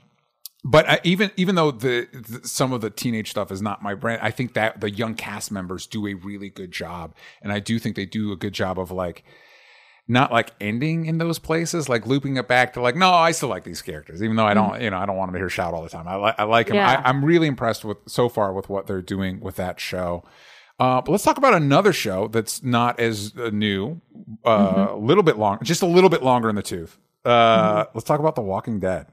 but 0.63 0.89
I, 0.89 0.99
even 1.03 1.31
even 1.37 1.55
though 1.55 1.71
the, 1.71 2.07
the 2.11 2.47
some 2.47 2.73
of 2.73 2.81
the 2.81 2.89
teenage 2.89 3.29
stuff 3.31 3.51
is 3.51 3.61
not 3.61 3.81
my 3.81 3.93
brand, 3.93 4.21
I 4.21 4.31
think 4.31 4.53
that 4.53 4.81
the 4.81 4.91
young 4.91 5.15
cast 5.15 5.51
members 5.51 5.87
do 5.87 6.07
a 6.07 6.13
really 6.13 6.49
good 6.49 6.71
job, 6.71 7.15
and 7.41 7.51
I 7.51 7.59
do 7.59 7.79
think 7.79 7.95
they 7.95 8.05
do 8.05 8.31
a 8.31 8.35
good 8.35 8.53
job 8.53 8.79
of 8.79 8.91
like 8.91 9.23
not 10.07 10.31
like 10.31 10.51
ending 10.59 11.05
in 11.05 11.19
those 11.19 11.37
places, 11.37 11.87
like 11.87 12.07
looping 12.07 12.35
it 12.37 12.47
back 12.47 12.73
to 12.73 12.81
like, 12.81 12.95
no, 12.95 13.11
I 13.13 13.29
still 13.31 13.47
like 13.49 13.63
these 13.63 13.81
characters, 13.83 14.23
even 14.23 14.35
though 14.37 14.45
I 14.45 14.55
don't, 14.55 14.81
you 14.81 14.89
know, 14.89 14.97
I 14.97 15.05
don't 15.05 15.15
want 15.15 15.29
them 15.29 15.33
to 15.35 15.39
hear 15.39 15.49
shout 15.49 15.75
all 15.75 15.83
the 15.83 15.89
time. 15.89 16.07
I, 16.07 16.15
li- 16.15 16.33
I 16.35 16.43
like 16.45 16.65
them. 16.65 16.77
Yeah. 16.77 16.99
I, 17.05 17.07
I'm 17.07 17.23
really 17.23 17.45
impressed 17.45 17.85
with 17.85 17.97
so 18.07 18.27
far 18.27 18.51
with 18.51 18.69
what 18.69 18.87
they're 18.87 19.03
doing 19.03 19.39
with 19.39 19.57
that 19.57 19.79
show. 19.79 20.23
Uh, 20.79 20.99
but 21.01 21.11
let's 21.11 21.23
talk 21.23 21.37
about 21.37 21.53
another 21.53 21.93
show 21.93 22.27
that's 22.27 22.63
not 22.63 22.99
as 22.99 23.33
uh, 23.37 23.51
new, 23.53 24.01
uh, 24.43 24.87
a 24.89 24.97
little 24.97 25.21
bit 25.21 25.37
long, 25.37 25.59
just 25.61 25.83
a 25.83 25.85
little 25.85 26.09
bit 26.09 26.23
longer 26.23 26.49
in 26.49 26.55
the 26.55 26.63
tooth. 26.63 26.97
Uh, 27.23 27.85
Let's 27.93 28.05
talk 28.05 28.19
about 28.19 28.33
The 28.33 28.41
Walking 28.41 28.79
Dead. 28.79 29.05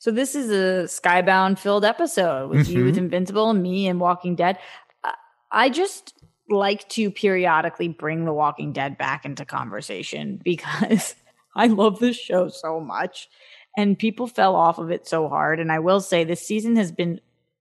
So 0.00 0.10
this 0.10 0.34
is 0.34 0.48
a 0.48 0.88
skybound 0.88 1.58
filled 1.58 1.84
episode 1.84 2.48
with 2.48 2.70
you 2.70 2.86
with 2.86 2.94
mm-hmm. 2.94 3.04
Invincible 3.04 3.50
and 3.50 3.62
me 3.62 3.86
and 3.86 4.00
Walking 4.00 4.34
Dead. 4.34 4.58
I- 5.04 5.14
I 5.52 5.68
just 5.68 6.14
like 6.48 6.88
to 6.90 7.10
periodically 7.10 7.88
bring 7.88 8.24
The 8.24 8.32
Walking 8.32 8.72
Dead 8.72 8.96
back 8.96 9.26
into 9.26 9.44
conversation 9.44 10.40
because 10.44 11.14
I 11.54 11.66
love 11.66 11.98
this 11.98 12.16
show 12.16 12.48
so 12.48 12.80
much, 12.80 13.28
and 13.76 13.98
people 13.98 14.26
fell 14.26 14.56
off 14.56 14.78
of 14.78 14.90
it 14.90 15.06
so 15.06 15.28
hard. 15.28 15.60
And 15.60 15.70
I 15.70 15.80
will 15.80 16.00
say 16.00 16.24
this 16.24 16.40
season 16.40 16.76
has 16.76 16.90
been 16.90 17.20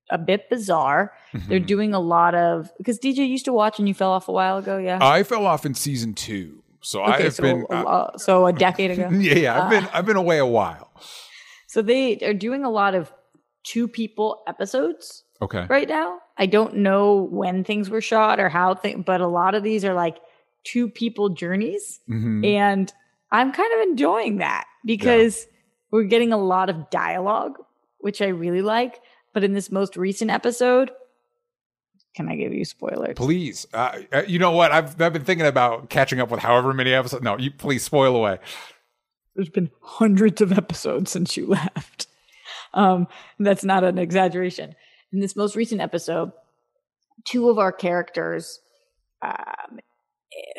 a 0.09 0.17
bit 0.17 0.49
bizarre. 0.49 1.11
They're 1.33 1.59
mm-hmm. 1.59 1.65
doing 1.65 1.93
a 1.93 1.99
lot 1.99 2.35
of 2.35 2.71
because 2.77 2.99
DJ 2.99 3.27
used 3.27 3.45
to 3.45 3.53
watch 3.53 3.79
and 3.79 3.87
you 3.87 3.93
fell 3.93 4.11
off 4.11 4.29
a 4.29 4.31
while 4.31 4.59
ago. 4.59 4.77
Yeah. 4.77 4.99
I 5.01 5.23
fell 5.23 5.45
off 5.45 5.65
in 5.65 5.73
season 5.73 6.13
two, 6.13 6.63
so 6.79 7.01
I 7.01 7.15
okay, 7.15 7.23
have 7.25 7.33
so 7.33 7.43
been. 7.43 7.65
a, 7.69 7.73
uh, 7.73 8.17
so 8.17 8.45
a 8.45 8.53
decade 8.53 8.91
ago. 8.91 9.09
yeah, 9.13 9.33
yeah, 9.33 9.57
I've 9.57 9.65
uh, 9.65 9.69
been 9.69 9.89
I've 9.91 10.05
been 10.05 10.15
away 10.15 10.37
a 10.37 10.45
while. 10.45 10.89
So 11.69 11.83
they 11.83 12.17
are 12.21 12.33
doing 12.33 12.63
a 12.63 12.69
lot 12.71 12.95
of 12.95 13.13
two 13.63 13.87
people 13.87 14.41
episodes 14.47 15.23
Okay. 15.39 15.67
right 15.69 15.87
now. 15.87 16.17
I 16.35 16.47
don't 16.47 16.77
know 16.77 17.27
when 17.31 17.63
things 17.63 17.91
were 17.91 18.01
shot 18.01 18.39
or 18.39 18.49
how 18.49 18.73
things, 18.73 19.03
but 19.05 19.21
a 19.21 19.27
lot 19.27 19.53
of 19.53 19.61
these 19.61 19.85
are 19.85 19.93
like 19.93 20.17
two 20.63 20.89
people 20.89 21.29
journeys. 21.29 21.99
Mhm. 22.09 22.43
And 22.43 22.91
I'm 23.31 23.51
kind 23.51 23.71
of 23.75 23.87
enjoying 23.89 24.37
that 24.37 24.65
because 24.83 25.45
we're 25.91 26.05
getting 26.05 26.33
a 26.33 26.37
lot 26.37 26.71
of 26.71 26.89
dialogue, 26.89 27.59
which 27.99 28.19
I 28.19 28.29
really 28.29 28.63
like. 28.63 28.99
But 29.33 29.43
in 29.43 29.53
this 29.53 29.69
most 29.71 29.95
recent 29.95 30.31
episode, 30.31 30.89
can 32.15 32.29
I 32.29 32.35
give 32.35 32.51
you 32.51 32.65
spoilers? 32.65 33.13
Please, 33.15 33.67
uh, 33.75 33.99
uh, 34.11 34.23
you 34.27 34.39
know 34.39 34.51
what? 34.51 34.71
I've 34.71 34.99
I've 34.99 35.13
been 35.13 35.23
thinking 35.23 35.45
about 35.45 35.91
catching 35.91 36.19
up 36.19 36.31
with 36.31 36.39
however 36.39 36.73
many 36.73 36.93
episodes. 36.93 37.23
No, 37.23 37.37
you 37.37 37.51
please 37.51 37.83
spoil 37.83 38.15
away. 38.15 38.39
There's 39.39 39.47
been 39.47 39.71
hundreds 39.79 40.41
of 40.41 40.51
episodes 40.51 41.11
since 41.11 41.37
you 41.37 41.47
left. 41.47 42.07
Um, 42.73 43.07
that's 43.39 43.63
not 43.63 43.85
an 43.85 43.97
exaggeration. 43.97 44.75
In 45.13 45.21
this 45.21 45.33
most 45.33 45.55
recent 45.55 45.79
episode, 45.79 46.33
two 47.23 47.49
of 47.49 47.57
our 47.57 47.71
characters, 47.71 48.59
um, 49.21 49.79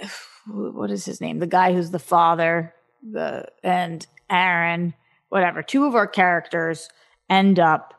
eh, 0.01 0.09
what 0.47 0.91
is 0.91 1.05
his 1.05 1.21
name? 1.21 1.41
The 1.41 1.47
guy 1.47 1.75
who's 1.75 1.91
the 1.91 1.99
father, 1.99 2.75
the 3.03 3.49
and 3.63 4.07
Aaron, 4.31 4.95
whatever. 5.29 5.63
Two 5.63 5.85
of 5.85 5.95
our 5.95 6.07
characters 6.07 6.89
end 7.29 7.61
up 7.61 7.93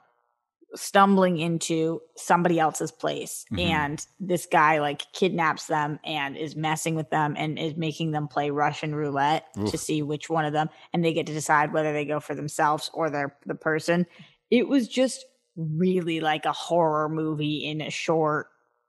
stumbling 0.75 1.37
into 1.37 2.01
somebody 2.15 2.59
else's 2.59 2.91
place 2.91 3.45
Mhm. 3.51 3.59
and 3.59 4.07
this 4.19 4.45
guy 4.45 4.79
like 4.79 5.03
kidnaps 5.13 5.67
them 5.67 5.99
and 6.05 6.37
is 6.37 6.55
messing 6.55 6.95
with 6.95 7.09
them 7.09 7.35
and 7.37 7.59
is 7.59 7.75
making 7.75 8.11
them 8.11 8.27
play 8.27 8.49
russian 8.51 8.95
roulette 8.95 9.45
Oof. 9.57 9.69
to 9.71 9.77
see 9.77 10.01
which 10.01 10.29
one 10.29 10.45
of 10.45 10.53
them 10.53 10.69
and 10.93 11.03
they 11.03 11.13
get 11.13 11.25
to 11.27 11.33
decide 11.33 11.73
whether 11.73 11.91
they 11.91 12.05
go 12.05 12.19
for 12.21 12.35
themselves 12.35 12.89
or 12.93 13.09
their 13.09 13.35
the 13.45 13.55
person 13.55 14.05
it 14.49 14.67
was 14.67 14.87
just 14.87 15.25
really 15.57 16.21
like 16.21 16.45
a 16.45 16.53
horror 16.53 17.09
movie 17.09 17.65
in 17.65 17.81
a 17.81 17.89
short 17.89 18.47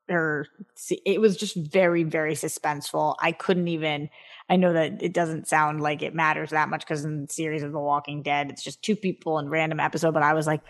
or 0.08 0.46
it 1.06 1.20
was 1.20 1.36
just 1.36 1.56
very 1.56 2.02
very 2.04 2.34
suspenseful 2.34 3.16
i 3.20 3.32
couldn't 3.32 3.68
even 3.68 4.08
i 4.48 4.56
know 4.56 4.72
that 4.72 5.02
it 5.02 5.12
doesn't 5.14 5.48
sound 5.48 5.80
like 5.80 6.02
it 6.02 6.14
matters 6.14 6.50
that 6.50 6.68
much 6.68 6.80
because 6.82 7.04
in 7.04 7.22
the 7.26 7.32
series 7.32 7.62
of 7.62 7.72
the 7.72 7.78
walking 7.80 8.22
dead 8.22 8.50
it's 8.50 8.62
just 8.62 8.82
two 8.82 8.94
people 8.96 9.38
in 9.38 9.48
random 9.48 9.80
episode 9.80 10.12
but 10.14 10.22
i 10.22 10.34
was 10.34 10.46
like 10.46 10.60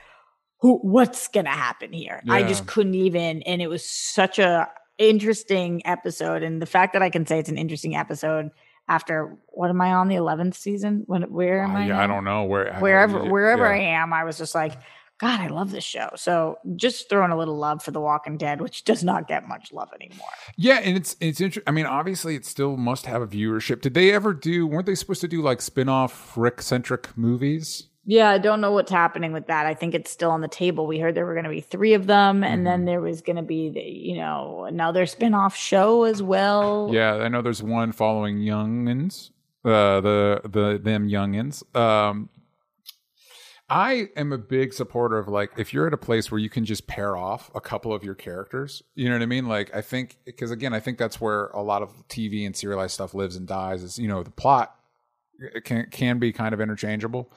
who 0.63 0.79
what's 0.79 1.29
gonna 1.29 1.51
happen 1.51 1.93
here 1.93 2.23
i 2.31 2.43
just 2.43 2.67
couldn't 2.67 2.95
even 2.95 3.43
and 3.43 3.61
it 3.61 3.69
was 3.69 3.85
such 3.89 4.39
a 4.39 4.67
interesting 4.99 5.83
episode 5.85 6.43
and 6.43 6.63
the 6.63 6.67
fact 6.67 6.93
that 6.95 7.03
i 7.03 7.11
can 7.11 7.27
say 7.27 7.39
it's 7.39 7.49
an 7.51 7.59
interesting 7.59 7.95
episode 7.97 8.49
after 8.89 9.37
what 9.49 9.69
am 9.71 9.81
i 9.81 9.93
on 9.93 10.09
the 10.09 10.15
11th 10.15 10.55
season 10.55 11.03
when 11.07 11.23
where 11.25 11.63
am 11.63 11.75
Uh, 11.77 11.81
i 11.81 11.87
yeah. 11.87 12.03
I 12.03 12.07
don't 12.07 12.25
know 12.25 12.45
where 12.45 12.75
wherever 12.79 13.25
wherever 13.25 13.65
yeah. 13.65 13.99
I 13.99 14.01
am, 14.01 14.13
I 14.13 14.25
was 14.25 14.39
just 14.39 14.55
like, 14.55 14.75
God, 15.19 15.41
I 15.41 15.47
love 15.49 15.71
this 15.71 15.85
show. 15.85 16.09
So 16.17 16.59
just 16.75 17.09
throwing 17.09 17.31
a 17.31 17.37
little 17.39 17.57
love 17.57 17.81
for 17.81 17.93
The 17.93 18.01
Walking 18.01 18.37
Dead, 18.37 18.61
which 18.61 18.83
does 18.83 19.05
not 19.05 19.29
get 19.29 19.47
much 19.47 19.73
love 19.73 19.89
anymore. 19.95 20.27
Yeah, 20.57 20.81
and 20.83 20.97
it's 20.97 21.15
it's 21.21 21.41
interesting. 21.41 21.69
I 21.69 21.71
mean, 21.71 21.87
obviously, 21.87 22.35
it 22.35 22.45
still 22.45 22.77
must 22.77 23.07
have 23.07 23.23
a 23.23 23.27
viewership. 23.29 23.83
Did 23.83 23.95
they 23.95 24.11
ever 24.13 24.35
do? 24.35 24.67
Weren't 24.67 24.87
they 24.87 24.97
supposed 24.97 25.21
to 25.21 25.29
do 25.29 25.41
like 25.41 25.61
spin-off 25.63 26.37
Rick 26.37 26.61
centric 26.61 27.17
movies? 27.17 27.85
Yeah, 28.05 28.31
I 28.31 28.39
don't 28.39 28.61
know 28.61 28.73
what's 28.73 28.91
happening 28.91 29.33
with 29.33 29.47
that. 29.47 29.65
I 29.67 29.75
think 29.75 29.95
it's 29.95 30.11
still 30.11 30.31
on 30.33 30.41
the 30.41 30.49
table. 30.49 30.87
We 30.89 30.99
heard 30.99 31.15
there 31.15 31.25
were 31.25 31.35
going 31.35 31.45
to 31.45 31.51
be 31.51 31.61
three 31.61 31.95
of 31.95 32.07
them, 32.07 32.43
and 32.43 32.65
Mm-hmm. 32.65 32.65
then 32.65 32.85
there 32.85 33.01
was 33.01 33.23
going 33.23 33.37
to 33.37 33.43
be, 33.43 33.71
the, 33.71 33.81
you 33.81 34.17
know, 34.17 34.65
another 34.65 35.07
spin-off 35.07 35.55
show 35.57 36.03
as 36.05 36.21
well. 36.23 36.91
Yeah, 36.93 37.15
I 37.17 37.29
know 37.29 37.43
there's 37.43 37.63
one 37.63 37.93
following 37.93 38.39
youngins, 38.39 39.31
uh, 39.65 40.01
the 40.01 40.41
the 40.45 40.81
them 40.83 41.09
youngins. 41.09 41.63
Um, 41.77 42.29
I 43.71 44.09
am 44.17 44.33
a 44.33 44.39
big 44.39 44.73
supporter 44.75 45.19
of 45.19 45.29
like 45.29 45.53
if 45.57 45.73
you're 45.73 45.87
at 45.87 45.95
a 45.95 45.99
place 45.99 46.31
where 46.31 46.39
you 46.39 46.51
can 46.51 46.65
just 46.65 46.87
pair 46.87 47.17
off 47.17 47.51
a 47.55 47.61
couple 47.61 47.95
of 47.95 48.05
your 48.05 48.15
characters, 48.15 48.83
you 48.95 49.09
know 49.09 49.15
what 49.15 49.23
I 49.23 49.27
mean? 49.27 49.47
Like 49.47 49.75
I 49.75 49.81
think 49.81 50.19
because 50.25 50.51
again, 50.51 50.75
I 50.75 50.81
think 50.81 50.99
that's 50.99 51.21
where 51.21 51.47
a 51.49 51.63
lot 51.63 51.81
of 51.83 51.91
TV 52.09 52.45
and 52.45 52.55
serialized 52.55 52.93
stuff 52.95 53.15
lives 53.15 53.37
and 53.37 53.47
dies. 53.47 53.83
Is 53.83 53.99
you 53.99 54.09
know 54.09 54.23
the 54.23 54.31
plot 54.31 54.75
can 55.65 55.89
can 55.91 56.19
be 56.19 56.33
kind 56.33 56.53
of 56.53 56.61
interchangeable. 56.61 57.33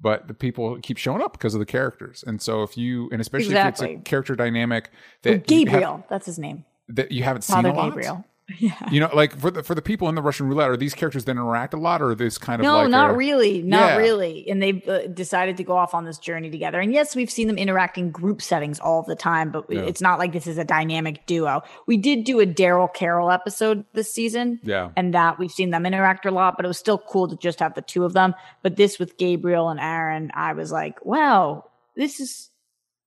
But 0.00 0.28
the 0.28 0.34
people 0.34 0.78
keep 0.80 0.96
showing 0.96 1.22
up 1.22 1.32
because 1.32 1.54
of 1.54 1.60
the 1.60 1.66
characters, 1.66 2.22
and 2.26 2.40
so 2.40 2.62
if 2.62 2.76
you, 2.76 3.08
and 3.10 3.20
especially 3.20 3.54
if 3.56 3.66
it's 3.66 3.82
a 3.82 3.96
character 4.04 4.36
dynamic 4.36 4.90
that 5.22 5.30
you 5.30 5.36
have- 5.36 5.46
Gabriel, 5.46 6.04
that's 6.08 6.26
his 6.26 6.38
name. 6.38 6.64
that 6.88 7.10
you 7.12 7.22
haven't 7.24 7.42
seen 7.42 7.54
Father 7.54 7.70
a 7.70 7.72
lot, 7.72 7.88
Gabriel. 7.90 8.24
Yeah. 8.58 8.72
you 8.90 8.98
know, 8.98 9.10
like 9.12 9.38
for 9.38 9.50
the 9.50 9.62
for 9.62 9.74
the 9.74 9.82
people 9.82 10.08
in 10.08 10.14
the 10.14 10.22
Russian 10.22 10.48
roulette, 10.48 10.70
are 10.70 10.76
these 10.76 10.94
characters 10.94 11.24
that 11.26 11.32
interact 11.32 11.74
a 11.74 11.76
lot, 11.76 12.00
or 12.00 12.14
this 12.14 12.38
kind 12.38 12.60
of 12.60 12.64
No, 12.64 12.78
like 12.78 12.88
not 12.90 13.10
a- 13.10 13.12
really. 13.14 13.60
Not 13.62 13.90
Yeah. 13.90 13.96
really. 13.98 14.48
And 14.48 14.62
they've 14.62 14.88
uh, 14.88 15.06
decided 15.08 15.58
to 15.58 15.64
go 15.64 15.76
off 15.76 15.92
on 15.92 16.06
this 16.06 16.16
journey 16.18 16.48
together. 16.50 16.80
And 16.80 16.90
yes, 16.92 17.14
we've 17.14 17.30
seen 17.30 17.46
them 17.46 17.58
interact 17.58 17.98
in 17.98 18.10
group 18.10 18.40
settings 18.40 18.80
all 18.80 19.02
the 19.02 19.14
time, 19.14 19.50
but 19.50 19.66
Yeah. 19.68 19.80
it's 19.82 20.00
not 20.00 20.18
like 20.18 20.32
this 20.32 20.46
is 20.46 20.56
a 20.56 20.64
dynamic 20.64 21.26
duo. 21.26 21.62
We 21.86 21.98
did 21.98 22.24
do 22.24 22.40
a 22.40 22.46
Daryl 22.46 22.92
Carol 22.92 23.30
episode 23.30 23.84
this 23.92 24.10
season. 24.12 24.60
Yeah, 24.62 24.92
And 24.96 25.12
that 25.12 25.38
we've 25.38 25.52
seen 25.52 25.68
them 25.70 25.84
interact 25.84 26.24
a 26.24 26.30
lot, 26.30 26.56
but 26.56 26.64
it 26.64 26.68
was 26.68 26.78
still 26.78 26.98
cool 26.98 27.28
to 27.28 27.36
just 27.36 27.60
have 27.60 27.74
the 27.74 27.82
two 27.82 28.04
of 28.04 28.14
them. 28.14 28.34
But 28.62 28.76
this 28.76 28.98
with 28.98 29.18
Gabriel 29.18 29.68
and 29.68 29.78
Aaron, 29.78 30.30
I 30.34 30.54
was 30.54 30.72
like, 30.72 31.04
wow, 31.04 31.64
this 31.96 32.18
is 32.18 32.48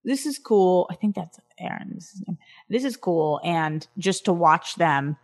this 0.03 0.25
is 0.25 0.39
cool. 0.39 0.87
I 0.91 0.95
think 0.95 1.15
that's 1.15 1.39
Aaron. 1.59 1.91
This 1.93 2.05
is 2.05 2.11
his 2.11 2.23
name. 2.27 2.37
This 2.69 2.83
is 2.85 2.97
cool. 2.97 3.39
And 3.43 3.87
just 3.99 4.25
to 4.25 4.33
watch 4.33 4.75
them, 4.75 5.15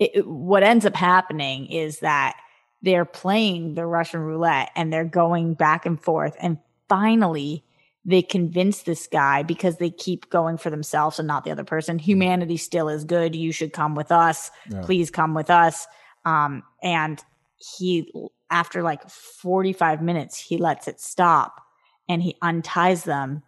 it, 0.00 0.26
what 0.26 0.62
ends 0.62 0.86
up 0.86 0.96
happening 0.96 1.66
is 1.66 2.00
that 2.00 2.36
they're 2.82 3.04
playing 3.04 3.74
the 3.74 3.86
Russian 3.86 4.20
roulette 4.20 4.70
and 4.74 4.92
they're 4.92 5.04
going 5.04 5.54
back 5.54 5.84
and 5.84 6.02
forth. 6.02 6.34
And 6.40 6.58
finally, 6.88 7.62
they 8.06 8.22
convince 8.22 8.82
this 8.82 9.06
guy 9.06 9.42
because 9.42 9.76
they 9.76 9.90
keep 9.90 10.30
going 10.30 10.56
for 10.56 10.70
themselves 10.70 11.18
and 11.18 11.28
not 11.28 11.44
the 11.44 11.50
other 11.50 11.64
person. 11.64 11.98
Humanity 11.98 12.56
still 12.56 12.88
is 12.88 13.04
good. 13.04 13.36
You 13.36 13.52
should 13.52 13.74
come 13.74 13.94
with 13.94 14.10
us. 14.10 14.50
Yeah. 14.70 14.80
Please 14.80 15.10
come 15.10 15.34
with 15.34 15.50
us. 15.50 15.86
Um, 16.24 16.62
and 16.82 17.22
he, 17.56 18.10
after 18.48 18.82
like 18.82 19.08
45 19.10 20.00
minutes, 20.00 20.38
he 20.38 20.56
lets 20.56 20.88
it 20.88 20.98
stop 20.98 21.62
and 22.08 22.22
he 22.22 22.36
unties 22.40 23.04
them 23.04 23.42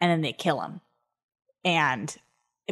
and 0.00 0.10
then 0.10 0.20
they 0.20 0.32
kill 0.32 0.60
him. 0.60 0.80
And 1.64 2.16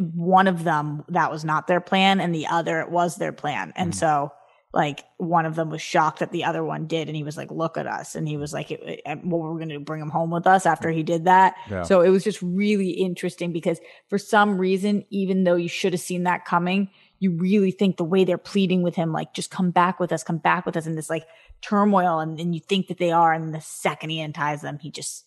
one 0.01 0.47
of 0.47 0.63
them, 0.63 1.03
that 1.09 1.31
was 1.31 1.45
not 1.45 1.67
their 1.67 1.81
plan, 1.81 2.19
and 2.19 2.33
the 2.33 2.47
other, 2.47 2.81
it 2.81 2.89
was 2.91 3.15
their 3.15 3.31
plan. 3.31 3.71
And 3.75 3.91
Mhm. 3.91 3.95
so, 3.95 4.31
like, 4.73 5.05
one 5.17 5.45
of 5.45 5.55
them 5.55 5.69
was 5.69 5.81
shocked 5.81 6.19
that 6.19 6.31
the 6.33 6.43
other 6.43 6.61
one 6.63 6.85
did. 6.85 7.07
And 7.07 7.15
he 7.15 7.23
was 7.23 7.37
like, 7.37 7.49
Look 7.49 7.77
at 7.77 7.87
us. 7.87 8.13
And 8.13 8.27
he 8.27 8.35
was 8.35 8.51
like, 8.51 8.71
it- 8.71 8.81
it- 9.05 9.21
Well, 9.25 9.39
we're 9.41 9.55
going 9.55 9.69
to 9.69 9.79
bring 9.79 10.01
him 10.01 10.09
home 10.09 10.31
with 10.31 10.45
us 10.45 10.65
after 10.65 10.89
he 10.91 11.01
did 11.01 11.23
that. 11.25 11.55
Yeah. 11.71 11.83
So 11.83 12.01
it 12.01 12.09
was 12.09 12.25
just 12.25 12.41
really 12.41 12.89
interesting 12.89 13.53
because 13.53 13.79
for 14.09 14.17
some 14.17 14.57
reason, 14.57 15.05
even 15.11 15.45
though 15.45 15.55
you 15.55 15.69
should 15.69 15.93
have 15.93 16.01
seen 16.01 16.23
that 16.23 16.43
coming, 16.43 16.89
you 17.19 17.31
really 17.37 17.71
think 17.71 17.95
the 17.95 18.03
way 18.03 18.25
they're 18.25 18.37
pleading 18.37 18.81
with 18.83 18.95
him, 18.95 19.13
like, 19.13 19.33
just 19.33 19.49
come 19.49 19.71
back 19.71 19.97
with 20.01 20.11
us, 20.11 20.23
come 20.23 20.39
back 20.39 20.65
with 20.65 20.75
us 20.75 20.85
in 20.85 20.95
this 20.95 21.09
like 21.09 21.25
turmoil. 21.61 22.19
And, 22.19 22.37
and 22.37 22.53
you 22.53 22.59
think 22.59 22.87
that 22.87 22.97
they 22.97 23.11
are. 23.13 23.31
And 23.31 23.53
the 23.55 23.61
second 23.61 24.09
he 24.09 24.21
unties 24.21 24.59
them, 24.59 24.79
he 24.79 24.91
just, 24.91 25.23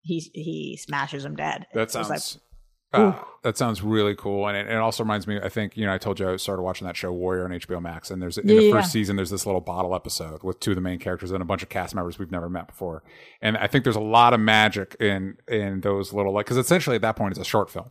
he, 0.00 0.20
he 0.32 0.78
smashes 0.78 1.22
them 1.24 1.36
dead. 1.36 1.66
that 1.74 1.90
sounds. 1.90 2.08
like, 2.08 2.22
uh, 2.92 3.14
that 3.42 3.56
sounds 3.56 3.82
really 3.82 4.14
cool, 4.14 4.46
and 4.48 4.56
it, 4.56 4.68
it 4.68 4.76
also 4.76 5.02
reminds 5.04 5.26
me. 5.26 5.38
I 5.42 5.48
think 5.48 5.76
you 5.76 5.86
know 5.86 5.94
I 5.94 5.98
told 5.98 6.18
you 6.20 6.28
I 6.30 6.36
started 6.36 6.62
watching 6.62 6.86
that 6.86 6.96
show 6.96 7.12
Warrior 7.12 7.44
on 7.44 7.50
HBO 7.50 7.80
Max, 7.80 8.10
and 8.10 8.20
there's 8.20 8.36
in 8.38 8.48
Yeah, 8.48 8.56
the 8.56 8.70
first 8.72 8.88
yeah. 8.88 8.92
season 8.92 9.16
there's 9.16 9.30
this 9.30 9.46
little 9.46 9.60
bottle 9.60 9.94
episode 9.94 10.42
with 10.42 10.60
two 10.60 10.72
of 10.72 10.74
the 10.74 10.80
main 10.80 10.98
characters 10.98 11.30
and 11.30 11.40
a 11.40 11.44
bunch 11.44 11.62
of 11.62 11.68
cast 11.68 11.94
members 11.94 12.18
we've 12.18 12.30
never 12.32 12.48
met 12.48 12.66
before, 12.66 13.02
and 13.40 13.56
I 13.56 13.66
think 13.68 13.84
there's 13.84 13.96
a 13.96 14.00
lot 14.00 14.34
of 14.34 14.40
magic 14.40 14.96
in 15.00 15.36
in 15.48 15.80
those 15.82 16.12
little 16.12 16.32
like 16.32 16.46
because 16.46 16.56
essentially 16.58 16.96
at 16.96 17.02
that 17.02 17.16
point 17.16 17.32
it's 17.32 17.40
a 17.40 17.44
short 17.44 17.70
film, 17.70 17.90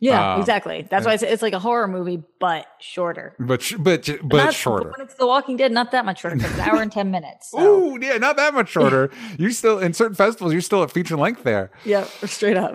yeah, 0.00 0.34
Um, 0.34 0.40
exactly. 0.40 0.86
That's 0.88 1.04
why 1.04 1.14
it's, 1.14 1.22
it's 1.22 1.42
like 1.42 1.52
a 1.54 1.58
horror 1.58 1.86
movie, 1.88 2.22
but 2.40 2.66
shorter. 2.80 3.34
but 3.38 3.70
but 3.80 4.08
but 4.22 4.36
Not- 4.44 4.54
shorter. 4.54 4.90
When 4.96 5.06
it's 5.06 5.14
The 5.14 5.26
Walking 5.26 5.56
Dead, 5.56 5.72
not 5.72 5.90
that 5.90 6.04
much 6.06 6.20
shorter, 6.20 6.36
it's 6.36 6.44
an 6.54 6.60
hour 6.60 6.80
and 6.80 6.90
10 6.90 7.10
minutes. 7.10 7.50
So. 7.50 7.60
Ooh, 7.60 7.98
yeah, 8.00 8.16
not 8.18 8.36
that 8.36 8.54
much 8.54 8.68
shorter. 8.70 9.10
you're 9.38 9.50
still 9.50 9.78
in 9.78 9.92
certain 9.92 10.14
festivals. 10.14 10.52
You're 10.52 10.62
still 10.62 10.82
at 10.84 10.90
feature 10.92 11.16
length 11.16 11.42
there. 11.42 11.70
Yeah, 11.84 12.04
straight 12.24 12.56
up. 12.56 12.74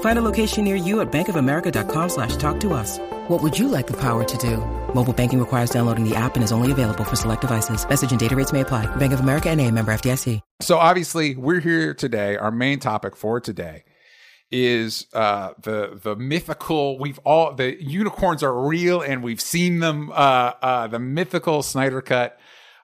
Find 0.00 0.18
a 0.18 0.22
location 0.22 0.64
near 0.64 0.76
you 0.76 1.00
at 1.00 1.10
bankofamerica.com 1.10 2.08
slash 2.10 2.36
talk 2.36 2.60
to 2.60 2.74
us. 2.74 2.98
What 3.28 3.42
would 3.42 3.58
you 3.58 3.68
like 3.68 3.86
the 3.86 3.96
power 3.96 4.24
to 4.24 4.38
do? 4.38 4.58
Mobile 4.94 5.12
banking 5.14 5.38
requires 5.38 5.70
downloading 5.70 6.06
the 6.06 6.14
app 6.14 6.34
and 6.34 6.44
is 6.44 6.52
only 6.52 6.72
available 6.72 7.04
for 7.04 7.16
select 7.16 7.40
devices. 7.40 7.88
Message 7.88 8.10
and 8.10 8.20
data 8.20 8.36
rates 8.36 8.52
may 8.52 8.60
apply. 8.60 8.86
Bank 8.96 9.12
of 9.12 9.20
America 9.20 9.48
and 9.48 9.60
a 9.60 9.70
member 9.70 9.92
FDIC. 9.92 10.40
So 10.60 10.78
obviously, 10.78 11.36
we're 11.36 11.60
here 11.60 11.94
today. 11.94 12.36
Our 12.36 12.50
main 12.50 12.80
topic 12.80 13.16
for 13.16 13.40
today 13.40 13.84
is 14.50 15.06
uh, 15.14 15.52
the 15.62 15.98
the 16.02 16.16
mythical. 16.16 16.98
We've 16.98 17.18
all 17.20 17.54
the 17.54 17.82
unicorns 17.82 18.42
are 18.42 18.66
real, 18.66 19.00
and 19.00 19.22
we've 19.22 19.40
seen 19.40 19.78
them. 19.78 20.10
Uh, 20.10 20.52
uh, 20.60 20.86
the 20.88 20.98
mythical 20.98 21.62
Snyder 21.62 22.02
cut. 22.02 22.38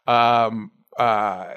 Um, 0.07 0.71
uh, 0.97 1.55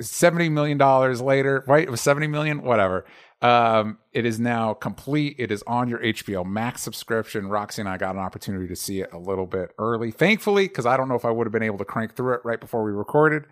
seventy 0.00 0.48
million 0.48 0.78
dollars 0.78 1.20
later, 1.20 1.64
right? 1.66 1.82
It 1.82 1.90
was 1.90 2.00
seventy 2.00 2.26
million, 2.26 2.62
whatever. 2.62 3.06
Um, 3.42 3.98
it 4.12 4.24
is 4.24 4.40
now 4.40 4.72
complete. 4.74 5.36
It 5.38 5.50
is 5.50 5.62
on 5.66 5.88
your 5.88 5.98
HBO 5.98 6.44
Max 6.44 6.82
subscription. 6.82 7.48
Roxy 7.48 7.82
and 7.82 7.88
I 7.88 7.98
got 7.98 8.14
an 8.14 8.20
opportunity 8.20 8.66
to 8.68 8.76
see 8.76 9.00
it 9.00 9.12
a 9.12 9.18
little 9.18 9.46
bit 9.46 9.72
early, 9.78 10.10
thankfully, 10.10 10.68
because 10.68 10.86
I 10.86 10.96
don't 10.96 11.08
know 11.08 11.14
if 11.16 11.24
I 11.24 11.30
would 11.30 11.46
have 11.46 11.52
been 11.52 11.62
able 11.62 11.78
to 11.78 11.84
crank 11.84 12.16
through 12.16 12.34
it 12.34 12.40
right 12.44 12.60
before 12.60 12.82
we 12.82 12.92
recorded. 12.92 13.44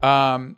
Um, 0.00 0.56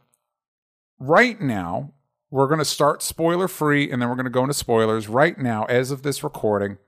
right 1.01 1.41
now, 1.41 1.93
we're 2.31 2.47
going 2.47 2.61
to 2.61 2.65
start 2.65 3.03
spoiler 3.03 3.49
free, 3.49 3.91
and 3.91 4.01
then 4.01 4.09
we're 4.09 4.17
going 4.17 4.25
to 4.25 4.31
go 4.31 4.43
into 4.43 4.55
spoilers. 4.55 5.09
Right 5.09 5.37
now, 5.37 5.65
as 5.65 5.91
of 5.91 6.03
this 6.03 6.23
recording, 6.23 6.79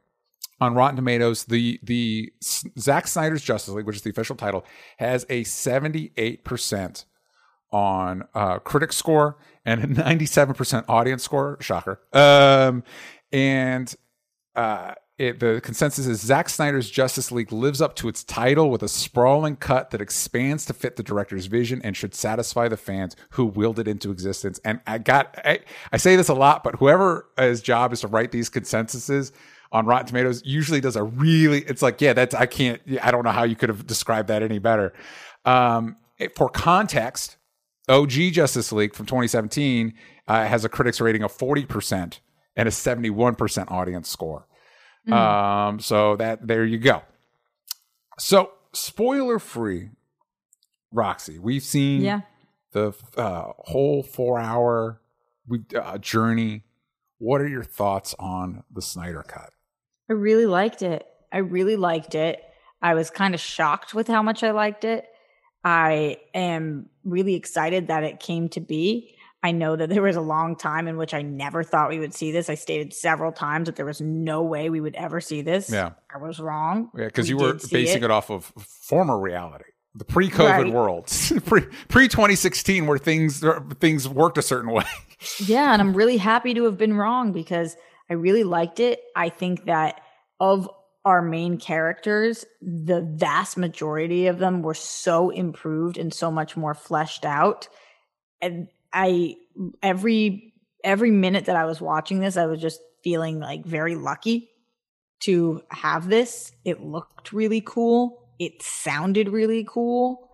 on 0.61 0.74
Rotten 0.74 0.96
Tomatoes, 0.96 1.44
the 1.44 1.79
the 1.83 2.33
Zack 2.79 3.07
Snyder's 3.07 3.42
Justice 3.42 3.74
League, 3.74 3.87
which 3.87 3.96
is 3.96 4.02
the 4.02 4.11
official 4.11 4.37
title, 4.37 4.64
has 4.98 5.26
a 5.29 5.44
seventy 5.44 6.12
eight 6.16 6.44
percent 6.44 7.05
on 7.72 8.24
uh, 8.35 8.59
critic 8.61 8.92
score 8.92 9.37
and 9.66 9.83
a 9.83 9.87
97% 9.87 10.85
audience 10.88 11.22
score. 11.22 11.59
Shocker. 11.61 12.00
Um, 12.12 12.85
and 13.33 13.94
uh, 14.55 14.94
it, 15.18 15.40
the 15.40 15.61
consensus 15.62 16.07
is 16.07 16.20
Zack 16.20 16.48
Snyder's 16.48 16.88
Justice 16.88 17.33
League 17.33 17.50
lives 17.50 17.83
up 17.83 17.96
to 17.96 18.09
its 18.09 18.22
title 18.22 18.70
with 18.70 18.83
a 18.83 18.88
sprawling 18.88 19.57
cut 19.57 19.90
that 19.90 20.00
expands 20.00 20.64
to 20.66 20.72
fit 20.72 20.96
the 20.96 21.02
director's 21.02 21.46
vision 21.46 21.83
and 21.83 21.96
should 21.96 22.14
satisfy 22.14 22.68
the 22.68 22.76
fans 22.76 23.16
who 23.31 23.44
willed 23.44 23.79
it 23.79 23.88
into 23.88 24.11
existence. 24.11 24.61
And 24.64 24.81
I 24.87 24.98
got, 24.98 25.37
I, 25.44 25.61
I 25.90 25.96
say 25.96 26.16
this 26.16 26.29
a 26.29 26.35
lot, 26.35 26.62
but 26.62 26.76
whoever 26.76 27.29
his 27.37 27.61
job 27.61 27.92
is 27.92 28.00
to 28.02 28.09
write 28.09 28.31
these 28.31 28.48
consensuses 28.48 29.33
on 29.72 29.85
Rotten 29.85 30.07
Tomatoes 30.07 30.42
usually 30.44 30.81
does 30.81 30.94
a 30.94 31.02
really, 31.02 31.62
it's 31.62 31.83
like, 31.83 32.00
yeah, 32.00 32.12
that's, 32.12 32.35
I 32.35 32.46
can't, 32.46 32.81
I 33.02 33.11
don't 33.11 33.24
know 33.24 33.33
how 33.33 33.42
you 33.42 33.57
could 33.57 33.68
have 33.68 33.87
described 33.87 34.29
that 34.29 34.42
any 34.42 34.61
better. 34.61 34.92
Um, 35.44 35.96
for 36.37 36.48
context, 36.48 37.37
OG 37.88 38.11
Justice 38.33 38.72
League 38.72 38.94
from 38.94 39.07
2017 39.07 39.94
uh, 40.29 40.46
has 40.46 40.64
a 40.64 40.68
critics 40.68 41.01
rating 41.01 41.22
of 41.22 41.37
40% 41.37 42.18
and 42.57 42.68
a 42.68 42.72
71% 42.72 43.70
audience 43.70 44.09
score. 44.09 44.46
Mm. 45.09 45.12
Um, 45.12 45.81
so 45.81 46.16
that 46.16 46.46
there 46.46 46.64
you 46.64 46.79
go. 46.79 47.03
So 48.18 48.51
spoiler 48.72 49.38
free, 49.38 49.90
Roxy. 50.92 51.38
We've 51.38 51.62
seen 51.62 52.03
yeah. 52.03 52.22
the 52.72 52.92
uh, 53.16 53.53
whole 53.59 54.03
four 54.03 54.38
hour 54.38 55.01
uh, 55.77 55.99
journey. 55.99 56.64
What 57.18 57.40
are 57.40 57.49
your 57.49 57.64
thoughts 57.64 58.14
on 58.18 58.64
the 58.72 58.83
Snyder 58.83 59.22
Cut? 59.22 59.51
I 60.11 60.14
really 60.14 60.46
liked 60.46 60.83
it. 60.83 61.07
I 61.33 61.38
really 61.38 61.77
liked 61.77 62.14
it. 62.14 62.42
I 62.83 62.94
was 62.94 63.11
kind 63.11 63.35
of 63.35 63.40
shocked 63.40 63.94
with 63.94 64.09
how 64.09 64.22
much 64.22 64.42
I 64.42 64.51
liked 64.51 64.85
it. 64.85 65.07
I 65.66 66.18
am 66.33 66.88
really 67.02 67.35
excited 67.35 67.88
that 67.88 68.05
it 68.05 68.20
came 68.20 68.48
to 68.50 68.61
be. 68.61 69.16
I 69.42 69.50
know 69.50 69.74
that 69.74 69.88
there 69.88 70.00
was 70.00 70.14
a 70.14 70.20
long 70.20 70.55
time 70.55 70.87
in 70.87 70.96
which 70.96 71.12
I 71.12 71.22
never 71.22 71.64
thought 71.64 71.88
we 71.88 71.98
would 71.98 72.14
see 72.14 72.31
this. 72.31 72.48
I 72.48 72.55
stated 72.55 72.94
several 72.94 73.33
times 73.33 73.66
that 73.66 73.74
there 73.74 73.85
was 73.85 74.00
no 74.00 74.44
way 74.44 74.70
we 74.70 74.81
would 74.81 74.94
ever 74.94 75.20
see 75.20 75.42
this. 75.42 75.68
Yeah. 75.68 75.94
I 76.14 76.18
was 76.18 76.38
wrong. 76.38 76.90
Yeah, 76.96 77.07
because 77.07 77.29
you 77.29 77.37
were 77.37 77.55
basing 77.55 78.02
it. 78.02 78.05
it. 78.05 78.11
off 78.12 78.31
of 78.31 78.44
former 78.57 79.18
reality. 79.18 79.64
The 79.96 80.05
pre-COVID 80.05 80.48
right. 80.48 80.72
world, 80.72 81.07
pre 81.46 81.62
pre 81.88 82.07
2016, 82.07 82.87
where 82.87 82.98
things 82.98 83.42
things 83.81 84.09
worked 84.09 84.38
a 84.38 84.42
certain 84.42 84.70
way. 84.70 84.85
yeah, 85.46 85.72
and 85.72 85.83
I'm 85.83 85.94
really 85.94 86.18
happy 86.18 86.55
to 86.55 86.64
have 86.64 86.79
been 86.79 86.94
wrong 86.94 87.33
because 87.33 87.76
I 88.09 88.14
really 88.14 88.44
liked 88.44 88.79
it. 88.79 89.00
I 89.16 89.31
think 89.31 89.64
that 89.64 90.00
of 90.38 90.68
our 91.06 91.22
main 91.22 91.56
characters, 91.56 92.44
the 92.60 93.00
vast 93.00 93.56
majority 93.56 94.26
of 94.26 94.40
them 94.40 94.60
were 94.60 94.74
so 94.74 95.30
improved 95.30 95.98
and 95.98 96.12
so 96.12 96.32
much 96.32 96.56
more 96.56 96.74
fleshed 96.74 97.24
out. 97.24 97.68
And 98.42 98.66
I 98.92 99.36
every 99.84 100.52
every 100.82 101.12
minute 101.12 101.44
that 101.44 101.54
I 101.54 101.64
was 101.64 101.80
watching 101.80 102.18
this, 102.18 102.36
I 102.36 102.46
was 102.46 102.60
just 102.60 102.80
feeling 103.04 103.38
like 103.38 103.64
very 103.64 103.94
lucky 103.94 104.50
to 105.20 105.62
have 105.70 106.08
this. 106.08 106.50
It 106.64 106.82
looked 106.82 107.32
really 107.32 107.62
cool. 107.64 108.28
It 108.40 108.60
sounded 108.60 109.28
really 109.28 109.64
cool. 109.68 110.28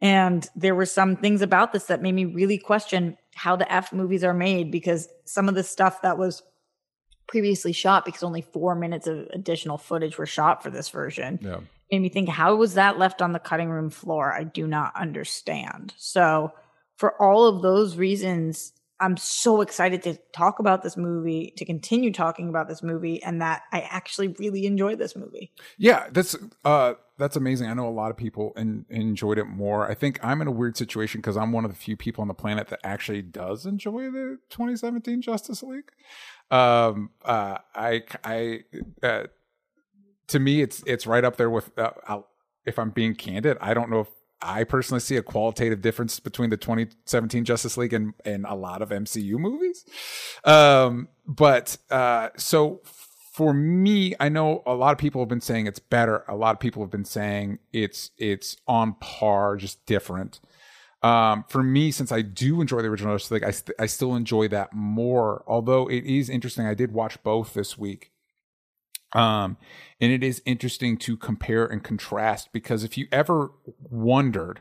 And 0.00 0.48
there 0.56 0.74
were 0.74 0.86
some 0.86 1.16
things 1.16 1.42
about 1.42 1.74
this 1.74 1.84
that 1.84 2.00
made 2.00 2.14
me 2.14 2.24
really 2.24 2.56
question 2.56 3.18
how 3.34 3.54
the 3.54 3.70
F 3.70 3.92
movies 3.92 4.24
are 4.24 4.32
made 4.32 4.72
because 4.72 5.10
some 5.26 5.46
of 5.46 5.54
the 5.54 5.62
stuff 5.62 6.00
that 6.00 6.16
was 6.16 6.42
previously 7.30 7.72
shot 7.72 8.04
because 8.04 8.24
only 8.24 8.42
four 8.42 8.74
minutes 8.74 9.06
of 9.06 9.28
additional 9.32 9.78
footage 9.78 10.18
were 10.18 10.26
shot 10.26 10.64
for 10.64 10.68
this 10.68 10.88
version. 10.88 11.38
Yeah. 11.40 11.60
Made 11.92 12.02
me 12.02 12.08
think, 12.08 12.28
how 12.28 12.56
was 12.56 12.74
that 12.74 12.98
left 12.98 13.22
on 13.22 13.32
the 13.32 13.38
cutting 13.38 13.70
room 13.70 13.88
floor? 13.88 14.32
I 14.32 14.42
do 14.42 14.66
not 14.66 14.92
understand. 14.96 15.94
So, 15.96 16.52
for 16.96 17.20
all 17.22 17.46
of 17.46 17.62
those 17.62 17.96
reasons, 17.96 18.72
I'm 18.98 19.16
so 19.16 19.60
excited 19.60 20.02
to 20.02 20.18
talk 20.32 20.58
about 20.58 20.82
this 20.82 20.96
movie, 20.96 21.54
to 21.56 21.64
continue 21.64 22.12
talking 22.12 22.48
about 22.48 22.68
this 22.68 22.82
movie, 22.82 23.22
and 23.22 23.40
that 23.40 23.62
I 23.72 23.80
actually 23.80 24.28
really 24.38 24.66
enjoy 24.66 24.96
this 24.96 25.16
movie. 25.16 25.52
Yeah, 25.78 26.08
that's 26.10 26.36
uh, 26.64 26.94
that's 27.16 27.36
amazing. 27.36 27.68
I 27.68 27.74
know 27.74 27.88
a 27.88 27.90
lot 27.90 28.10
of 28.10 28.16
people 28.16 28.52
in, 28.56 28.84
enjoyed 28.90 29.38
it 29.38 29.44
more. 29.44 29.88
I 29.88 29.94
think 29.94 30.18
I'm 30.22 30.42
in 30.42 30.48
a 30.48 30.52
weird 30.52 30.76
situation 30.76 31.20
because 31.20 31.36
I'm 31.36 31.52
one 31.52 31.64
of 31.64 31.70
the 31.70 31.76
few 31.76 31.96
people 31.96 32.22
on 32.22 32.28
the 32.28 32.34
planet 32.34 32.68
that 32.68 32.80
actually 32.84 33.22
does 33.22 33.66
enjoy 33.66 34.10
the 34.10 34.38
2017 34.50 35.22
Justice 35.22 35.62
League. 35.62 35.90
Um, 36.50 37.10
uh, 37.24 37.58
I, 37.74 38.02
I, 38.24 38.60
uh, 39.02 39.24
to 40.28 40.38
me, 40.38 40.62
it's 40.62 40.82
it's 40.86 41.06
right 41.06 41.24
up 41.24 41.36
there 41.36 41.50
with. 41.50 41.70
Uh, 41.78 42.20
if 42.66 42.78
I'm 42.78 42.90
being 42.90 43.14
candid, 43.14 43.56
I 43.60 43.74
don't 43.74 43.90
know 43.90 44.00
if 44.00 44.08
I 44.42 44.64
personally 44.64 45.00
see 45.00 45.16
a 45.16 45.22
qualitative 45.22 45.82
difference 45.82 46.18
between 46.20 46.50
the 46.50 46.56
2017 46.56 47.44
Justice 47.44 47.76
League 47.76 47.92
and, 47.92 48.14
and 48.24 48.46
a 48.46 48.54
lot 48.54 48.80
of 48.80 48.88
MCU 48.88 49.38
movies. 49.38 49.84
Um, 50.44 51.08
but 51.26 51.76
uh, 51.90 52.30
so 52.36 52.80
for 53.32 53.52
me, 53.52 54.14
I 54.18 54.28
know 54.28 54.62
a 54.66 54.74
lot 54.74 54.92
of 54.92 54.98
people 54.98 55.20
have 55.20 55.28
been 55.28 55.40
saying 55.40 55.66
it's 55.66 55.78
better. 55.78 56.24
A 56.26 56.36
lot 56.36 56.54
of 56.54 56.60
people 56.60 56.82
have 56.82 56.90
been 56.90 57.04
saying 57.04 57.58
it's 57.72 58.10
it's 58.18 58.56
on 58.66 58.94
par, 59.00 59.56
just 59.56 59.84
different. 59.86 60.40
Um, 61.02 61.44
for 61.48 61.62
me, 61.62 61.90
since 61.90 62.12
I 62.12 62.20
do 62.22 62.60
enjoy 62.60 62.82
the 62.82 62.88
original 62.88 63.14
Justice 63.14 63.30
League, 63.30 63.44
I, 63.44 63.50
st- 63.52 63.76
I 63.78 63.86
still 63.86 64.14
enjoy 64.14 64.48
that 64.48 64.72
more. 64.74 65.44
Although 65.46 65.88
it 65.88 66.04
is 66.04 66.28
interesting, 66.28 66.66
I 66.66 66.74
did 66.74 66.92
watch 66.92 67.22
both 67.22 67.54
this 67.54 67.78
week. 67.78 68.12
Um, 69.12 69.56
and 70.00 70.12
it 70.12 70.22
is 70.22 70.42
interesting 70.44 70.96
to 70.98 71.16
compare 71.16 71.66
and 71.66 71.82
contrast 71.82 72.52
because 72.52 72.84
if 72.84 72.96
you 72.96 73.08
ever 73.10 73.50
wondered 73.78 74.60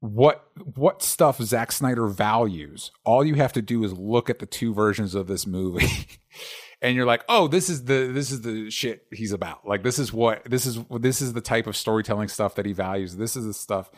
what 0.00 0.46
what 0.74 1.02
stuff 1.02 1.40
Zack 1.42 1.70
Snyder 1.70 2.06
values, 2.06 2.90
all 3.04 3.24
you 3.24 3.34
have 3.34 3.52
to 3.52 3.62
do 3.62 3.84
is 3.84 3.92
look 3.92 4.30
at 4.30 4.38
the 4.38 4.46
two 4.46 4.72
versions 4.72 5.14
of 5.14 5.26
this 5.26 5.46
movie. 5.46 6.06
and 6.82 6.96
you're 6.96 7.06
like, 7.06 7.22
"Oh, 7.28 7.46
this 7.46 7.68
is 7.68 7.84
the 7.84 8.10
this 8.12 8.30
is 8.30 8.40
the 8.40 8.70
shit 8.70 9.06
he's 9.12 9.32
about. 9.32 9.66
Like 9.68 9.82
this 9.82 9.98
is 9.98 10.12
what 10.12 10.42
this 10.44 10.64
is 10.64 10.80
this 10.90 11.20
is 11.20 11.34
the 11.34 11.42
type 11.42 11.66
of 11.66 11.76
storytelling 11.76 12.28
stuff 12.28 12.54
that 12.54 12.66
he 12.66 12.72
values. 12.72 13.16
This 13.16 13.36
is 13.36 13.44
the 13.44 13.54
stuff 13.54 13.90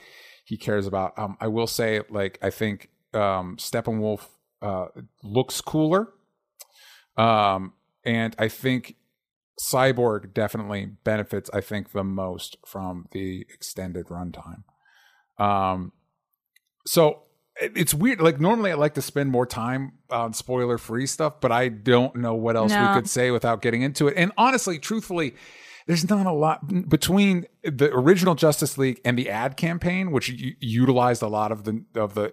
he 0.44 0.57
cares 0.57 0.87
about. 0.87 1.18
Um, 1.18 1.37
I 1.40 1.48
will 1.48 1.66
say, 1.66 2.00
like, 2.11 2.38
I 2.42 2.50
think 2.50 2.90
um, 3.14 3.57
Steppenwolf 3.57 4.26
uh, 4.61 4.87
looks 5.22 5.61
cooler, 5.61 6.09
um, 7.16 7.74
and 8.05 8.35
I 8.38 8.48
think 8.48 8.96
Cyborg 9.61 10.35
definitely 10.35 10.87
benefits. 11.05 11.50
I 11.52 11.61
think 11.61 11.92
the 11.92 12.05
most 12.05 12.57
from 12.66 13.07
the 13.12 13.46
extended 13.52 14.07
runtime. 14.07 14.64
Um, 15.38 15.92
so 16.87 17.22
it's 17.61 17.94
weird. 17.94 18.20
Like 18.20 18.40
normally, 18.40 18.72
I 18.72 18.74
like 18.74 18.94
to 18.94 19.02
spend 19.02 19.31
more 19.31 19.46
time 19.46 19.92
on 20.11 20.33
spoiler 20.33 20.78
free 20.78 21.07
stuff, 21.07 21.40
but 21.40 21.52
I 21.52 21.68
don't 21.68 22.16
know 22.16 22.35
what 22.35 22.57
else 22.57 22.72
no. 22.72 22.88
we 22.88 22.94
could 22.94 23.09
say 23.09 23.31
without 23.31 23.62
getting 23.62 23.83
into 23.83 24.09
it. 24.09 24.14
And 24.16 24.33
honestly, 24.37 24.78
truthfully, 24.78 25.35
there's 25.87 26.09
not 26.09 26.27
a 26.27 26.33
lot 26.33 26.88
between 26.88 27.47
the 27.62 27.90
original 27.92 28.35
Justice 28.35 28.79
League 28.79 29.01
and 29.05 29.18
the 29.18 29.31
ad 29.31 29.57
campaign, 29.57 30.11
which 30.11 30.29
utilized 30.61 31.23
a 31.23 31.29
lot 31.29 31.53
of 31.53 31.64
the 31.64 31.85
of 31.95 32.14
the. 32.14 32.33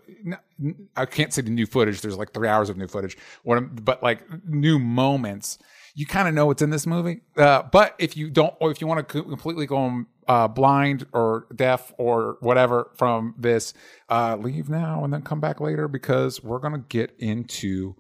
I 0.96 1.06
can't 1.06 1.34
say 1.34 1.42
the 1.42 1.50
new 1.50 1.66
footage. 1.66 2.02
There's 2.02 2.18
like 2.18 2.34
three 2.34 2.48
hours 2.48 2.70
of 2.70 2.78
new 2.78 2.88
footage, 2.88 3.18
but 3.46 4.04
like 4.04 4.22
new 4.46 4.80
moments. 4.80 5.58
You 5.96 6.06
kind 6.06 6.28
of 6.28 6.34
know 6.34 6.46
what's 6.46 6.62
in 6.62 6.70
this 6.70 6.86
movie, 6.86 7.22
uh, 7.36 7.64
but 7.64 7.96
if 7.98 8.16
you 8.16 8.30
don't, 8.30 8.54
or 8.62 8.72
if 8.72 8.80
you 8.80 8.88
want 8.88 9.06
to 9.10 9.24
completely 9.24 9.66
go 9.66 10.06
uh, 10.28 10.48
blind 10.48 11.08
or 11.12 11.48
deaf 11.54 11.92
or 11.98 12.38
whatever 12.40 12.92
from 12.96 13.34
this, 13.38 13.74
uh, 14.08 14.38
leave 14.40 14.70
now 14.70 15.04
and 15.04 15.12
then 15.12 15.24
come 15.24 15.40
back 15.42 15.60
later 15.60 15.88
because 15.88 16.42
we're 16.44 16.60
gonna 16.60 16.86
get 16.88 17.16
into 17.18 17.96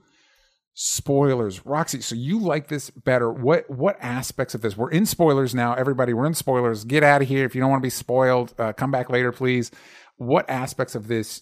spoilers. 0.81 1.65
Roxy 1.65 1.99
so 1.99 2.15
you 2.15 2.39
like 2.39 2.69
this 2.69 2.89
better. 2.89 3.29
What 3.29 3.69
what 3.69 3.97
aspects 3.99 4.55
of 4.55 4.61
this? 4.61 4.77
We're 4.77 4.91
in 4.91 5.05
spoilers 5.05 5.53
now 5.53 5.73
everybody. 5.73 6.13
We're 6.13 6.25
in 6.25 6.33
spoilers. 6.33 6.85
Get 6.85 7.03
out 7.03 7.21
of 7.21 7.27
here 7.27 7.43
if 7.43 7.53
you 7.53 7.59
don't 7.59 7.69
want 7.69 7.81
to 7.81 7.85
be 7.85 7.89
spoiled. 7.89 8.53
Uh, 8.57 8.71
come 8.71 8.89
back 8.89 9.09
later 9.09 9.33
please. 9.33 9.71
What 10.15 10.49
aspects 10.49 10.95
of 10.95 11.09
this 11.09 11.41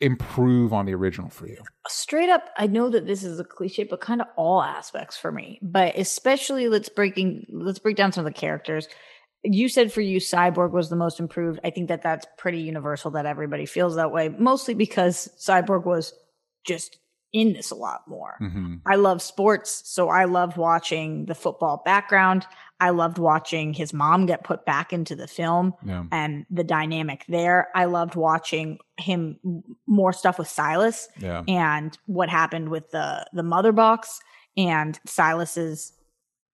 improve 0.00 0.72
on 0.72 0.86
the 0.86 0.94
original 0.94 1.28
for 1.28 1.48
you? 1.48 1.58
Straight 1.88 2.30
up 2.30 2.44
i 2.56 2.68
know 2.68 2.88
that 2.90 3.08
this 3.08 3.24
is 3.24 3.40
a 3.40 3.44
cliche 3.44 3.82
but 3.82 4.00
kind 4.00 4.20
of 4.20 4.28
all 4.36 4.62
aspects 4.62 5.16
for 5.16 5.32
me. 5.32 5.58
But 5.60 5.98
especially 5.98 6.68
let's 6.68 6.88
breaking 6.88 7.46
let's 7.50 7.80
break 7.80 7.96
down 7.96 8.12
some 8.12 8.24
of 8.24 8.32
the 8.32 8.38
characters. 8.38 8.86
You 9.42 9.68
said 9.68 9.92
for 9.92 10.00
you 10.00 10.20
cyborg 10.20 10.70
was 10.70 10.90
the 10.90 10.96
most 10.96 11.18
improved. 11.18 11.58
I 11.64 11.70
think 11.70 11.88
that 11.88 12.02
that's 12.02 12.26
pretty 12.38 12.60
universal 12.60 13.10
that 13.12 13.26
everybody 13.26 13.66
feels 13.66 13.96
that 13.96 14.12
way 14.12 14.28
mostly 14.28 14.74
because 14.74 15.28
cyborg 15.44 15.84
was 15.84 16.14
just 16.64 17.00
in 17.36 17.52
this 17.52 17.70
a 17.70 17.74
lot 17.74 18.00
more. 18.08 18.36
Mhm. 18.40 18.80
I 18.86 18.96
love 18.96 19.20
sports, 19.20 19.82
so 19.84 20.08
I 20.08 20.24
loved 20.24 20.56
watching 20.56 21.26
the 21.26 21.34
football 21.34 21.82
background. 21.84 22.46
I 22.80 22.90
loved 22.90 23.18
watching 23.18 23.74
his 23.74 23.92
mom 23.92 24.26
get 24.26 24.42
put 24.44 24.64
back 24.64 24.92
into 24.92 25.14
the 25.14 25.26
film 25.26 25.74
Yeah. 25.84 26.04
and 26.10 26.46
the 26.50 26.64
dynamic 26.64 27.24
there. 27.28 27.68
I 27.74 27.84
loved 27.86 28.14
watching 28.14 28.78
him 28.98 29.38
more 29.86 30.12
stuff 30.14 30.38
with 30.38 30.48
Silas 30.48 31.08
Yeah. 31.18 31.42
and 31.46 31.96
what 32.06 32.28
happened 32.30 32.70
with 32.70 32.90
the 32.90 33.26
the 33.32 33.42
mother 33.42 33.72
box 33.72 34.20
and 34.56 34.98
Silas's 35.06 35.92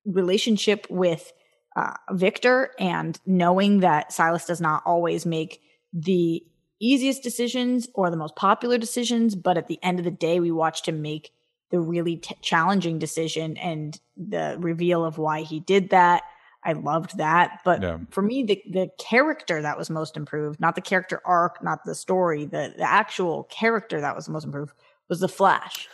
relationship 0.05 0.87
with 0.90 1.33
uh, 1.77 1.95
Victor 2.11 2.71
and 2.79 3.18
knowing 3.25 3.81
that 3.81 4.12
Silas 4.12 4.45
does 4.47 4.61
not 4.61 4.83
always 4.85 5.25
make 5.25 5.61
the 5.92 6.45
easiest 6.85 7.23
decisions 7.23 7.88
or 7.95 8.11
the 8.11 8.16
most 8.16 8.37
popular 8.37 8.77
decisions, 8.79 9.35
but 9.35 9.57
at 9.57 9.68
the 9.68 9.79
end 9.83 9.99
of 9.99 10.05
the 10.05 10.11
day, 10.11 10.40
we 10.40 10.51
watched 10.51 10.87
him 10.88 11.01
make 11.01 11.33
the 11.71 11.81
really 11.81 12.16
t- 12.16 12.35
challenging 12.42 12.99
decision 12.99 13.57
and 13.57 13.99
the 14.16 14.57
reveal 14.59 15.05
of 15.05 15.16
why 15.16 15.42
he 15.42 15.61
did 15.61 15.90
that. 15.90 16.23
I 16.64 16.75
loved 16.75 17.16
that, 17.18 17.61
but 17.64 17.83
Yeah. 17.83 17.99
for 18.11 18.23
me, 18.23 18.45
the 18.45 18.62
the 18.71 18.90
character 18.99 19.62
that 19.62 19.77
was 19.77 19.90
most 19.90 20.16
improved, 20.16 20.61
not 20.61 20.75
the 20.77 20.81
character 20.81 21.21
arc, 21.25 21.62
not 21.62 21.85
the 21.85 21.95
story, 21.95 22.45
the 22.45 22.75
the 22.77 22.88
actual 22.88 23.45
character 23.45 24.01
that 24.01 24.14
was 24.14 24.29
most 24.29 24.45
improved 24.45 24.73
was 25.09 25.18
the 25.21 25.29
Flash. 25.29 25.88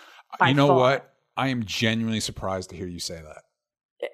You 0.47 0.53
know 0.55 0.69
far. 0.69 0.77
what? 0.77 1.15
I 1.39 1.49
am 1.49 1.65
genuinely 1.65 2.21
surprised 2.21 2.71
to 2.71 2.77
hear 2.77 2.87
you 2.87 2.99
say 2.99 3.23
that. 3.23 4.11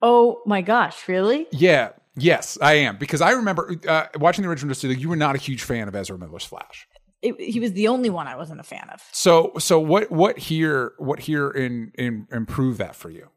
Oh 0.00 0.40
my 0.46 0.62
gosh, 0.62 1.08
really? 1.08 1.46
Yeah. 1.50 1.90
Yes, 2.18 2.58
I 2.60 2.74
am 2.74 2.96
because 2.98 3.20
I 3.20 3.30
remember 3.32 3.74
uh, 3.88 4.06
watching 4.16 4.42
the 4.42 4.48
original 4.50 4.70
Justice 4.70 4.90
League. 4.90 5.00
You 5.00 5.08
were 5.08 5.16
not 5.16 5.34
a 5.34 5.38
huge 5.38 5.62
fan 5.62 5.88
of 5.88 5.94
Ezra 5.94 6.18
Miller's 6.18 6.44
Flash. 6.44 6.86
It, 7.22 7.40
he 7.40 7.58
was 7.58 7.72
the 7.72 7.88
only 7.88 8.10
one 8.10 8.26
I 8.28 8.36
wasn't 8.36 8.60
a 8.60 8.64
fan 8.64 8.88
of. 8.92 9.02
So, 9.12 9.52
so 9.58 9.80
what? 9.80 10.10
What 10.10 10.38
here? 10.38 10.92
What 10.98 11.18
here 11.20 11.50
in 11.50 11.92
in 11.98 12.26
improve 12.30 12.78
that 12.78 12.94
for 12.94 13.10
you? 13.10 13.28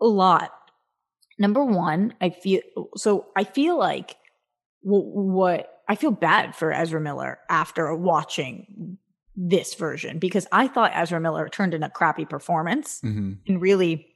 A 0.00 0.06
lot. 0.06 0.50
Number 1.38 1.64
one, 1.64 2.14
I 2.20 2.30
feel 2.30 2.60
so. 2.96 3.26
I 3.36 3.44
feel 3.44 3.78
like 3.78 4.16
what, 4.82 5.04
what 5.04 5.68
I 5.88 5.96
feel 5.96 6.10
bad 6.12 6.54
for 6.54 6.72
Ezra 6.72 7.00
Miller 7.00 7.38
after 7.48 7.94
watching 7.96 8.98
this 9.34 9.74
version 9.74 10.18
because 10.18 10.46
I 10.52 10.68
thought 10.68 10.92
Ezra 10.94 11.18
Miller 11.18 11.48
turned 11.48 11.74
in 11.74 11.82
a 11.82 11.90
crappy 11.90 12.24
performance, 12.24 13.00
Mm-hmm. 13.02 13.32
and 13.48 13.60
really, 13.62 14.06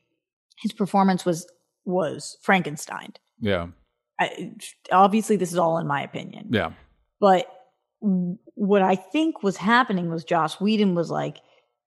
his 0.60 0.72
performance 0.72 1.24
was 1.24 1.46
was 1.86 2.36
Frankenstein. 2.42 3.12
Yeah. 3.40 3.68
I, 4.20 4.52
obviously, 4.90 5.36
this 5.36 5.52
is 5.52 5.58
all 5.58 5.78
in 5.78 5.86
my 5.86 6.02
opinion. 6.02 6.48
Yeah. 6.50 6.72
But 7.20 7.46
w- 8.02 8.38
what 8.54 8.82
I 8.82 8.96
think 8.96 9.42
was 9.42 9.56
happening 9.56 10.10
was 10.10 10.24
Joss 10.24 10.60
Whedon 10.60 10.94
was 10.94 11.10
like, 11.10 11.38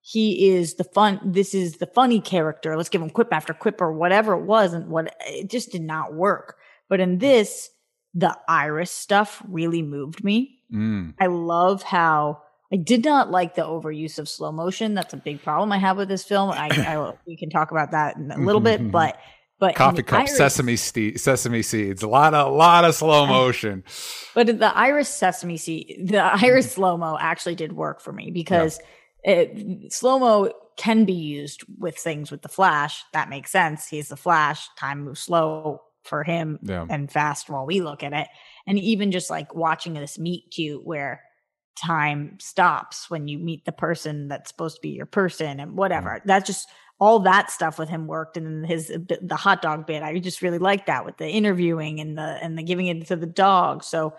he 0.01 0.49
is 0.49 0.75
the 0.75 0.83
fun. 0.83 1.19
This 1.25 1.53
is 1.53 1.77
the 1.77 1.85
funny 1.87 2.21
character. 2.21 2.77
Let's 2.77 2.89
give 2.89 3.01
him 3.01 3.09
quip 3.09 3.33
after 3.33 3.53
quip 3.53 3.81
or 3.81 3.91
whatever 3.91 4.33
it 4.33 4.45
was, 4.45 4.73
and 4.73 4.87
what 4.87 5.13
it 5.27 5.49
just 5.49 5.71
did 5.71 5.81
not 5.81 6.13
work. 6.13 6.55
But 6.87 6.99
in 6.99 7.17
this, 7.17 7.69
the 8.13 8.37
Iris 8.47 8.91
stuff 8.91 9.43
really 9.47 9.81
moved 9.81 10.23
me. 10.23 10.59
Mm. 10.73 11.15
I 11.19 11.27
love 11.27 11.83
how 11.83 12.41
I 12.71 12.77
did 12.77 13.03
not 13.03 13.29
like 13.29 13.55
the 13.55 13.63
overuse 13.63 14.19
of 14.19 14.29
slow 14.29 14.51
motion. 14.51 14.93
That's 14.93 15.13
a 15.13 15.17
big 15.17 15.43
problem 15.43 15.71
I 15.71 15.79
have 15.79 15.97
with 15.97 16.07
this 16.07 16.23
film. 16.23 16.51
I, 16.51 16.69
I 16.69 17.13
we 17.27 17.35
can 17.35 17.49
talk 17.49 17.71
about 17.71 17.91
that 17.91 18.15
in 18.15 18.31
a 18.31 18.37
little 18.37 18.61
bit, 18.61 18.91
but 18.91 19.17
but 19.59 19.75
Coffee 19.75 20.03
cup, 20.03 20.27
sesame 20.29 20.77
ste- 20.77 21.17
sesame 21.17 21.61
seeds, 21.61 22.01
a 22.01 22.07
lot 22.07 22.33
of 22.33 22.47
a 22.47 22.55
lot 22.55 22.85
of 22.85 22.95
slow 22.95 23.23
oh. 23.23 23.27
motion. 23.27 23.83
But 24.33 24.59
the 24.59 24.75
Iris 24.75 25.09
Sesame 25.09 25.57
Seed, 25.57 26.07
the 26.07 26.23
Iris 26.43 26.71
slow 26.71 26.97
mo 26.97 27.17
actually 27.19 27.55
did 27.55 27.73
work 27.73 28.01
for 28.01 28.13
me 28.13 28.31
because 28.31 28.79
it, 29.23 29.91
slow 29.91 30.17
mo 30.17 30.51
can 30.77 31.03
be 31.03 31.13
used 31.13 31.65
with 31.77 31.97
things 31.97 32.31
with 32.31 32.41
the 32.41 32.47
Flash. 32.47 33.03
That 33.11 33.29
makes 33.29 33.51
sense. 33.51 33.87
He's 33.87 34.07
the 34.07 34.15
Flash. 34.15 34.65
Time 34.77 35.03
moves 35.03 35.19
slow 35.19 35.81
for 36.05 36.23
him 36.23 36.57
Yeah. 36.63 36.85
and 36.89 37.11
fast 37.11 37.49
while 37.49 37.65
we 37.65 37.81
look 37.81 38.01
at 38.01 38.13
it. 38.13 38.29
And 38.65 38.79
even 38.79 39.11
just 39.11 39.29
like 39.29 39.53
watching 39.53 39.93
this 39.93 40.17
meet 40.17 40.51
cute 40.51 40.85
where 40.85 41.21
time 41.77 42.37
stops 42.39 43.09
when 43.09 43.27
you 43.27 43.37
meet 43.37 43.65
the 43.65 43.71
person 43.73 44.29
that's 44.29 44.49
supposed 44.49 44.75
to 44.77 44.81
be 44.81 44.89
your 44.89 45.05
person 45.05 45.59
and 45.59 45.75
whatever. 45.75 46.21
That's 46.23 46.47
just 46.47 46.67
all 46.99 47.19
that 47.19 47.49
stuff 47.49 47.79
with 47.79 47.89
him 47.89 48.07
worked 48.07 48.35
and 48.35 48.45
then 48.45 48.63
his 48.63 48.87
the 48.87 49.35
hot 49.35 49.61
dog 49.61 49.87
bit. 49.87 50.03
I 50.03 50.19
just 50.19 50.41
really 50.41 50.57
liked 50.57 50.87
that 50.87 51.05
with 51.05 51.17
the 51.17 51.29
interviewing 51.29 51.99
and 51.99 52.17
the 52.17 52.37
and 52.41 52.57
the 52.57 52.63
giving 52.63 52.87
it 52.87 53.07
to 53.07 53.15
the 53.15 53.25
dog. 53.25 53.83
So 53.83 54.13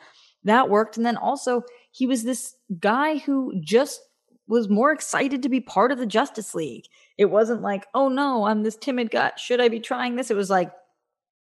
that 0.44 0.70
worked. 0.70 0.96
And 0.96 1.04
then 1.04 1.16
also 1.16 1.62
he 1.90 2.06
was 2.06 2.24
this 2.24 2.54
guy 2.78 3.18
who 3.18 3.52
just 3.60 4.00
was 4.48 4.68
more 4.68 4.90
excited 4.92 5.42
to 5.42 5.48
be 5.48 5.60
part 5.60 5.92
of 5.92 5.98
the 5.98 6.06
Justice 6.06 6.54
League. 6.54 6.86
It 7.18 7.26
wasn't 7.26 7.62
like, 7.62 7.86
oh 7.94 8.08
no, 8.08 8.44
I'm 8.44 8.62
this 8.62 8.76
timid 8.76 9.10
guy. 9.10 9.32
Should 9.36 9.60
I 9.60 9.68
be 9.68 9.80
trying 9.80 10.16
this? 10.16 10.30
It 10.30 10.36
was 10.36 10.50
like, 10.50 10.72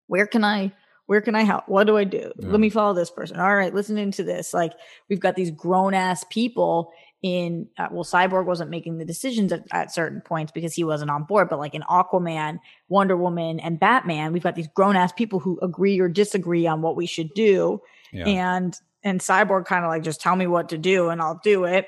where 0.07 0.25
can 0.25 0.43
I 0.43 0.71
where 1.07 1.21
can 1.21 1.35
I 1.35 1.43
help? 1.43 1.67
What 1.67 1.85
do 1.85 1.97
I 1.97 2.03
do? 2.03 2.31
Yeah. 2.39 2.49
Let 2.49 2.59
me 2.59 2.69
follow 2.69 2.93
this 2.93 3.11
person. 3.11 3.39
All 3.39 3.55
right, 3.55 3.73
listen 3.73 3.97
into 3.97 4.23
this. 4.23 4.53
Like 4.53 4.73
we've 5.09 5.19
got 5.19 5.35
these 5.35 5.51
grown 5.51 5.93
ass 5.93 6.25
people 6.29 6.91
in 7.21 7.67
uh, 7.77 7.87
well 7.91 8.03
cyborg 8.03 8.45
wasn't 8.45 8.69
making 8.69 8.97
the 8.97 9.05
decisions 9.05 9.51
at, 9.51 9.63
at 9.71 9.91
certain 9.93 10.21
points 10.21 10.51
because 10.51 10.73
he 10.73 10.83
wasn't 10.83 11.09
on 11.09 11.23
board 11.23 11.47
but 11.49 11.57
like 11.59 11.73
in 11.73 11.81
aquaman 11.83 12.59
wonder 12.89 13.15
woman 13.17 13.59
and 13.61 13.79
batman 13.79 14.31
we've 14.33 14.43
got 14.43 14.55
these 14.55 14.67
grown 14.75 14.95
ass 14.95 15.11
people 15.13 15.39
who 15.39 15.57
agree 15.61 15.99
or 15.99 16.07
disagree 16.09 16.67
on 16.67 16.81
what 16.81 16.95
we 16.95 17.05
should 17.05 17.33
do 17.33 17.81
Yeah. 18.11 18.27
and 18.27 18.75
and 19.03 19.21
cyborg 19.21 19.65
kind 19.65 19.85
of 19.85 19.89
like 19.89 20.03
just 20.03 20.19
tell 20.21 20.35
me 20.35 20.45
what 20.45 20.69
to 20.69 20.77
do 20.77 21.09
and 21.09 21.21
i'll 21.21 21.39
do 21.43 21.63
it 21.63 21.87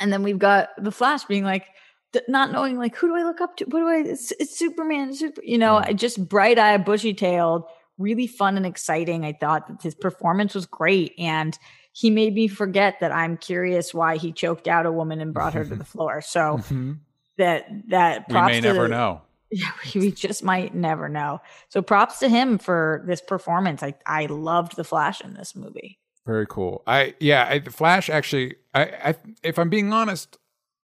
and 0.00 0.12
then 0.12 0.22
we've 0.22 0.38
got 0.38 0.70
the 0.82 0.90
flash 0.90 1.24
being 1.26 1.44
like 1.44 1.66
th- 2.14 2.24
not 2.26 2.50
knowing 2.50 2.76
like 2.78 2.96
who 2.96 3.08
do 3.08 3.16
i 3.16 3.22
look 3.22 3.40
up 3.40 3.56
to 3.58 3.64
what 3.66 3.80
do 3.80 3.88
i 3.88 3.96
it's, 3.98 4.32
it's 4.40 4.58
superman 4.58 5.14
super 5.14 5.42
you 5.44 5.58
know 5.58 5.80
Yeah. 5.80 5.92
just 5.92 6.28
bright-eyed 6.28 6.84
bushy-tailed 6.84 7.64
really 7.98 8.26
fun 8.26 8.56
and 8.56 8.64
exciting 8.64 9.24
i 9.26 9.32
thought 9.38 9.68
that 9.68 9.82
his 9.82 9.94
performance 9.94 10.54
was 10.54 10.64
great 10.66 11.12
and 11.18 11.58
he 11.92 12.10
made 12.10 12.34
me 12.34 12.48
forget 12.48 13.00
that 13.00 13.12
i'm 13.12 13.36
curious 13.36 13.92
why 13.94 14.16
he 14.16 14.32
choked 14.32 14.68
out 14.68 14.86
a 14.86 14.92
woman 14.92 15.20
and 15.20 15.34
brought 15.34 15.54
her 15.54 15.64
to 15.64 15.74
the 15.74 15.84
floor 15.84 16.20
so 16.20 16.58
Mhm. 16.58 16.98
that 17.38 17.66
that 17.88 18.26
we 18.28 18.32
props 18.32 18.52
may 18.52 18.60
to 18.60 18.66
never 18.68 18.82
the- 18.82 18.88
know. 18.88 19.22
yeah, 19.52 19.70
we 19.96 20.12
just 20.12 20.44
might 20.44 20.76
never 20.76 21.08
know. 21.08 21.40
So 21.70 21.82
props 21.82 22.20
to 22.20 22.28
him 22.28 22.56
for 22.58 23.02
this 23.08 23.20
performance. 23.20 23.82
I 23.82 23.94
I 24.06 24.26
loved 24.26 24.76
the 24.76 24.84
Flash 24.84 25.20
in 25.22 25.34
this 25.34 25.56
movie. 25.56 25.98
Very 26.24 26.46
cool. 26.46 26.84
I 26.86 27.14
yeah, 27.18 27.48
I, 27.50 27.58
the 27.58 27.72
Flash 27.72 28.08
actually. 28.08 28.54
I, 28.74 28.82
I 28.82 29.14
if 29.42 29.58
I'm 29.58 29.68
being 29.68 29.92
honest, 29.92 30.38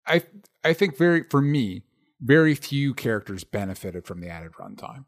I 0.06 0.24
I 0.66 0.74
think 0.74 0.98
very 0.98 1.24
for 1.24 1.42
me, 1.42 1.84
very 2.20 2.54
few 2.56 2.94
characters 2.94 3.46
benefited 3.46 4.06
from 4.06 4.20
the 4.20 4.28
added 4.28 4.52
runtime. 4.60 5.06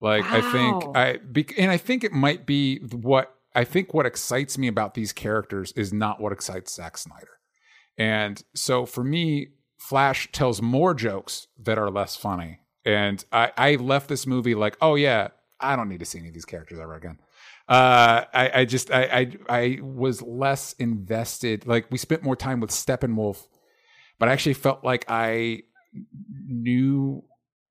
Like 0.00 0.24
I 0.26 0.40
think 0.52 0.96
I 0.96 1.18
and 1.58 1.72
I 1.72 1.78
think 1.78 2.04
it 2.04 2.12
might 2.12 2.46
be 2.46 2.78
what 2.78 3.34
I 3.54 3.64
think 3.64 3.94
what 3.94 4.06
excites 4.06 4.58
me 4.58 4.68
about 4.68 4.94
these 4.94 5.12
characters 5.12 5.72
is 5.72 5.92
not 5.92 6.20
what 6.20 6.32
excites 6.32 6.74
Zack 6.74 6.98
Snyder. 6.98 7.38
And 7.96 8.42
so 8.54 8.86
for 8.86 9.04
me, 9.04 9.48
Flash 9.78 10.30
tells 10.32 10.60
more 10.60 10.94
jokes 10.94 11.46
that 11.62 11.78
are 11.78 11.90
less 11.90 12.16
funny. 12.16 12.60
And 12.84 13.24
I, 13.32 13.52
I 13.56 13.74
left 13.76 14.08
this 14.08 14.26
movie 14.26 14.54
like, 14.54 14.76
oh 14.80 14.94
yeah, 14.94 15.28
I 15.60 15.76
don't 15.76 15.88
need 15.88 16.00
to 16.00 16.06
see 16.06 16.18
any 16.18 16.28
of 16.28 16.34
these 16.34 16.44
characters 16.44 16.78
ever 16.78 16.94
again. 16.94 17.18
Uh, 17.68 18.24
I, 18.34 18.50
I 18.54 18.64
just 18.66 18.90
I, 18.90 19.04
I 19.04 19.32
I 19.48 19.78
was 19.80 20.20
less 20.20 20.74
invested. 20.74 21.66
Like 21.66 21.86
we 21.90 21.96
spent 21.96 22.22
more 22.22 22.36
time 22.36 22.60
with 22.60 22.70
Steppenwolf, 22.70 23.46
but 24.18 24.28
I 24.28 24.32
actually 24.32 24.54
felt 24.54 24.84
like 24.84 25.06
I 25.08 25.62
knew 26.46 27.24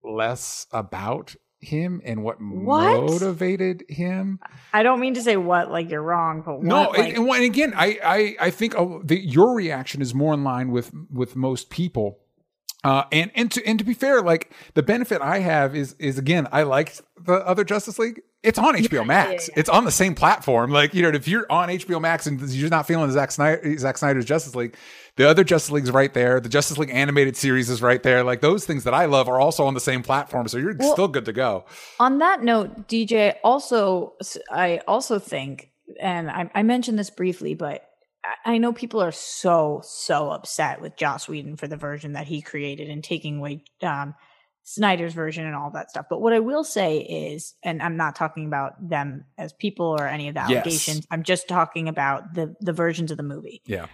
less 0.04 0.66
about 0.72 1.36
him 1.64 2.02
and 2.04 2.24
what, 2.24 2.38
What? 2.40 3.02
motivated 3.02 3.84
him. 3.90 4.40
I 4.74 4.84
don't 4.84 5.00
mean 5.00 5.14
to 5.16 5.22
say 5.22 5.38
what 5.38 5.72
like 5.72 5.90
you're 5.90 6.04
wrong, 6.04 6.44
but 6.46 6.58
what, 6.58 6.64
No, 6.64 6.90
like, 6.90 7.16
and, 7.16 7.28
and, 7.28 7.44
again, 7.44 7.74
I 7.76 7.98
I, 8.04 8.36
I 8.48 8.50
think 8.50 8.76
uh, 8.76 9.00
the, 9.04 9.20
your 9.20 9.56
reaction 9.56 10.02
is 10.02 10.14
more 10.14 10.34
in 10.34 10.44
line 10.44 10.72
with 10.72 10.92
with 11.12 11.36
most 11.36 11.70
people. 11.70 12.20
Uh, 12.84 13.06
and 13.12 13.32
and 13.34 13.50
to 13.52 13.66
and 13.66 13.80
to 13.80 13.86
be 13.86 13.94
fair, 13.94 14.22
like 14.22 14.52
the 14.74 14.84
benefit 14.84 15.22
I 15.22 15.40
have 15.40 15.76
is 15.76 15.96
is 16.00 16.18
again, 16.18 16.48
I 16.52 16.64
liked 16.64 17.02
the 17.18 17.36
other 17.36 17.64
Justice 17.64 17.98
League. 17.98 18.22
It's 18.44 18.60
on 18.60 18.76
HBO 18.76 19.06
Max. 19.06 19.48
yeah. 19.48 19.56
It's 19.60 19.70
on 19.70 19.86
the 19.86 19.92
same 19.92 20.16
platform. 20.16 20.70
Like 20.72 20.94
you 20.94 21.02
know, 21.02 21.10
if 21.10 21.28
you're 21.28 21.50
on 21.52 21.70
HBO 21.70 22.02
Max 22.02 22.28
and 22.28 22.42
you're 22.50 22.70
not 22.70 22.86
feeling 22.86 23.10
Zack 23.12 23.32
Snyder, 23.32 23.78
Zack 23.78 23.98
Snyder's 23.98 24.26
Justice 24.26 24.54
League, 24.56 24.76
the 25.16 25.28
other 25.30 25.44
Justice 25.44 25.72
League's 25.72 25.92
right 25.92 26.14
there. 26.14 26.40
The 26.40 26.50
Justice 26.50 26.78
League 26.78 26.90
animated 26.92 27.38
series 27.38 27.70
is 27.70 27.82
right 27.82 28.04
there. 28.04 28.24
Like 28.24 28.42
those 28.42 28.66
things 28.66 28.84
that 28.84 28.94
I 28.94 29.06
love 29.06 29.30
are 29.30 29.40
also 29.40 29.66
on 29.66 29.74
the 29.76 29.80
same 29.80 30.04
platform. 30.04 30.48
So 30.48 30.58
you're 30.58 30.76
Well- 30.78 30.92
still 30.94 31.08
good 31.08 31.26
to 31.26 31.34
go. 31.34 31.66
on 32.00 32.18
that 32.20 32.44
note, 32.44 32.88
DJ, 32.88 33.36
also 33.44 34.14
I 34.52 34.82
also 34.88 35.20
think, 35.20 35.70
and 36.02 36.30
I, 36.30 36.50
I 36.54 36.64
mentioned 36.64 37.00
this 37.00 37.10
briefly, 37.10 37.54
but 37.56 37.84
I- 38.46 38.54
I 38.54 38.58
know 38.58 38.74
people 38.74 39.02
are 39.02 39.12
so 39.12 39.82
so 39.86 40.32
upset 40.32 40.82
with 40.82 40.96
Joss 40.98 41.28
Whedon 41.30 41.56
for 41.58 41.68
the 41.68 41.78
version 41.78 42.14
that 42.14 42.28
he 42.28 42.42
created 42.42 42.90
and 42.90 43.04
taking 43.04 43.38
away 43.40 43.64
um, 43.82 44.16
Snyder's 44.64 45.14
version 45.14 45.46
and 45.46 45.56
all 45.56 45.72
that 45.72 45.90
stuff. 45.90 46.06
But 46.10 46.22
what 46.22 46.32
I 46.34 46.40
will 46.40 46.64
say 46.64 47.00
is, 47.00 47.54
and 47.64 47.82
I'm 47.82 47.98
not 47.98 48.16
talking 48.16 48.46
about 48.46 48.74
them 48.90 49.26
as 49.38 49.52
people 49.54 49.88
or 49.88 50.08
any 50.08 50.30
of 50.30 50.36
the 50.36 50.42
Yes. 50.48 50.52
allegations. 50.66 51.06
I'm 51.12 51.24
just 51.24 51.48
talking 51.48 51.88
about 51.90 52.34
the 52.34 52.56
the 52.62 52.74
versions 52.74 53.12
of 53.12 53.18
the 53.18 53.24
movie. 53.24 53.62
Yeah. 53.66 53.88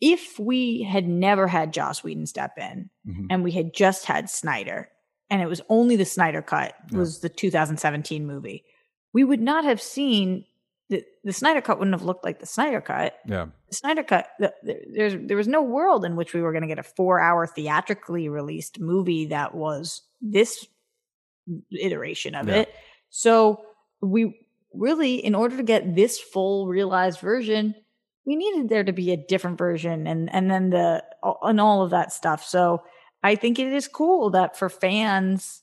if 0.00 0.38
we 0.38 0.82
had 0.82 1.06
never 1.08 1.46
had 1.46 1.72
Joss 1.72 2.02
Whedon 2.02 2.26
step 2.26 2.58
in 2.58 2.90
Mhm. 3.06 3.26
and 3.30 3.44
we 3.44 3.52
had 3.52 3.72
just 3.72 4.04
had 4.06 4.28
Snyder 4.28 4.88
and 5.30 5.40
it 5.40 5.46
was 5.46 5.62
only 5.70 5.96
the 5.96 6.04
Snyder 6.04 6.42
cut 6.42 6.74
Yeah. 6.90 6.98
was 6.98 7.20
the 7.20 7.28
2017 7.30 8.26
movie, 8.26 8.64
we 9.14 9.22
would 9.24 9.40
not 9.40 9.64
have 9.64 9.80
seen 9.80 10.44
the, 10.94 11.04
the 11.24 11.32
Snyder 11.32 11.60
cut 11.60 11.78
wouldn't 11.78 11.94
have 11.94 12.04
looked 12.04 12.24
like 12.24 12.38
the 12.38 12.46
Snyder 12.46 12.80
cut. 12.80 13.18
Yeah. 13.26 13.46
The 13.68 13.74
Snyder 13.74 14.04
cut, 14.04 14.28
the, 14.38 14.54
the, 14.62 14.80
there's 14.92 15.14
there 15.26 15.36
was 15.36 15.48
no 15.48 15.62
world 15.62 16.04
in 16.04 16.14
which 16.14 16.32
we 16.32 16.40
were 16.40 16.52
going 16.52 16.62
to 16.62 16.68
get 16.68 16.78
a 16.78 16.84
four 16.84 17.20
hour 17.20 17.46
theatrically 17.46 18.28
released 18.28 18.78
movie 18.78 19.26
that 19.26 19.54
was 19.54 20.02
this 20.20 20.66
iteration 21.72 22.34
of 22.34 22.48
Yeah. 22.48 22.56
it. 22.56 22.74
So 23.10 23.64
we 24.00 24.40
really, 24.72 25.16
in 25.16 25.34
order 25.34 25.56
to 25.56 25.62
get 25.62 25.94
this 25.96 26.20
full 26.20 26.68
realized 26.68 27.20
version, 27.20 27.74
we 28.24 28.36
needed 28.36 28.68
there 28.68 28.84
to 28.84 28.92
be 28.92 29.12
a 29.12 29.16
different 29.16 29.58
version 29.58 30.06
and 30.06 30.32
and 30.32 30.50
then 30.50 30.70
the 30.70 31.04
and 31.42 31.60
all 31.60 31.82
of 31.82 31.90
that 31.90 32.12
stuff. 32.12 32.44
So 32.44 32.82
I 33.22 33.34
think 33.34 33.58
it 33.58 33.72
is 33.72 33.88
cool 33.88 34.30
that 34.30 34.56
for 34.56 34.68
fans, 34.68 35.62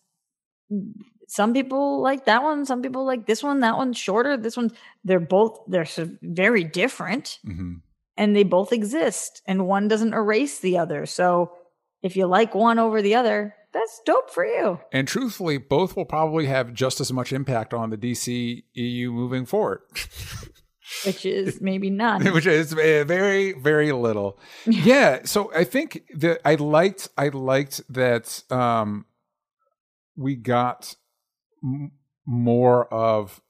some 1.31 1.53
people 1.53 2.01
like 2.01 2.25
that 2.25 2.43
one, 2.43 2.65
some 2.65 2.81
people 2.81 3.05
like 3.05 3.25
this 3.25 3.41
one. 3.41 3.61
That 3.61 3.77
one's 3.77 3.97
shorter. 3.97 4.35
This 4.35 4.57
one, 4.57 4.69
they're 5.05 5.21
both 5.21 5.61
they're 5.65 5.87
very 6.21 6.65
different, 6.65 7.39
hmm 7.45 7.75
and 8.17 8.35
they 8.35 8.43
both 8.43 8.73
exist, 8.73 9.41
and 9.47 9.65
one 9.65 9.87
doesn't 9.87 10.13
erase 10.13 10.59
the 10.59 10.77
other. 10.77 11.05
So 11.05 11.53
if 12.03 12.17
you 12.17 12.27
like 12.27 12.53
one 12.53 12.77
over 12.79 13.01
the 13.01 13.15
other, 13.15 13.55
that's 13.73 14.01
dope 14.05 14.29
for 14.29 14.45
you. 14.45 14.79
And 14.91 15.07
truthfully, 15.07 15.57
both 15.57 15.95
will 15.95 16.05
probably 16.05 16.47
have 16.47 16.73
just 16.73 16.99
as 16.99 17.13
much 17.13 17.31
impact 17.31 17.73
on 17.73 17.89
the 17.91 17.97
DC 17.97 18.63
EU 18.73 19.11
moving 19.13 19.45
forward, 19.45 19.79
Which 21.05 21.25
is 21.25 21.61
maybe 21.61 21.89
none. 21.89 22.25
which 22.33 22.45
is 22.45 22.73
very, 22.73 23.53
very 23.53 23.93
little. 23.93 24.37
yeah. 24.65 25.21
So 25.23 25.49
I 25.55 25.63
think 25.63 26.03
that 26.15 26.41
I 26.43 26.55
liked, 26.55 27.07
I 27.17 27.29
liked 27.29 27.81
that 27.93 28.43
um, 28.51 29.05
we 30.17 30.35
got 30.35 30.95
m- 31.63 31.91
more 32.25 32.85
of, 32.93 33.41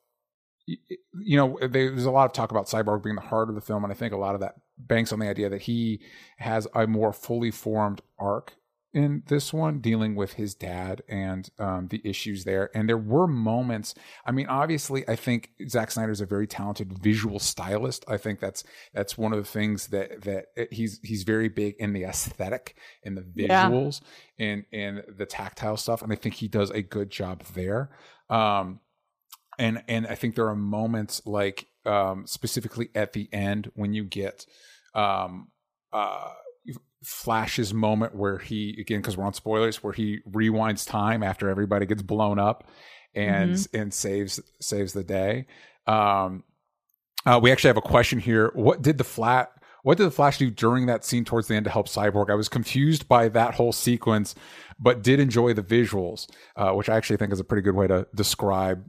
you 0.67 1.37
know, 1.37 1.57
there's 1.61 2.05
a 2.05 2.11
lot 2.11 2.25
of 2.25 2.33
talk 2.33 2.51
about 2.51 2.67
Cyborg 2.67 3.03
being 3.03 3.15
the 3.15 3.21
heart 3.21 3.49
of 3.49 3.55
the 3.55 3.61
film, 3.61 3.83
and 3.83 3.91
I 3.91 3.95
think 3.95 4.13
a 4.13 4.17
lot 4.17 4.35
of 4.35 4.41
that 4.41 4.55
banks 4.77 5.11
on 5.11 5.19
the 5.19 5.29
idea 5.29 5.49
that 5.49 5.63
he 5.63 6.01
has 6.37 6.67
a 6.73 6.87
more 6.87 7.13
fully 7.13 7.51
formed 7.51 8.01
arc 8.19 8.55
in 8.93 9.23
this 9.27 9.53
one 9.53 9.79
dealing 9.79 10.15
with 10.15 10.33
his 10.33 10.53
dad 10.55 11.01
and 11.07 11.49
um, 11.59 11.87
the 11.87 12.01
issues 12.03 12.43
there. 12.43 12.69
And 12.75 12.89
there 12.89 12.97
were 12.97 13.27
moments 13.27 13.95
i 14.25 14.31
mean 14.31 14.47
obviously 14.47 15.07
i 15.07 15.15
think 15.15 15.51
Zack 15.67 15.91
snyder's 15.91 16.21
a 16.21 16.25
very 16.25 16.47
talented 16.47 16.91
visual 17.01 17.39
stylist. 17.39 18.03
I 18.07 18.17
think 18.17 18.39
that's 18.39 18.63
that's 18.93 19.17
one 19.17 19.33
of 19.33 19.39
the 19.39 19.49
things 19.49 19.87
that 19.87 20.21
that 20.23 20.45
he's 20.71 20.99
he's 21.03 21.23
very 21.23 21.49
big 21.49 21.75
in 21.79 21.93
the 21.93 22.03
aesthetic 22.03 22.75
and 23.03 23.17
the 23.17 23.25
Yeah. 23.35 23.69
visuals 23.69 24.01
and 24.39 24.65
and 24.73 25.03
the 25.17 25.25
tactile 25.25 25.77
stuff 25.77 26.01
and 26.01 26.11
i 26.11 26.15
think 26.15 26.35
he 26.35 26.47
does 26.47 26.69
a 26.71 26.81
good 26.81 27.09
job 27.09 27.43
there. 27.53 27.89
Um 28.29 28.79
and 29.59 29.83
and 29.87 30.07
i 30.07 30.15
think 30.15 30.35
there 30.35 30.47
are 30.47 30.55
moments 30.55 31.21
like 31.25 31.67
um 31.85 32.25
specifically 32.27 32.89
at 32.95 33.13
the 33.13 33.29
end 33.33 33.71
when 33.75 33.93
you 33.93 34.03
get 34.03 34.45
um 34.95 35.49
uh 35.93 36.31
flash's 37.03 37.73
moment 37.73 38.15
where 38.15 38.37
he 38.37 38.77
again 38.79 38.99
because 38.99 39.17
we're 39.17 39.25
on 39.25 39.33
spoilers 39.33 39.83
where 39.83 39.93
he 39.93 40.19
rewinds 40.29 40.87
time 40.87 41.23
after 41.23 41.49
everybody 41.49 41.85
gets 41.85 42.01
blown 42.01 42.37
up 42.37 42.67
and 43.15 43.67
and 43.73 43.93
saves 43.93 44.39
saves 44.59 44.93
the 44.93 45.03
day. 45.03 45.47
Um 45.87 46.43
uh, 47.23 47.39
we 47.41 47.51
actually 47.51 47.67
have 47.67 47.77
a 47.77 47.81
question 47.81 48.17
here. 48.17 48.51
What 48.55 48.81
did 48.81 48.97
the 48.97 49.03
flat 49.03 49.51
what 49.83 49.97
did 49.97 50.05
the 50.05 50.11
flash 50.11 50.37
do 50.37 50.51
during 50.51 50.85
that 50.85 51.03
scene 51.03 51.25
towards 51.25 51.47
the 51.47 51.55
end 51.55 51.65
to 51.65 51.71
help 51.71 51.87
cyborg? 51.87 52.29
I 52.29 52.35
was 52.35 52.49
confused 52.49 53.07
by 53.07 53.29
that 53.29 53.55
whole 53.55 53.71
sequence 53.71 54.35
but 54.81 55.03
did 55.03 55.19
enjoy 55.19 55.53
the 55.53 55.63
visuals 55.63 56.27
uh, 56.57 56.71
which 56.71 56.89
i 56.89 56.97
actually 56.97 57.17
think 57.17 57.31
is 57.31 57.39
a 57.39 57.43
pretty 57.43 57.61
good 57.61 57.75
way 57.75 57.87
to 57.87 58.07
describe 58.15 58.83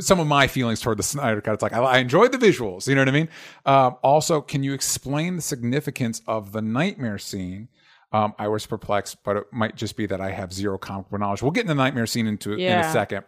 some 0.00 0.20
of 0.20 0.26
my 0.26 0.46
feelings 0.46 0.80
toward 0.80 0.98
the 0.98 1.02
Snyder 1.02 1.40
Cut. 1.40 1.54
It's 1.54 1.62
like 1.62 1.72
I, 1.72 1.78
I 1.80 1.98
enjoyed 1.98 2.32
the 2.32 2.38
visuals. 2.38 2.86
You 2.88 2.94
know 2.94 3.02
what 3.02 3.08
I 3.08 3.12
mean? 3.12 3.28
Um, 3.64 3.96
also, 4.02 4.40
can 4.40 4.62
you 4.62 4.72
explain 4.72 5.36
the 5.36 5.42
significance 5.42 6.22
of 6.26 6.52
the 6.52 6.62
nightmare 6.62 7.18
scene? 7.18 7.68
Um, 8.12 8.34
I 8.38 8.48
was 8.48 8.66
perplexed, 8.66 9.18
but 9.24 9.36
it 9.36 9.44
might 9.52 9.76
just 9.76 9.96
be 9.96 10.06
that 10.06 10.20
I 10.20 10.30
have 10.30 10.52
zero 10.52 10.78
comic 10.78 11.10
book 11.10 11.20
knowledge. 11.20 11.42
We'll 11.42 11.50
get 11.50 11.62
in 11.62 11.66
the 11.68 11.74
nightmare 11.74 12.06
scene 12.06 12.26
into 12.26 12.52
in 12.52 12.60
a 12.80 12.92
second. 12.92 13.24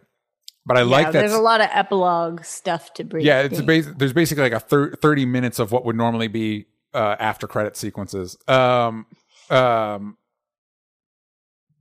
But 0.67 0.77
I 0.77 0.83
like 0.83 1.07
that. 1.07 1.13
there's 1.13 1.33
a 1.33 1.39
lot 1.41 1.61
of 1.61 1.69
epilogue 1.73 2.45
stuff 2.45 2.93
to 2.95 3.05
bring. 3.05 3.25
Yeah, 3.25 3.41
it's 3.41 3.59
a 3.59 3.63
bas- 3.63 3.89
there's 3.97 4.13
basically 4.13 4.43
like 4.45 4.53
a 4.53 4.61
thir- 4.61 4.95
30 4.95 5.25
minutes 5.25 5.59
of 5.59 5.73
what 5.73 5.85
would 5.85 5.97
normally 5.97 6.29
be 6.29 6.67
uh, 6.93 7.17
after 7.19 7.47
credit 7.47 7.77
sequences. 7.77 8.37
Um, 8.47 9.07
um, 9.51 10.19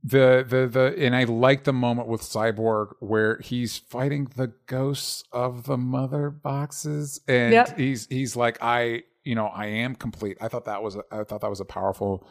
the 0.04 0.44
the 0.48 0.66
the 0.66 0.94
and 1.04 1.14
I 1.16 1.24
like 1.24 1.64
the 1.64 1.72
moment 1.72 2.08
with 2.08 2.22
Cyborg 2.22 2.92
where 3.00 3.38
he's 3.40 3.76
fighting 3.78 4.28
the 4.36 4.52
ghosts 4.66 5.24
of 5.32 5.64
the 5.64 5.76
mother 5.76 6.30
boxes, 6.30 7.20
and 7.26 7.52
Yep. 7.52 7.78
he's 7.78 8.06
he's 8.06 8.36
like 8.36 8.58
I 8.60 9.02
you 9.24 9.34
know 9.34 9.46
I 9.46 9.66
am 9.66 9.94
complete. 9.94 10.38
I 10.40 10.48
thought 10.48 10.64
that 10.66 10.82
was 10.82 10.96
a, 10.96 11.02
I 11.10 11.24
thought 11.24 11.40
that 11.40 11.50
was 11.50 11.60
a 11.60 11.64
powerful 11.64 12.26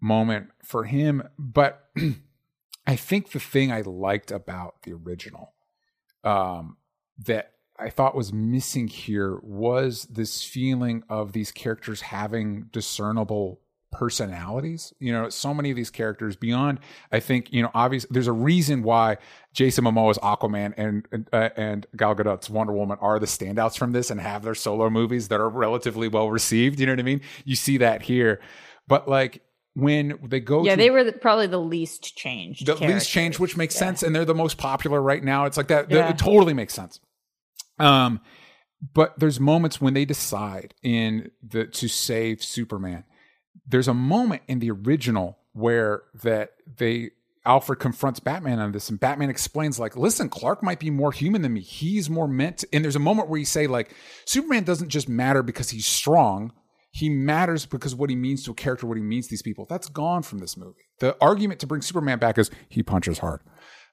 moment 0.00 0.48
for 0.62 0.84
him, 0.84 1.22
but 1.38 1.88
I 2.86 2.96
think 2.96 3.30
the 3.32 3.40
thing 3.40 3.72
I 3.72 3.80
liked 3.80 4.30
about 4.30 4.82
the 4.82 4.92
original 4.92 5.54
um, 6.22 6.76
that 7.24 7.52
I 7.78 7.88
thought 7.88 8.14
was 8.14 8.32
missing 8.32 8.88
here 8.88 9.38
was 9.42 10.04
this 10.04 10.44
feeling 10.44 11.02
of 11.08 11.32
these 11.32 11.50
characters 11.50 12.02
having 12.02 12.66
discernible 12.70 13.60
personalities. 13.94 14.92
You 14.98 15.12
know, 15.12 15.28
so 15.30 15.54
many 15.54 15.70
of 15.70 15.76
these 15.76 15.90
characters 15.90 16.36
beyond, 16.36 16.80
I 17.12 17.20
think, 17.20 17.52
you 17.52 17.62
know, 17.62 17.70
obviously 17.74 18.08
there's 18.12 18.26
a 18.26 18.32
reason 18.32 18.82
why 18.82 19.16
Jason 19.52 19.84
Momoa's 19.84 20.18
Aquaman 20.18 20.74
and 20.76 21.06
and, 21.12 21.28
uh, 21.32 21.50
and 21.56 21.86
Gal 21.96 22.14
Gadot's 22.14 22.50
Wonder 22.50 22.72
Woman 22.72 22.98
are 23.00 23.18
the 23.18 23.26
standouts 23.26 23.78
from 23.78 23.92
this 23.92 24.10
and 24.10 24.20
have 24.20 24.42
their 24.42 24.54
solo 24.54 24.90
movies 24.90 25.28
that 25.28 25.40
are 25.40 25.48
relatively 25.48 26.08
well 26.08 26.30
received. 26.30 26.78
You 26.80 26.86
know 26.86 26.92
what 26.92 27.00
I 27.00 27.04
mean? 27.04 27.20
You 27.44 27.56
see 27.56 27.78
that 27.78 28.02
here, 28.02 28.40
but 28.88 29.08
like 29.08 29.42
when 29.76 30.18
they 30.22 30.38
go, 30.40 30.64
Yeah, 30.64 30.72
to 30.72 30.76
they 30.76 30.90
were 30.90 31.02
the, 31.02 31.12
probably 31.12 31.46
the 31.48 31.58
least 31.60 32.16
changed. 32.16 32.64
the 32.66 32.72
least 32.74 32.80
characters. 32.82 33.06
change, 33.08 33.38
which 33.40 33.56
makes 33.56 33.74
Yeah. 33.74 33.80
sense, 33.80 34.02
and 34.04 34.14
they're 34.14 34.24
the 34.24 34.34
most 34.34 34.56
popular 34.58 35.00
right 35.02 35.22
now. 35.24 35.46
It's 35.46 35.56
like 35.56 35.66
that. 35.68 35.88
that- 35.88 35.94
Yeah. 35.96 36.10
It 36.10 36.18
totally 36.18 36.54
makes 36.54 36.74
sense. 36.74 37.00
Um, 37.78 38.20
but 38.94 39.18
there's 39.18 39.40
moments 39.40 39.80
when 39.80 39.94
they 39.94 40.04
decide 40.04 40.74
in 40.82 41.30
the 41.42 41.64
to 41.66 41.88
save 41.88 42.42
Superman. 42.44 43.04
There's 43.66 43.88
a 43.88 43.94
moment 43.94 44.42
in 44.48 44.58
the 44.58 44.70
original 44.70 45.38
where 45.52 46.02
that 46.22 46.50
they 46.76 47.10
Alfred 47.46 47.78
confronts 47.78 48.20
Batman 48.20 48.58
on 48.58 48.72
this, 48.72 48.88
and 48.88 48.98
Batman 48.98 49.28
explains 49.28 49.78
like, 49.78 49.96
"Listen, 49.96 50.28
Clark 50.28 50.62
might 50.62 50.80
be 50.80 50.90
more 50.90 51.12
human 51.12 51.42
than 51.42 51.52
me. 51.52 51.60
He's 51.60 52.08
more 52.08 52.26
meant." 52.26 52.58
To, 52.58 52.68
and 52.72 52.84
there's 52.84 52.96
a 52.96 53.00
moment 53.00 53.28
where 53.28 53.38
you 53.38 53.44
say 53.44 53.66
like, 53.66 53.94
Superman 54.24 54.64
doesn't 54.64 54.88
just 54.88 55.08
matter 55.08 55.42
because 55.42 55.70
he's 55.70 55.86
strong. 55.86 56.52
He 56.90 57.08
matters 57.08 57.66
because 57.66 57.94
what 57.94 58.08
he 58.08 58.16
means 58.16 58.44
to 58.44 58.52
a 58.52 58.54
character, 58.54 58.86
what 58.86 58.96
he 58.96 59.02
means 59.02 59.26
to 59.26 59.30
these 59.30 59.42
people. 59.42 59.66
That's 59.68 59.88
gone 59.88 60.22
from 60.22 60.38
this 60.38 60.56
movie. 60.56 60.86
The 61.00 61.16
argument 61.20 61.60
to 61.60 61.66
bring 61.66 61.82
Superman 61.82 62.18
back 62.18 62.38
is 62.38 62.50
he 62.68 62.82
punches 62.82 63.18
hard. 63.18 63.40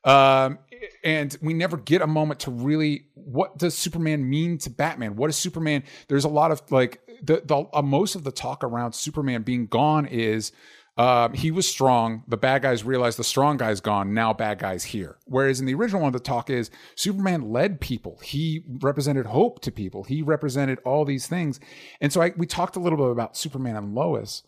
Um, 0.03 0.59
and 1.03 1.35
we 1.41 1.53
never 1.53 1.77
get 1.77 2.01
a 2.01 2.07
moment 2.07 2.41
to 2.41 2.51
really 2.51 3.05
what 3.13 3.57
does 3.57 3.77
Superman 3.77 4.29
mean 4.29 4.57
to 4.59 4.69
Batman? 4.69 5.15
What 5.15 5.29
is 5.29 5.35
Superman? 5.35 5.83
There's 6.07 6.23
a 6.23 6.29
lot 6.29 6.51
of 6.51 6.61
like 6.71 7.01
the, 7.21 7.41
the 7.45 7.65
uh, 7.73 7.81
most 7.81 8.15
of 8.15 8.23
the 8.23 8.31
talk 8.31 8.63
around 8.63 8.93
Superman 8.93 9.43
being 9.43 9.67
gone 9.67 10.05
is 10.05 10.51
um, 10.97 11.33
he 11.33 11.51
was 11.51 11.67
strong. 11.67 12.23
The 12.27 12.37
bad 12.37 12.63
guys 12.63 12.83
realized 12.83 13.17
the 13.17 13.23
strong 13.23 13.57
guy's 13.57 13.79
gone. 13.79 14.13
Now 14.13 14.33
bad 14.33 14.59
guys 14.59 14.83
here. 14.83 15.17
Whereas 15.25 15.59
in 15.59 15.65
the 15.65 15.73
original 15.73 16.01
one, 16.01 16.11
the 16.11 16.19
talk 16.19 16.49
is 16.49 16.69
Superman 16.95 17.49
led 17.51 17.79
people. 17.79 18.19
He 18.21 18.63
represented 18.81 19.27
hope 19.27 19.61
to 19.61 19.71
people. 19.71 20.03
He 20.03 20.21
represented 20.21 20.79
all 20.85 21.05
these 21.05 21.27
things. 21.27 21.59
And 22.01 22.11
so 22.11 22.21
I, 22.21 22.33
we 22.35 22.45
talked 22.45 22.75
a 22.75 22.79
little 22.79 22.97
bit 22.97 23.09
about 23.09 23.37
Superman 23.37 23.77
and 23.77 23.95
Lois. 23.95 24.43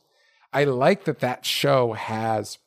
I 0.51 0.65
like 0.65 1.05
that 1.05 1.19
that 1.19 1.45
show 1.45 1.93
has 1.93 2.59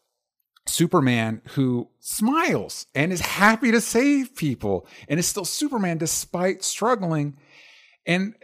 Superman 0.66 1.42
who 1.50 1.88
smiles 2.00 2.86
and 2.94 3.12
is 3.12 3.20
happy 3.20 3.70
to 3.70 3.80
save 3.80 4.34
people 4.34 4.86
and 5.08 5.20
is 5.20 5.28
still 5.28 5.44
Superman 5.44 5.98
despite 5.98 6.64
struggling. 6.64 7.36
And 8.06 8.34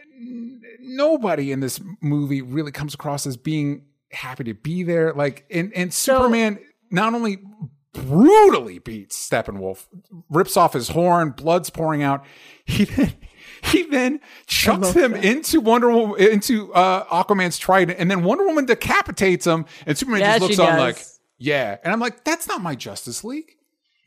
nobody 0.79 1.51
in 1.51 1.59
this 1.59 1.79
movie 2.01 2.41
really 2.41 2.71
comes 2.71 2.93
across 2.93 3.25
as 3.25 3.37
being 3.37 3.85
happy 4.11 4.43
to 4.45 4.53
be 4.53 4.83
there. 4.83 5.13
Like, 5.13 5.45
and, 5.49 5.73
and 5.73 5.93
Superman 5.93 6.59
not 6.91 7.13
only 7.13 7.39
brutally 7.93 8.79
beats 8.79 9.29
Steppenwolf, 9.29 9.87
rips 10.29 10.57
off 10.57 10.73
his 10.73 10.89
horn, 10.89 11.31
blood's 11.31 11.69
pouring 11.69 12.03
out. 12.03 12.25
He 12.65 12.85
then, 12.85 13.13
he 13.61 13.83
then 13.83 14.19
chucks 14.47 14.93
him 14.93 15.11
that. 15.13 15.25
into 15.25 15.59
Wonder 15.61 15.91
Woman, 15.91 16.19
into 16.19 16.73
uh, 16.73 17.05
Aquaman's 17.05 17.57
trident, 17.57 17.99
and 17.99 18.09
then 18.09 18.23
Wonder 18.23 18.45
Woman 18.45 18.65
decapitates 18.65 19.45
him, 19.45 19.65
and 19.85 19.97
Superman 19.97 20.21
Yeah, 20.21 20.39
just 20.39 20.41
looks 20.41 20.59
on 20.59 20.77
does. 20.77 20.79
like, 20.79 21.05
yeah. 21.37 21.77
And 21.83 21.91
I'm 21.91 21.99
like, 21.99 22.23
that's 22.23 22.47
not 22.47 22.61
my 22.61 22.75
Justice 22.75 23.23
League. 23.23 23.51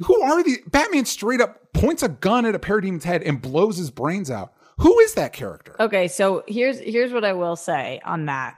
Who 0.01 0.21
are 0.23 0.43
the 0.43 0.59
Batman 0.67 1.05
straight 1.07 1.41
up 1.41 1.73
points 1.73 2.03
a 2.03 2.09
gun 2.09 2.45
at 2.45 2.55
a 2.55 2.59
parademon's 2.59 3.05
head 3.05 3.23
and 3.23 3.41
blows 3.41 3.77
his 3.77 3.91
brains 3.91 4.31
out. 4.31 4.53
Who 4.79 4.99
is 5.01 5.15
that 5.15 5.33
character? 5.33 5.75
Okay, 5.81 6.09
so 6.09 6.45
here's 6.47 6.79
here's 6.81 7.13
what 7.13 7.25
I 7.25 7.33
will 7.33 7.57
say 7.57 8.01
on 8.05 8.27
that. 8.27 8.57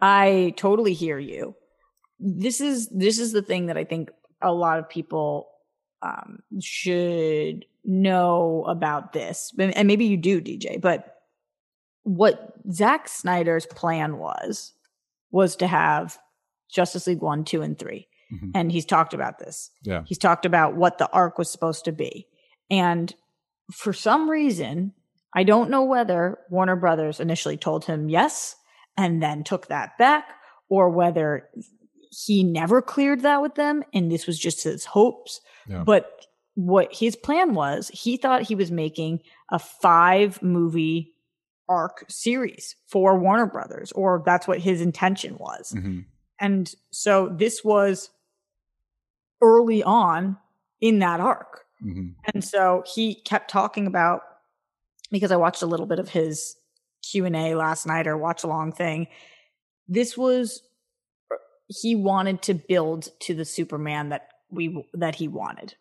I 0.00 0.54
totally 0.56 0.94
hear 0.94 1.18
you. 1.18 1.54
This 2.18 2.60
is 2.60 2.88
this 2.88 3.18
is 3.18 3.32
the 3.32 3.42
thing 3.42 3.66
that 3.66 3.76
I 3.76 3.84
think 3.84 4.10
a 4.40 4.52
lot 4.52 4.78
of 4.78 4.88
people 4.88 5.48
um, 6.02 6.38
should 6.60 7.64
know 7.84 8.64
about 8.68 9.12
this, 9.12 9.52
and 9.58 9.86
maybe 9.88 10.06
you 10.06 10.16
do, 10.16 10.40
DJ. 10.40 10.80
But 10.80 11.14
what 12.04 12.54
Zack 12.72 13.08
Snyder's 13.08 13.66
plan 13.66 14.18
was 14.18 14.72
was 15.30 15.56
to 15.56 15.66
have 15.66 16.18
Justice 16.70 17.06
League 17.06 17.20
one, 17.20 17.44
two, 17.44 17.60
and 17.62 17.78
3 17.78 18.06
Mhm. 18.32 18.50
and 18.54 18.70
he's 18.72 18.84
talked 18.86 19.14
about 19.14 19.38
this. 19.38 19.70
Yeah. 19.82 20.02
He's 20.06 20.18
talked 20.18 20.44
about 20.46 20.74
what 20.76 20.98
the 20.98 21.10
arc 21.12 21.38
was 21.38 21.50
supposed 21.50 21.84
to 21.86 21.92
be, 21.92 22.26
and 22.70 23.14
for 23.72 23.92
some 23.92 24.28
reason, 24.30 24.92
I 25.34 25.44
don't 25.44 25.70
know 25.70 25.84
whether 25.84 26.38
Warner 26.50 26.76
Brothers 26.76 27.20
initially 27.20 27.56
told 27.56 27.84
him 27.84 28.08
yes 28.08 28.56
and 28.96 29.22
then 29.22 29.44
took 29.44 29.68
that 29.68 29.96
back, 29.98 30.28
or 30.68 30.90
whether 30.90 31.48
he 32.10 32.42
never 32.42 32.80
cleared 32.82 33.20
that 33.20 33.42
with 33.42 33.54
them 33.54 33.84
and 33.92 34.10
this 34.10 34.26
was 34.26 34.38
just 34.38 34.64
his 34.64 34.84
hopes. 34.84 35.40
Yeah. 35.68 35.84
But 35.84 36.10
what 36.54 36.92
his 36.92 37.14
plan 37.14 37.54
was, 37.54 37.88
he 37.94 38.16
thought 38.16 38.42
he 38.42 38.54
was 38.54 38.70
making 38.70 39.20
a 39.50 39.58
five 39.58 40.42
movie 40.42 41.14
arc 41.68 42.04
series 42.08 42.74
for 42.86 43.18
Warner 43.18 43.46
Brothers, 43.46 43.92
or 43.92 44.22
that's 44.24 44.48
what 44.48 44.58
his 44.58 44.80
intention 44.80 45.36
was. 45.38 45.72
Mhm. 45.76 46.06
And 46.40 46.74
so 46.90 47.28
this 47.28 47.62
was 47.62 48.10
early 49.42 49.82
on 49.82 50.38
in 50.80 50.98
that 51.00 51.20
arc. 51.20 51.66
Mhm. 51.84 52.14
And 52.32 52.42
so 52.42 52.82
he 52.94 53.16
kept 53.16 53.50
talking 53.50 53.86
about 53.86 54.22
because 55.10 55.32
I 55.32 55.36
watched 55.36 55.62
a 55.62 55.66
little 55.66 55.86
bit 55.86 55.98
of 55.98 56.08
his 56.08 56.56
Q&A 57.10 57.54
last 57.54 57.86
night 57.86 58.06
or 58.06 58.16
watch 58.16 58.44
along 58.44 58.72
thing. 58.72 59.06
This 59.86 60.16
was 60.16 60.62
he 61.68 61.94
wanted 61.94 62.42
to 62.42 62.54
build 62.54 63.08
to 63.20 63.34
the 63.34 63.44
Superman 63.44 64.08
that 64.10 64.28
we 64.50 64.84
that 64.94 65.14
he 65.14 65.28
wanted. 65.28 65.74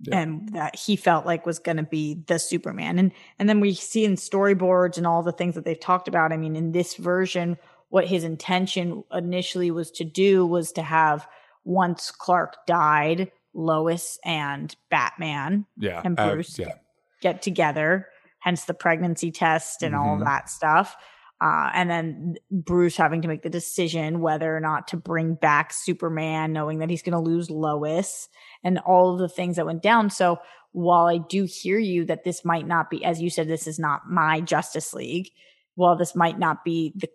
Yeah. 0.00 0.20
And 0.20 0.48
that 0.54 0.74
he 0.74 0.96
felt 0.96 1.26
like 1.26 1.44
was 1.46 1.58
going 1.58 1.76
to 1.76 1.82
be 1.82 2.24
the 2.26 2.38
Superman. 2.38 2.98
And 2.98 3.12
and 3.38 3.48
then 3.48 3.60
we 3.60 3.74
see 3.74 4.04
in 4.04 4.16
storyboards 4.16 4.96
and 4.96 5.06
all 5.06 5.22
the 5.22 5.32
things 5.32 5.54
that 5.54 5.64
they've 5.64 5.78
talked 5.78 6.08
about. 6.08 6.32
I 6.32 6.36
mean, 6.36 6.56
in 6.56 6.72
this 6.72 6.94
version, 6.96 7.58
what 7.90 8.06
his 8.06 8.24
intention 8.24 9.04
initially 9.12 9.70
was 9.70 9.90
to 9.92 10.04
do 10.04 10.46
was 10.46 10.72
to 10.72 10.82
have 10.82 11.28
once 11.64 12.10
Clark 12.10 12.66
died, 12.66 13.30
Lois 13.54 14.18
and 14.24 14.74
Batman 14.90 15.66
Yeah. 15.76 16.00
and 16.02 16.18
uh, 16.18 16.32
Bruce 16.32 16.58
yeah. 16.58 16.74
get 17.20 17.42
together, 17.42 18.08
hence 18.42 18.64
the 18.64 18.74
pregnancy 18.74 19.30
test 19.30 19.82
and 19.82 19.94
all 19.94 20.14
of 20.14 20.20
Mhm. 20.20 20.24
that 20.24 20.48
stuff. 20.50 20.96
Uh, 21.40 21.70
and 21.74 21.90
then 21.90 22.34
Bruce 22.50 22.96
having 22.96 23.20
to 23.22 23.28
make 23.28 23.42
the 23.42 23.50
decision 23.50 24.20
whether 24.20 24.56
or 24.56 24.60
not 24.60 24.86
to 24.88 24.96
bring 24.96 25.34
back 25.34 25.72
Superman, 25.72 26.52
knowing 26.52 26.78
that 26.78 26.88
he's 26.90 27.02
going 27.02 27.12
to 27.12 27.30
lose 27.30 27.50
Lois 27.50 28.28
and 28.62 28.78
all 28.80 29.12
of 29.12 29.18
the 29.18 29.28
things 29.28 29.56
that 29.56 29.66
went 29.66 29.82
down. 29.82 30.08
So 30.08 30.38
while 30.70 31.06
I 31.06 31.18
do 31.18 31.44
hear 31.44 31.78
you 31.78 32.04
that 32.04 32.24
this 32.24 32.44
might 32.44 32.66
not 32.66 32.90
be, 32.90 33.04
as 33.04 33.20
you 33.20 33.28
said, 33.28 33.48
this 33.48 33.66
is 33.66 33.78
not 33.78 34.08
my 34.08 34.40
Justice 34.40 34.94
League. 34.94 35.30
While 35.74 35.96
this 35.96 36.14
might 36.14 36.38
not 36.38 36.64
be 36.64 36.92
the, 36.94 37.08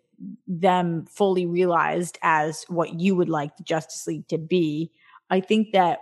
them 0.45 1.05
fully 1.05 1.45
realized 1.45 2.17
as 2.21 2.65
what 2.67 2.99
you 2.99 3.15
would 3.15 3.29
like 3.29 3.55
the 3.55 3.63
Justice 3.63 4.07
League 4.07 4.27
to 4.27 4.37
be, 4.37 4.91
I 5.29 5.39
think 5.39 5.71
that 5.71 5.99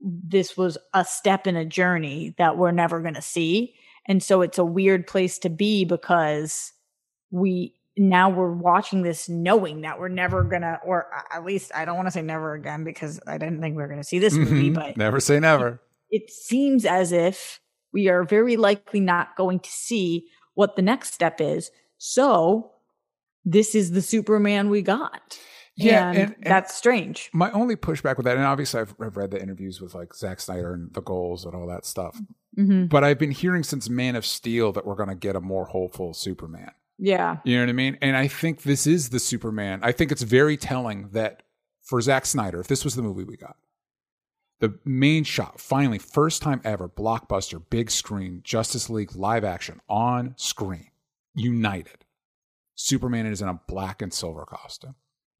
this 0.00 0.56
was 0.56 0.78
a 0.94 1.04
step 1.04 1.46
in 1.46 1.56
a 1.56 1.64
journey 1.64 2.34
that 2.38 2.56
we're 2.56 2.72
never 2.72 3.00
going 3.00 3.14
to 3.14 3.22
see. 3.22 3.74
And 4.06 4.22
so 4.22 4.42
it's 4.42 4.58
a 4.58 4.64
weird 4.64 5.06
place 5.06 5.38
to 5.40 5.48
be 5.48 5.84
because 5.84 6.72
we 7.30 7.74
now 7.96 8.30
we're 8.30 8.50
watching 8.52 9.02
this 9.02 9.28
knowing 9.28 9.82
that 9.82 9.98
we're 10.00 10.08
never 10.08 10.42
to, 10.62 10.80
or 10.84 11.06
at 11.30 11.44
least 11.44 11.70
I 11.74 11.84
don't 11.84 11.96
want 11.96 12.06
to 12.06 12.12
say 12.12 12.22
never 12.22 12.54
again 12.54 12.84
because 12.84 13.20
I 13.26 13.36
didn't 13.38 13.60
think 13.60 13.76
we 13.76 13.82
were 13.82 13.88
to 14.00 14.04
see 14.04 14.18
this 14.18 14.32
movie, 14.34 14.70
Mhm. 14.70 14.74
but 14.74 14.96
never 14.96 15.20
say 15.20 15.38
never. 15.38 15.80
it 16.10 16.30
seems 16.30 16.84
as 16.84 17.12
if 17.12 17.60
we 17.92 18.08
are 18.08 18.24
very 18.24 18.56
likely 18.56 19.00
not 19.00 19.36
going 19.36 19.60
to 19.60 19.70
see 19.70 20.26
what 20.54 20.74
the 20.76 20.82
next 20.82 21.12
step 21.14 21.40
is. 21.40 21.70
So 21.98 22.72
this 23.44 23.74
is 23.74 23.90
the 23.92 24.02
Superman 24.02 24.70
we 24.70 24.82
got. 24.82 25.38
Yeah, 25.76 26.08
and, 26.10 26.18
and- 26.18 26.34
and- 26.34 26.44
that's 26.44 26.74
strange. 26.74 27.30
My 27.32 27.50
only 27.52 27.76
pushback 27.76 28.16
with 28.16 28.24
that, 28.24 28.36
and 28.36 28.44
obviously 28.44 28.80
I've, 28.80 28.94
I've 29.00 29.16
read 29.16 29.30
the 29.30 29.40
interviews 29.40 29.80
with 29.80 29.94
like 29.94 30.14
Zack 30.14 30.40
Snyder 30.40 30.74
and 30.74 30.92
the 30.92 31.00
goals 31.02 31.44
and 31.44 31.54
all 31.54 31.66
that 31.68 31.86
stuff, 31.86 32.20
hmm 32.56 32.84
but 32.86 33.02
I've 33.04 33.18
been 33.18 33.30
hearing 33.30 33.62
since 33.62 33.88
Man 33.88 34.14
of 34.16 34.26
Steel 34.26 34.72
that 34.72 34.84
we're 34.84 34.94
going 34.96 35.08
to 35.08 35.14
get 35.14 35.36
a 35.36 35.40
more 35.40 35.64
hopeful 35.66 36.12
Superman. 36.12 36.72
Yeah. 36.98 37.38
You 37.44 37.56
know 37.56 37.62
what 37.62 37.70
I 37.70 37.72
mean? 37.72 37.96
And 38.02 38.16
I 38.16 38.28
think 38.28 38.62
this 38.62 38.86
is 38.86 39.08
the 39.08 39.18
Superman. 39.18 39.80
I 39.82 39.92
think 39.92 40.12
it's 40.12 40.22
very 40.22 40.56
telling 40.58 41.08
that 41.12 41.42
for 41.82 42.00
Zack 42.02 42.26
Snyder, 42.26 42.60
if 42.60 42.68
this 42.68 42.84
was 42.84 42.94
the 42.94 43.02
movie 43.02 43.24
we 43.24 43.36
got, 43.38 43.56
the 44.60 44.78
main 44.84 45.24
shot, 45.24 45.58
finally, 45.58 45.98
first 45.98 46.42
time 46.42 46.60
ever, 46.64 46.88
blockbuster, 46.88 47.60
big 47.70 47.90
screen, 47.90 48.42
Justice 48.44 48.88
League 48.90 49.16
live 49.16 49.42
action 49.44 49.80
on 49.88 50.34
screen, 50.36 50.90
united. 51.34 52.04
Superman 52.74 53.26
is 53.26 53.42
in 53.42 53.48
a 53.48 53.60
black 53.66 54.02
and 54.02 54.12
silver 54.12 54.44
costume. 54.44 54.94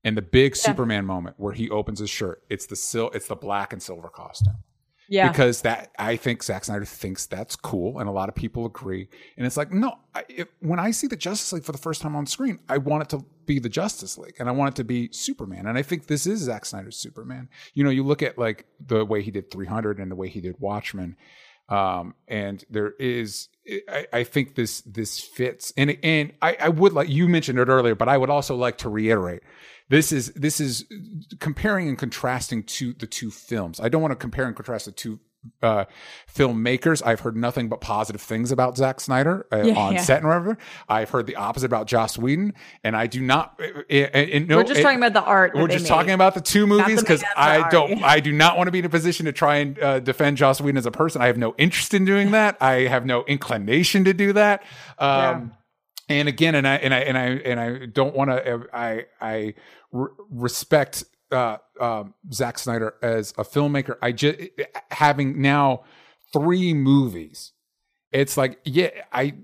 And 0.05 0.17
the 0.17 0.23
big 0.23 0.53
Yeah. 0.57 0.63
Superman 0.63 1.07
moment 1.07 1.37
where 1.39 1.53
he 1.53 1.71
opens 1.71 1.99
his 2.01 2.11
shirt, 2.11 2.43
it's 2.51 2.67
the 2.67 2.77
sil- 2.77 3.11
it's 3.15 3.29
the 3.29 3.37
black 3.37 3.73
and 3.73 3.81
silver 3.83 4.09
costume 4.09 4.57
Yeah. 5.09 5.29
because 5.31 5.63
that 5.63 5.93
I 5.99 6.17
think 6.17 6.43
Zack 6.43 6.65
Snyder 6.65 6.85
thinks 6.85 7.27
that's 7.27 7.55
cool, 7.55 7.99
and 8.01 8.09
a 8.09 8.13
lot 8.13 8.29
of 8.29 8.35
people 8.35 8.67
agree. 8.67 9.09
And 9.37 9.47
it's 9.47 9.57
like, 9.57 9.73
no, 9.73 9.99
I, 10.15 10.25
it, 10.29 10.49
when 10.61 10.79
I 10.81 10.91
see 10.91 11.07
the 11.07 11.17
Justice 11.17 11.53
League 11.53 11.65
for 11.65 11.73
the 11.73 11.79
first 11.79 12.03
time 12.03 12.17
on 12.17 12.27
screen, 12.27 12.59
I 12.69 12.79
want 12.79 13.05
it 13.05 13.09
to 13.11 13.25
be 13.47 13.59
the 13.61 13.69
Justice 13.69 14.19
League, 14.19 14.35
and 14.41 14.49
I 14.49 14.53
want 14.53 14.75
it 14.75 14.77
to 14.77 14.85
be 14.85 15.09
Superman. 15.13 15.67
And 15.67 15.79
I 15.79 15.83
think 15.83 16.07
this 16.09 16.27
is 16.27 16.41
Zack 16.41 16.65
Snyder's 16.65 16.97
Superman. 16.97 17.49
You 17.75 17.85
know, 17.85 17.91
you 17.91 18.03
look 18.03 18.23
at 18.23 18.37
like 18.39 18.67
the 18.85 19.05
way 19.05 19.23
he 19.23 19.31
did 19.31 19.51
300 19.53 19.99
and 20.01 20.11
the 20.11 20.17
way 20.17 20.29
he 20.29 20.41
did 20.41 20.57
Watchmen, 20.59 21.17
um, 21.69 22.15
and 22.29 22.65
there 22.69 22.93
is, 22.99 23.49
I, 23.89 24.07
I 24.13 24.25
think 24.25 24.55
this 24.55 24.83
this 24.83 25.21
fits. 25.21 25.73
And 25.77 25.97
and 26.03 26.33
I, 26.43 26.57
I 26.61 26.69
would 26.69 26.93
like 26.93 27.09
you 27.09 27.29
mentioned 27.29 27.59
it 27.59 27.69
earlier, 27.69 27.95
but 27.95 28.09
I 28.09 28.19
would 28.19 28.31
also 28.31 28.57
like 28.57 28.79
to 28.79 28.89
reiterate 28.89 29.43
this 29.89 30.11
is 30.11 30.33
this 30.33 30.59
is 30.59 30.87
comparing 31.39 31.87
and 31.89 31.99
contrasting 31.99 32.63
to 32.63 32.95
the 32.95 33.07
two 33.07 33.31
films. 33.31 33.79
I 33.79 33.91
don't 33.91 34.01
want 34.01 34.13
to 34.13 34.17
compare 34.17 34.47
and 34.47 34.57
contrast 34.57 34.87
the 34.87 34.93
two 34.93 35.21
uh, 35.63 35.85
filmmakers. 36.33 37.03
I've 37.05 37.21
heard 37.21 37.37
nothing 37.37 37.69
but 37.69 37.81
positive 37.81 38.21
things 38.21 38.53
about 38.53 38.77
Zack 38.77 39.01
Snyder 39.01 39.47
uh, 39.53 39.63
Yeah, 39.63 39.75
on 39.75 39.95
yeah. 39.95 40.01
set 40.03 40.19
and 40.19 40.27
whatever. 40.29 40.59
I've 40.89 41.11
heard 41.11 41.27
the 41.27 41.37
opposite 41.37 41.67
about 41.67 41.87
Joss 41.87 42.17
Whedon, 42.19 42.55
and 42.85 42.97
I 42.97 43.07
do 43.07 43.21
not. 43.21 43.59
uh, 43.61 43.81
uh, 43.91 43.95
uh, 44.15 44.39
no, 44.47 44.57
we're 44.59 44.65
just 44.65 44.81
it- 44.81 44.83
talking 44.83 44.99
about 44.99 45.13
the 45.13 45.23
art. 45.23 45.55
we're 45.55 45.69
just 45.69 45.85
made. 45.85 45.89
talking 45.89 46.13
about 46.13 46.35
the 46.35 46.41
two 46.41 46.67
movies 46.67 47.01
because 47.01 47.25
I 47.37 47.61
art. 47.61 47.73
don't. 47.73 48.03
I 48.03 48.21
do 48.21 48.33
not 48.33 48.57
want 48.57 48.69
to 48.69 48.73
be 48.73 48.79
in 48.81 48.85
a 48.85 48.89
position 48.89 49.27
to 49.27 49.33
try 49.33 49.57
and 49.57 49.79
uh, 49.79 50.01
defend 50.01 50.37
Joss 50.37 50.61
Whedon 50.61 50.79
as 50.79 50.87
a 50.87 50.91
person. 50.91 51.23
I 51.23 51.27
have 51.27 51.39
no 51.39 51.55
interest 51.59 51.95
in 51.95 52.05
doing 52.05 52.31
that. 52.33 52.57
I 52.61 52.83
have 52.83 53.05
no 53.07 53.25
inclination 53.25 54.05
to 54.05 54.13
do 54.15 54.33
that. 54.35 54.63
Um, 54.99 55.53
And 56.09 56.29
again, 56.29 56.55
and 56.57 56.67
I 56.69 56.75
and 56.77 56.93
I 56.93 56.99
and 56.99 57.17
I 57.17 57.25
and 57.25 57.61
I 57.61 57.87
don't 57.87 58.15
want 58.15 58.31
to. 58.31 58.67
I 58.75 59.07
I 59.21 59.55
re- 59.93 60.11
respect 60.31 61.05
uh, 61.33 61.59
um, 61.81 62.15
Zack 62.33 62.59
Snyder 62.59 62.95
as 63.03 63.33
a 63.39 63.45
filmmaker. 63.45 63.97
I 64.03 64.13
just 64.13 64.39
having 64.91 65.41
now 65.41 65.85
three 66.33 66.75
movies. 66.75 67.53
It's 68.11 68.37
like 68.37 68.59
yeah, 68.65 68.91
I 69.13 69.35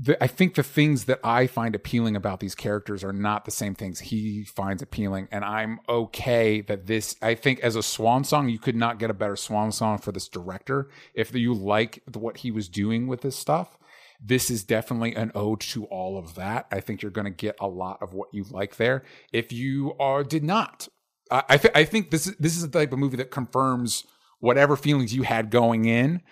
the, 0.00 0.22
I 0.22 0.28
think 0.28 0.54
the 0.54 0.62
things 0.62 1.06
that 1.06 1.18
I 1.24 1.48
find 1.48 1.74
appealing 1.74 2.14
about 2.14 2.38
these 2.38 2.54
characters 2.54 3.02
are 3.02 3.12
not 3.12 3.44
the 3.44 3.50
same 3.50 3.74
things 3.74 3.98
he 3.98 4.44
finds 4.44 4.80
appealing, 4.80 5.28
and 5.32 5.44
I'm 5.44 5.80
okay 5.88 6.60
that 6.62 6.86
this. 6.86 7.16
I 7.20 7.34
think 7.34 7.60
as 7.60 7.76
a 7.76 7.82
swan 7.82 8.24
song, 8.24 8.48
you 8.48 8.58
could 8.58 8.76
not 8.76 8.98
get 8.98 9.10
a 9.10 9.14
better 9.14 9.36
swan 9.36 9.72
song 9.72 9.98
for 9.98 10.12
this 10.12 10.28
director 10.28 10.88
if 11.14 11.34
you 11.34 11.52
like 11.52 12.02
what 12.12 12.38
he 12.38 12.50
was 12.50 12.68
doing 12.68 13.08
with 13.08 13.22
this 13.22 13.36
stuff. 13.36 13.76
This 14.20 14.50
is 14.50 14.64
definitely 14.64 15.14
an 15.14 15.30
ode 15.34 15.60
to 15.60 15.84
all 15.84 16.18
of 16.18 16.34
that. 16.34 16.66
I 16.72 16.80
think 16.80 17.02
you're 17.02 17.10
going 17.12 17.26
to 17.26 17.30
get 17.30 17.56
a 17.60 17.68
lot 17.68 18.02
of 18.02 18.12
what 18.14 18.28
you 18.32 18.44
like 18.50 18.76
there. 18.76 19.04
If 19.32 19.52
you 19.52 19.94
are 20.00 20.24
did 20.24 20.42
not, 20.42 20.88
I 21.30 21.44
I, 21.50 21.56
th- 21.56 21.74
I 21.74 21.84
think 21.84 22.10
this 22.10 22.26
is 22.26 22.36
this 22.36 22.56
is 22.56 22.62
the 22.68 22.78
type 22.78 22.92
of 22.92 22.98
movie 22.98 23.16
that 23.18 23.30
confirms 23.30 24.04
whatever 24.40 24.76
feelings 24.76 25.14
you 25.14 25.22
had 25.22 25.50
going 25.50 25.84
in. 25.84 26.22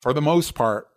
For 0.00 0.12
the 0.12 0.22
most 0.22 0.54
part, 0.54 0.88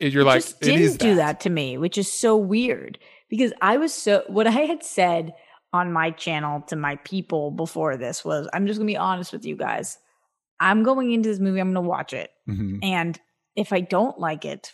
you're 0.00 0.24
like 0.24 0.42
just 0.42 0.62
it 0.62 0.66
didn't 0.66 0.82
is 0.82 0.96
do 0.96 1.10
that. 1.10 1.16
that 1.16 1.40
to 1.40 1.50
me, 1.50 1.78
which 1.78 1.96
is 1.98 2.10
so 2.12 2.36
weird 2.36 2.98
because 3.28 3.52
I 3.60 3.76
was 3.76 3.94
so 3.94 4.24
what 4.26 4.46
I 4.48 4.50
had 4.50 4.82
said 4.82 5.32
on 5.72 5.92
my 5.92 6.10
channel 6.10 6.62
to 6.62 6.76
my 6.76 6.96
people 6.96 7.50
before 7.52 7.96
this 7.96 8.24
was 8.24 8.48
I'm 8.52 8.66
just 8.66 8.78
gonna 8.78 8.86
be 8.88 8.96
honest 8.96 9.32
with 9.32 9.44
you 9.44 9.56
guys. 9.56 9.98
I'm 10.58 10.82
going 10.82 11.12
into 11.12 11.28
this 11.28 11.38
movie, 11.38 11.60
I'm 11.60 11.72
gonna 11.72 11.86
watch 11.88 12.12
it. 12.12 12.30
Mhm. 12.48 12.80
And 12.82 13.18
if 13.56 13.72
I 13.72 13.80
don't 13.80 14.18
like 14.18 14.44
it, 14.44 14.72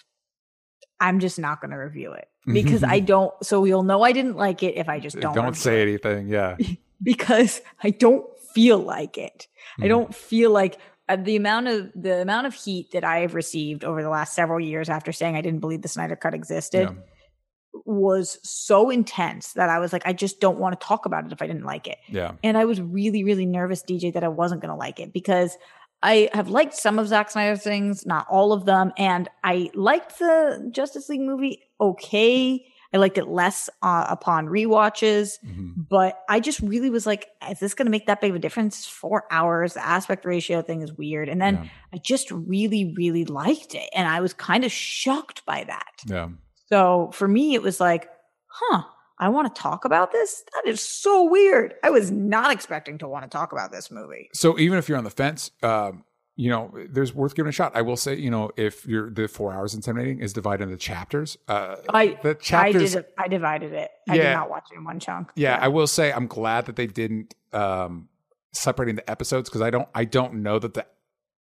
I'm 1.01 1.21
just 1.21 1.39
not 1.39 1.61
gonna 1.61 1.79
review 1.79 2.13
it. 2.13 2.29
Because 2.47 2.83
I 2.83 3.01
don't 3.01 3.33
so 3.45 3.65
you'll 3.65 3.83
know 3.83 4.03
I 4.03 4.13
didn't 4.13 4.37
like 4.37 4.63
it 4.63 4.77
if 4.77 4.89
I 4.89 4.99
just 5.01 5.21
don't 5.21 5.35
Don't 5.35 5.55
say 5.55 5.81
it. 5.81 5.89
anything. 5.89 6.29
Yeah. 6.29 6.57
because 7.03 7.61
I 7.83 7.91
don't 7.91 8.25
feel 8.55 8.79
like 8.79 9.19
it. 9.19 9.47
I 9.79 9.83
Mhm. 9.83 9.89
don't 9.89 10.15
feel 10.15 10.51
like 10.51 10.79
uh, 11.11 11.17
the 11.17 11.37
amount 11.37 11.69
of 11.69 11.91
the 11.95 12.21
amount 12.23 12.47
of 12.47 12.55
heat 12.55 12.91
that 12.93 13.05
I 13.05 13.19
have 13.21 13.35
received 13.35 13.85
over 13.85 14.03
the 14.03 14.09
last 14.11 14.35
several 14.35 14.61
years 14.61 14.89
after 14.89 15.13
saying 15.13 15.37
I 15.37 15.41
didn't 15.43 15.61
believe 15.61 15.83
the 15.83 15.89
Snyder 15.89 16.17
Cut 16.17 16.35
existed 16.35 16.89
Yeah. 16.89 16.95
was 17.85 18.39
so 18.43 18.91
intense 18.91 19.53
that 19.55 19.69
I 19.69 19.79
was 19.79 19.93
like, 19.93 20.03
I 20.07 20.13
just 20.13 20.41
don't 20.41 20.59
want 20.59 20.79
to 20.79 20.87
talk 20.87 21.07
about 21.07 21.25
it 21.27 21.33
if 21.33 21.41
I 21.43 21.47
didn't 21.47 21.65
like 21.65 21.87
it. 21.87 21.99
Yeah. 22.09 22.33
And 22.43 22.57
I 22.59 22.65
was 22.65 22.81
really, 22.81 23.25
really 23.25 23.47
nervous, 23.47 23.83
DJ, 23.83 24.13
that 24.15 24.25
I 24.25 24.29
wasn't 24.29 24.61
going 24.63 24.71
to 24.71 24.75
like 24.77 25.01
it 25.01 25.13
because 25.13 25.57
I 26.03 26.29
have 26.33 26.49
liked 26.49 26.75
some 26.75 26.99
of 26.99 27.09
Zack 27.09 27.31
Snyder's 27.31 27.63
things, 27.63 28.07
not 28.07 28.27
all 28.31 28.53
of 28.53 28.65
them. 28.67 28.93
And 28.97 29.29
I 29.43 29.71
liked 29.75 30.19
the 30.19 30.69
Justice 30.71 31.09
League 31.09 31.21
movie 31.21 31.63
okay. 31.81 32.65
I 32.93 32.97
liked 32.97 33.19
it 33.19 33.29
less 33.29 33.69
uh, 33.83 34.07
upon 34.09 34.47
rewatches, 34.47 35.35
Mhm. 35.45 35.75
but 35.91 36.21
I 36.29 36.41
just 36.41 36.61
really 36.61 36.89
was 36.89 37.05
like, 37.05 37.29
is 37.51 37.59
this 37.61 37.75
going 37.75 37.85
to 37.87 37.91
make 37.91 38.07
that 38.07 38.21
big 38.23 38.31
of 38.31 38.37
a 38.37 38.39
difference? 38.39 38.87
Four 38.87 39.25
hours. 39.31 39.75
The 39.75 39.87
aspect 39.87 40.25
ratio 40.25 40.63
thing 40.63 40.81
is 40.81 40.93
weird. 40.95 41.29
And 41.29 41.39
then 41.41 41.55
Yeah. 41.57 41.69
I 41.93 41.99
just 41.99 42.31
really, 42.31 42.95
really 42.97 43.27
liked 43.27 43.75
it. 43.75 43.91
And 43.93 44.09
I 44.09 44.21
was 44.23 44.33
kind 44.33 44.65
of 44.65 44.73
shocked 44.73 45.45
by 45.45 45.65
that. 45.65 45.93
Yeah. 46.07 46.29
So 46.71 47.11
for 47.13 47.29
me, 47.29 47.55
it 47.55 47.61
was 47.63 47.79
like, 47.79 48.09
huh, 48.47 48.85
I 49.21 49.29
want 49.29 49.55
to 49.55 49.61
talk 49.61 49.85
about 49.85 50.13
this? 50.13 50.45
That 50.55 50.71
is 50.71 50.81
so 50.81 51.25
weird. 51.25 51.75
I 51.83 51.91
was 51.91 52.11
not 52.11 52.53
expecting 52.53 52.99
to 52.99 53.09
want 53.09 53.25
to 53.25 53.29
talk 53.29 53.53
about 53.53 53.73
this 53.73 53.91
movie. 53.91 54.31
So 54.33 54.59
even 54.59 54.79
if 54.79 54.89
you're 54.89 54.99
on 54.99 55.05
the 55.05 55.11
fence, 55.11 55.51
um, 55.63 56.05
you 56.37 56.51
know, 56.51 56.73
there's 56.89 57.13
worth 57.13 57.35
giving 57.35 57.49
a 57.49 57.53
shot. 57.53 57.73
I 57.75 57.83
will 57.83 57.97
say, 57.97 58.15
you 58.15 58.31
know, 58.31 58.51
if 58.57 58.87
you're 58.87 59.11
the 59.11 59.27
four 59.27 59.53
hours 59.53 59.75
intimidating 59.75 60.21
is 60.21 60.33
divided 60.33 60.65
into 60.65 60.77
chapters, 60.77 61.37
uh, 61.49 61.77
I 61.89 62.17
the 62.23 62.31
I 62.31 62.35
chapters, 62.35 62.95
did 62.95 63.07
I 63.19 63.27
divided 63.27 63.73
it. 63.73 63.91
I 64.09 64.15
Yeah. 64.15 64.23
did 64.23 64.33
not 64.35 64.49
watch 64.51 64.69
it 64.73 64.77
in 64.79 64.85
one 64.85 65.01
chunk. 65.01 65.33
yeah, 65.35 65.59
I 65.61 65.67
will 65.67 65.89
say 65.89 66.13
I'm 66.13 66.29
glad 66.29 66.67
that 66.67 66.77
they 66.77 66.87
didn't 66.87 67.35
um, 67.53 68.09
separating 68.53 68.95
the 68.95 69.11
episodes 69.11 69.49
because 69.49 69.63
I 69.63 69.71
don't, 69.71 69.89
I 69.97 70.05
don't 70.05 70.35
know 70.35 70.61
that 70.61 70.75
the 70.75 70.87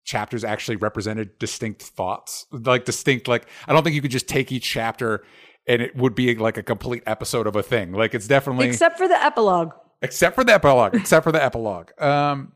chapters 0.06 0.44
actually 0.46 0.78
represented 0.78 1.38
distinct 1.40 1.82
thoughts, 1.82 2.46
like 2.52 2.86
distinct, 2.86 3.28
like 3.28 3.48
I 3.68 3.74
don't 3.74 3.84
think 3.84 3.96
you 3.96 4.02
could 4.02 4.12
just 4.12 4.30
take 4.30 4.50
each 4.52 4.64
chapter 4.64 5.26
and 5.68 5.82
it 5.82 5.96
would 5.96 6.14
be 6.16 6.36
like 6.36 6.58
a 6.58 6.64
complete 6.64 7.04
episode 7.06 7.48
of 7.48 7.56
a 7.56 7.64
thing. 7.64 7.92
Like 7.94 8.14
it's 8.14 8.28
definitely 8.28 8.68
Except 8.68 8.98
for 8.98 9.08
the 9.08 9.22
epilogue. 9.24 9.72
except 10.02 10.36
for 10.36 10.44
the 10.44 10.54
epilogue 10.54 10.94
except 10.96 11.24
for 11.24 11.32
the 11.32 11.42
epilogue 11.44 11.90
um 12.02 12.52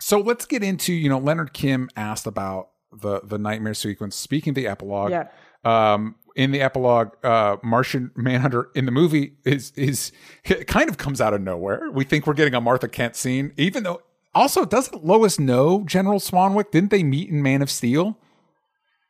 so 0.00 0.18
let's 0.20 0.44
get 0.46 0.62
into 0.64 0.92
you 0.92 1.08
know 1.08 1.18
leonard 1.18 1.52
kim 1.52 1.88
asked 1.96 2.26
about 2.26 2.70
the 2.92 3.20
the 3.22 3.38
nightmare 3.38 3.72
sequence 3.72 4.16
speaking 4.16 4.50
of 4.50 4.54
the 4.56 4.66
epilogue 4.66 5.10
Yeah. 5.12 5.28
um 5.64 6.16
in 6.34 6.50
the 6.50 6.60
epilogue 6.60 7.10
uh 7.24 7.56
martian 7.62 8.10
manhunter 8.16 8.68
in 8.74 8.84
the 8.84 8.90
movie 8.92 9.34
is 9.44 9.72
is 9.76 10.10
it 10.44 10.66
kind 10.66 10.88
of 10.90 10.98
comes 10.98 11.20
out 11.20 11.32
of 11.34 11.40
nowhere 11.40 11.88
we 11.92 12.02
think 12.04 12.26
we're 12.26 12.34
getting 12.34 12.54
a 12.54 12.60
martha 12.60 12.88
kent 12.88 13.14
scene 13.14 13.52
even 13.56 13.84
though 13.84 14.02
also 14.34 14.64
doesn't 14.64 15.04
lois 15.04 15.38
know 15.38 15.84
general 15.86 16.18
swanwick 16.18 16.72
didn't 16.72 16.90
they 16.90 17.04
meet 17.04 17.28
in 17.30 17.42
man 17.42 17.62
of 17.62 17.70
steel 17.70 18.18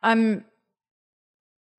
I'm 0.03 0.45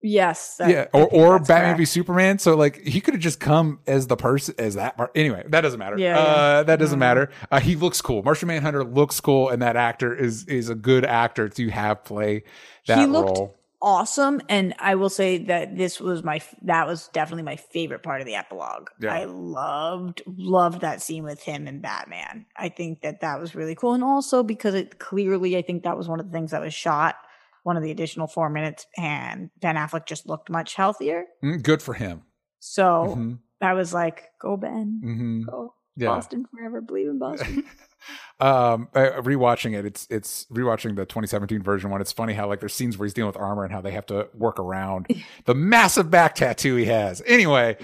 yes. 0.03 0.57
that- 0.57 0.70
yeah, 0.70 0.86
or 0.92 1.07
or 1.09 1.38
Batman 1.38 1.61
correct. 1.62 1.78
v 1.78 1.84
Superman. 1.84 2.38
So 2.38 2.57
like 2.57 2.80
he 2.86 3.00
could 3.00 3.14
have 3.14 3.22
just 3.22 3.40
come 3.40 3.80
as 3.86 4.07
the 4.07 4.16
person 4.16 4.55
as 4.59 4.74
that 4.74 4.96
part. 4.96 5.11
Anyway, 5.14 5.44
that 5.48 5.61
doesn't 5.62 5.78
matter. 5.78 5.98
Yeah, 5.98 6.18
uh, 6.18 6.22
yeah. 6.59 6.62
that 6.64 6.78
doesn't 6.78 6.96
Mhm. 6.96 7.00
matter. 7.00 7.30
Uh, 7.50 7.61
he 7.61 7.76
looks 7.76 8.00
cool. 8.03 8.22
Martian 8.22 8.48
Manhunter 8.48 8.84
looks 8.84 9.20
cool, 9.20 9.48
and 9.48 9.62
that 9.62 9.76
actor 9.76 10.14
is 10.14 10.44
is 10.46 10.68
a 10.68 10.74
good 10.74 11.05
actor 11.05 11.48
to 11.48 11.68
have 11.70 12.05
play 12.05 12.44
that 12.86 12.98
He 12.98 13.07
looked 13.07 13.38
role. 13.38 13.55
awesome 13.80 14.40
and 14.48 14.74
i 14.78 14.94
will 14.94 15.09
say 15.09 15.38
that 15.38 15.76
this 15.76 16.00
was 16.00 16.22
my 16.22 16.40
that 16.62 16.86
was 16.86 17.09
definitely 17.12 17.42
my 17.42 17.57
favorite 17.57 18.00
part 18.03 18.20
of 18.20 18.26
the 18.28 18.34
epilogue 18.36 18.88
Yeah. 19.00 19.12
i 19.12 19.24
loved 19.24 20.22
loved 20.26 20.82
that 20.82 21.03
scene 21.03 21.24
with 21.24 21.42
him 21.42 21.66
and 21.66 21.82
batman 21.82 22.46
i 22.57 22.68
think 22.68 23.00
that 23.03 23.20
that 23.22 23.40
was 23.40 23.57
really 23.57 23.74
cool 23.74 23.94
and 23.94 24.05
also 24.05 24.44
because 24.44 24.74
it 24.74 25.00
clearly 25.00 25.57
i 25.57 25.62
think 25.62 25.82
that 25.82 25.96
was 25.96 26.09
one 26.09 26.20
of 26.20 26.26
the 26.26 26.32
things 26.32 26.53
that 26.53 26.61
was 26.61 26.72
shot 26.74 27.16
one 27.62 27.76
of 27.76 27.82
the 27.82 27.90
additional 27.90 28.26
four 28.26 28.48
minutes 28.50 28.86
and 28.98 29.50
ben 29.60 29.76
affleck 29.76 30.06
just 30.06 30.26
looked 30.28 30.50
much 30.50 30.74
healthier 30.74 31.24
Mm, 31.42 31.62
good 31.62 31.82
for 31.82 31.94
him. 31.94 32.22
so 32.60 33.14
hmm 33.14 33.32
i 33.60 33.72
was 33.74 33.92
like 33.94 34.24
go 34.40 34.56
ben 34.56 35.00
hmm 35.02 35.42
go 35.42 35.74
Yeah. 35.96 36.08
boston 36.08 36.44
forever 36.52 36.80
believe 36.80 37.08
in 37.08 37.18
boston 37.18 37.64
um, 38.40 38.88
uh, 38.94 39.20
rewatching 39.22 39.78
it, 39.78 39.84
it's 39.84 40.06
it's 40.10 40.46
rewatching 40.52 40.96
the 40.96 41.06
2017 41.06 41.62
version 41.62 41.90
one. 41.90 42.00
It's 42.00 42.10
funny 42.10 42.32
how 42.32 42.48
like 42.48 42.58
there's 42.58 42.74
scenes 42.74 42.98
where 42.98 43.06
he's 43.06 43.14
dealing 43.14 43.28
with 43.28 43.36
armor 43.36 43.62
and 43.62 43.72
how 43.72 43.80
they 43.80 43.92
have 43.92 44.06
to 44.06 44.28
work 44.34 44.58
around 44.58 45.06
the 45.44 45.54
massive 45.54 46.10
back 46.10 46.34
tattoo 46.34 46.74
he 46.74 46.86
has. 46.86 47.22
Anyway, 47.24 47.76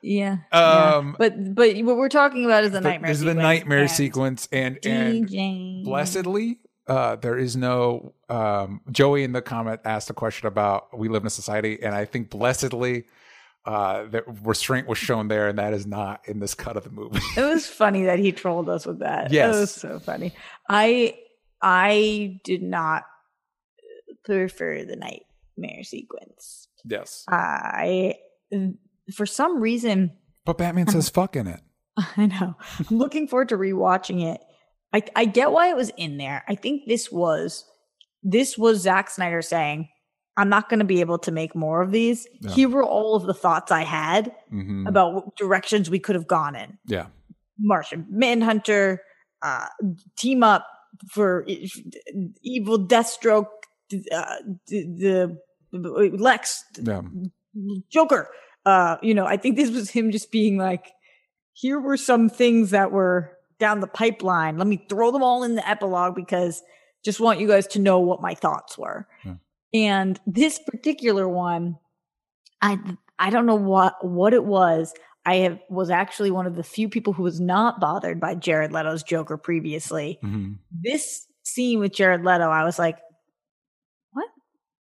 yeah, 0.00 0.38
Um, 0.50 0.68
yeah. 0.72 1.00
but 1.18 1.54
but 1.54 1.76
what 1.84 1.96
we're 1.98 2.08
talking 2.08 2.46
about 2.46 2.64
is 2.64 2.70
the, 2.72 2.80
nightmare 2.80 3.10
this 3.10 3.18
is 3.18 3.24
the 3.24 3.34
nightmare 3.34 3.88
sequence, 3.88 4.48
and 4.50 4.78
and 4.86 5.28
blessedly 5.84 6.60
uh 6.88 7.16
there 7.16 7.38
is 7.38 7.56
no 7.56 8.12
um 8.28 8.80
joey 8.90 9.22
in 9.24 9.32
the 9.32 9.42
comment 9.42 9.80
asked 9.84 10.10
a 10.10 10.14
question 10.14 10.46
about 10.48 10.96
we 10.96 11.08
live 11.08 11.22
in 11.22 11.26
a 11.26 11.30
society 11.30 11.78
and 11.82 11.94
i 11.94 12.04
think 12.04 12.30
blessedly 12.30 13.04
uh 13.66 14.04
that 14.06 14.24
restraint 14.44 14.86
was 14.88 14.96
shown 14.98 15.28
there 15.28 15.48
and 15.48 15.58
that 15.58 15.72
is 15.74 15.86
not 15.86 16.20
in 16.26 16.40
this 16.40 16.54
cut 16.54 16.76
of 16.76 16.84
the 16.84 16.90
movie 16.90 17.20
It 17.36 17.42
was 17.42 17.66
funny 17.66 18.04
that 18.04 18.18
he 18.18 18.32
trolled 18.32 18.68
us 18.68 18.86
with 18.86 19.00
that. 19.00 19.30
Yes. 19.32 19.54
It 19.54 19.58
was 19.60 19.70
so 19.74 19.98
funny. 19.98 20.32
I 20.68 21.14
I 21.60 22.40
did 22.44 22.62
not 22.62 23.02
prefer 24.24 24.84
the 24.84 24.96
nightmare 24.96 25.82
sequence. 25.82 26.68
yes 26.84 27.24
I 27.28 28.14
for 29.14 29.26
some 29.26 29.60
reason 29.60 30.12
but 30.44 30.56
batman 30.58 30.86
says 30.88 31.08
fuck 31.08 31.36
in 31.36 31.46
it 31.46 31.60
I 32.16 32.26
know. 32.26 32.54
I'm 32.78 32.96
looking 32.96 33.26
forward 33.26 33.48
to 33.48 33.56
rewatching 33.56 34.22
it. 34.22 34.40
I 34.92 35.02
I 35.14 35.24
get 35.24 35.52
why 35.52 35.68
it 35.70 35.76
was 35.76 35.90
in 35.96 36.16
there. 36.16 36.44
I 36.48 36.54
think 36.54 36.82
this 36.86 37.10
was 37.10 37.64
this 38.22 38.58
was 38.58 38.80
Zack 38.80 39.10
Snyder 39.10 39.42
saying, 39.42 39.88
I'm 40.36 40.48
not 40.48 40.68
going 40.68 40.78
to 40.78 40.84
be 40.84 41.00
able 41.00 41.18
to 41.20 41.32
make 41.32 41.54
more 41.54 41.82
of 41.82 41.90
these. 41.90 42.26
Yeah. 42.40 42.50
Here 42.52 42.68
were 42.68 42.84
all 42.84 43.14
of 43.14 43.24
the 43.24 43.34
thoughts 43.34 43.70
I 43.72 43.82
had 43.82 44.32
hmm 44.50 44.86
about 44.86 45.14
what 45.14 45.36
directions 45.36 45.90
we 45.90 45.98
could 45.98 46.14
have 46.14 46.26
gone 46.26 46.56
in. 46.56 46.78
yeah 46.86 47.06
Martian 47.58 48.06
Manhunter, 48.08 49.02
uh, 49.42 49.66
team 50.16 50.42
up 50.42 50.66
for 51.10 51.44
evil 52.42 52.78
Deathstroke, 52.78 53.46
uh, 54.12 54.36
the, 54.68 55.36
the 55.72 56.16
Lex, 56.18 56.64
yeah 56.80 57.02
Joker. 57.90 58.28
Uh, 58.64 58.96
you 59.02 59.14
know, 59.14 59.24
I 59.24 59.36
think 59.36 59.56
this 59.56 59.70
was 59.70 59.90
him 59.90 60.10
just 60.12 60.30
being 60.30 60.58
like, 60.58 60.92
here 61.52 61.80
were 61.80 61.96
some 61.96 62.28
things 62.28 62.70
that 62.70 62.92
were 62.92 63.37
down 63.58 63.80
the 63.80 63.86
pipeline. 63.86 64.58
Let 64.58 64.66
me 64.66 64.84
throw 64.88 65.10
them 65.10 65.22
all 65.22 65.42
in 65.42 65.54
the 65.54 65.68
epilogue 65.68 66.14
because 66.14 66.62
just 67.04 67.20
want 67.20 67.40
you 67.40 67.46
guys 67.46 67.66
to 67.68 67.78
know 67.78 67.98
what 68.00 68.20
my 68.20 68.34
thoughts 68.34 68.76
were. 68.76 69.06
Yeah. 69.24 69.34
And 69.74 70.20
this 70.26 70.58
particular 70.58 71.28
one, 71.28 71.78
I 72.62 72.78
I 73.18 73.30
don't 73.30 73.46
know 73.46 73.54
what 73.54 74.04
what 74.04 74.34
it 74.34 74.44
was. 74.44 74.94
I 75.26 75.36
have 75.36 75.58
was 75.68 75.90
actually 75.90 76.30
one 76.30 76.46
of 76.46 76.56
the 76.56 76.62
few 76.62 76.88
people 76.88 77.12
who 77.12 77.22
was 77.22 77.38
not 77.40 77.80
bothered 77.80 78.18
by 78.18 78.34
Jared 78.34 78.72
Leto's 78.72 79.02
Joker 79.02 79.36
previously. 79.36 80.18
hmm 80.22 80.54
This 80.70 81.26
scene 81.42 81.80
with 81.80 81.92
Jared 81.92 82.24
Leto, 82.24 82.48
I 82.48 82.64
was 82.64 82.78
like, 82.78 82.98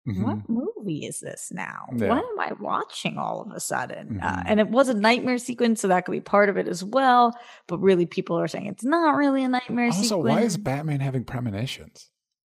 hmm 0.06 0.24
what 0.24 0.38
movie 0.50 1.06
is 1.06 1.20
this 1.22 1.50
now? 1.54 1.86
Yeah. 1.96 2.10
What 2.10 2.18
am 2.26 2.40
I 2.40 2.52
watching 2.60 3.18
all 3.18 3.42
of 3.42 3.52
a 3.56 3.60
sudden? 3.60 4.20
Uh, 4.22 4.36
Mhm. 4.38 4.44
and 4.48 4.60
it 4.60 4.70
was 4.70 4.90
a 4.90 4.94
nightmare 4.94 5.38
sequence, 5.38 5.80
so 5.82 5.88
that 5.88 6.06
could 6.06 6.12
be 6.12 6.20
part 6.22 6.50
of 6.50 6.58
it 6.58 6.68
as 6.68 6.84
well. 6.84 7.38
But 7.68 7.80
really, 7.80 8.06
people 8.06 8.38
are 8.38 8.48
saying 8.48 8.66
it's 8.68 8.84
not 8.84 9.16
really 9.16 9.44
a 9.44 9.48
nightmare 9.48 9.92
sequence. 9.92 10.12
also 10.12 10.22
sequence. 10.22 10.36
why 10.36 10.42
is 10.42 10.58
batman 10.58 11.00
having 11.00 11.24
premonitions 11.24 12.10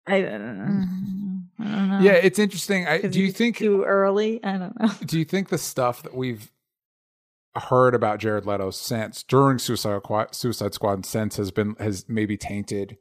I 0.09 0.21
don't 0.21 0.57
know. 0.57 0.83
I 1.59 1.63
don't 1.77 1.89
know. 1.89 1.99
yeah 2.01 2.13
it's 2.13 2.39
interesting 2.39 2.85
I, 2.87 2.99
'Cause 2.99 3.11
do 3.11 3.19
you 3.21 3.31
think 3.31 3.57
too 3.57 3.83
early? 3.83 4.43
I 4.43 4.57
don't 4.57 4.79
know. 4.79 4.89
do 5.05 5.17
you 5.19 5.25
think 5.25 5.49
the 5.49 5.57
stuff 5.57 6.03
that 6.03 6.15
we've 6.15 6.51
heard 7.55 7.95
about 7.95 8.19
Jared 8.19 8.45
Leto 8.45 8.69
since 8.71 9.23
during 9.23 9.57
Suicide 9.57 10.01
Squad, 10.03 10.35
Suicide 10.35 10.73
Squad 10.73 10.93
and 10.93 11.05
since 11.05 11.37
has 11.37 11.49
been 11.51 11.75
has 11.79 12.05
maybe 12.07 12.37
tainted, 12.37 12.97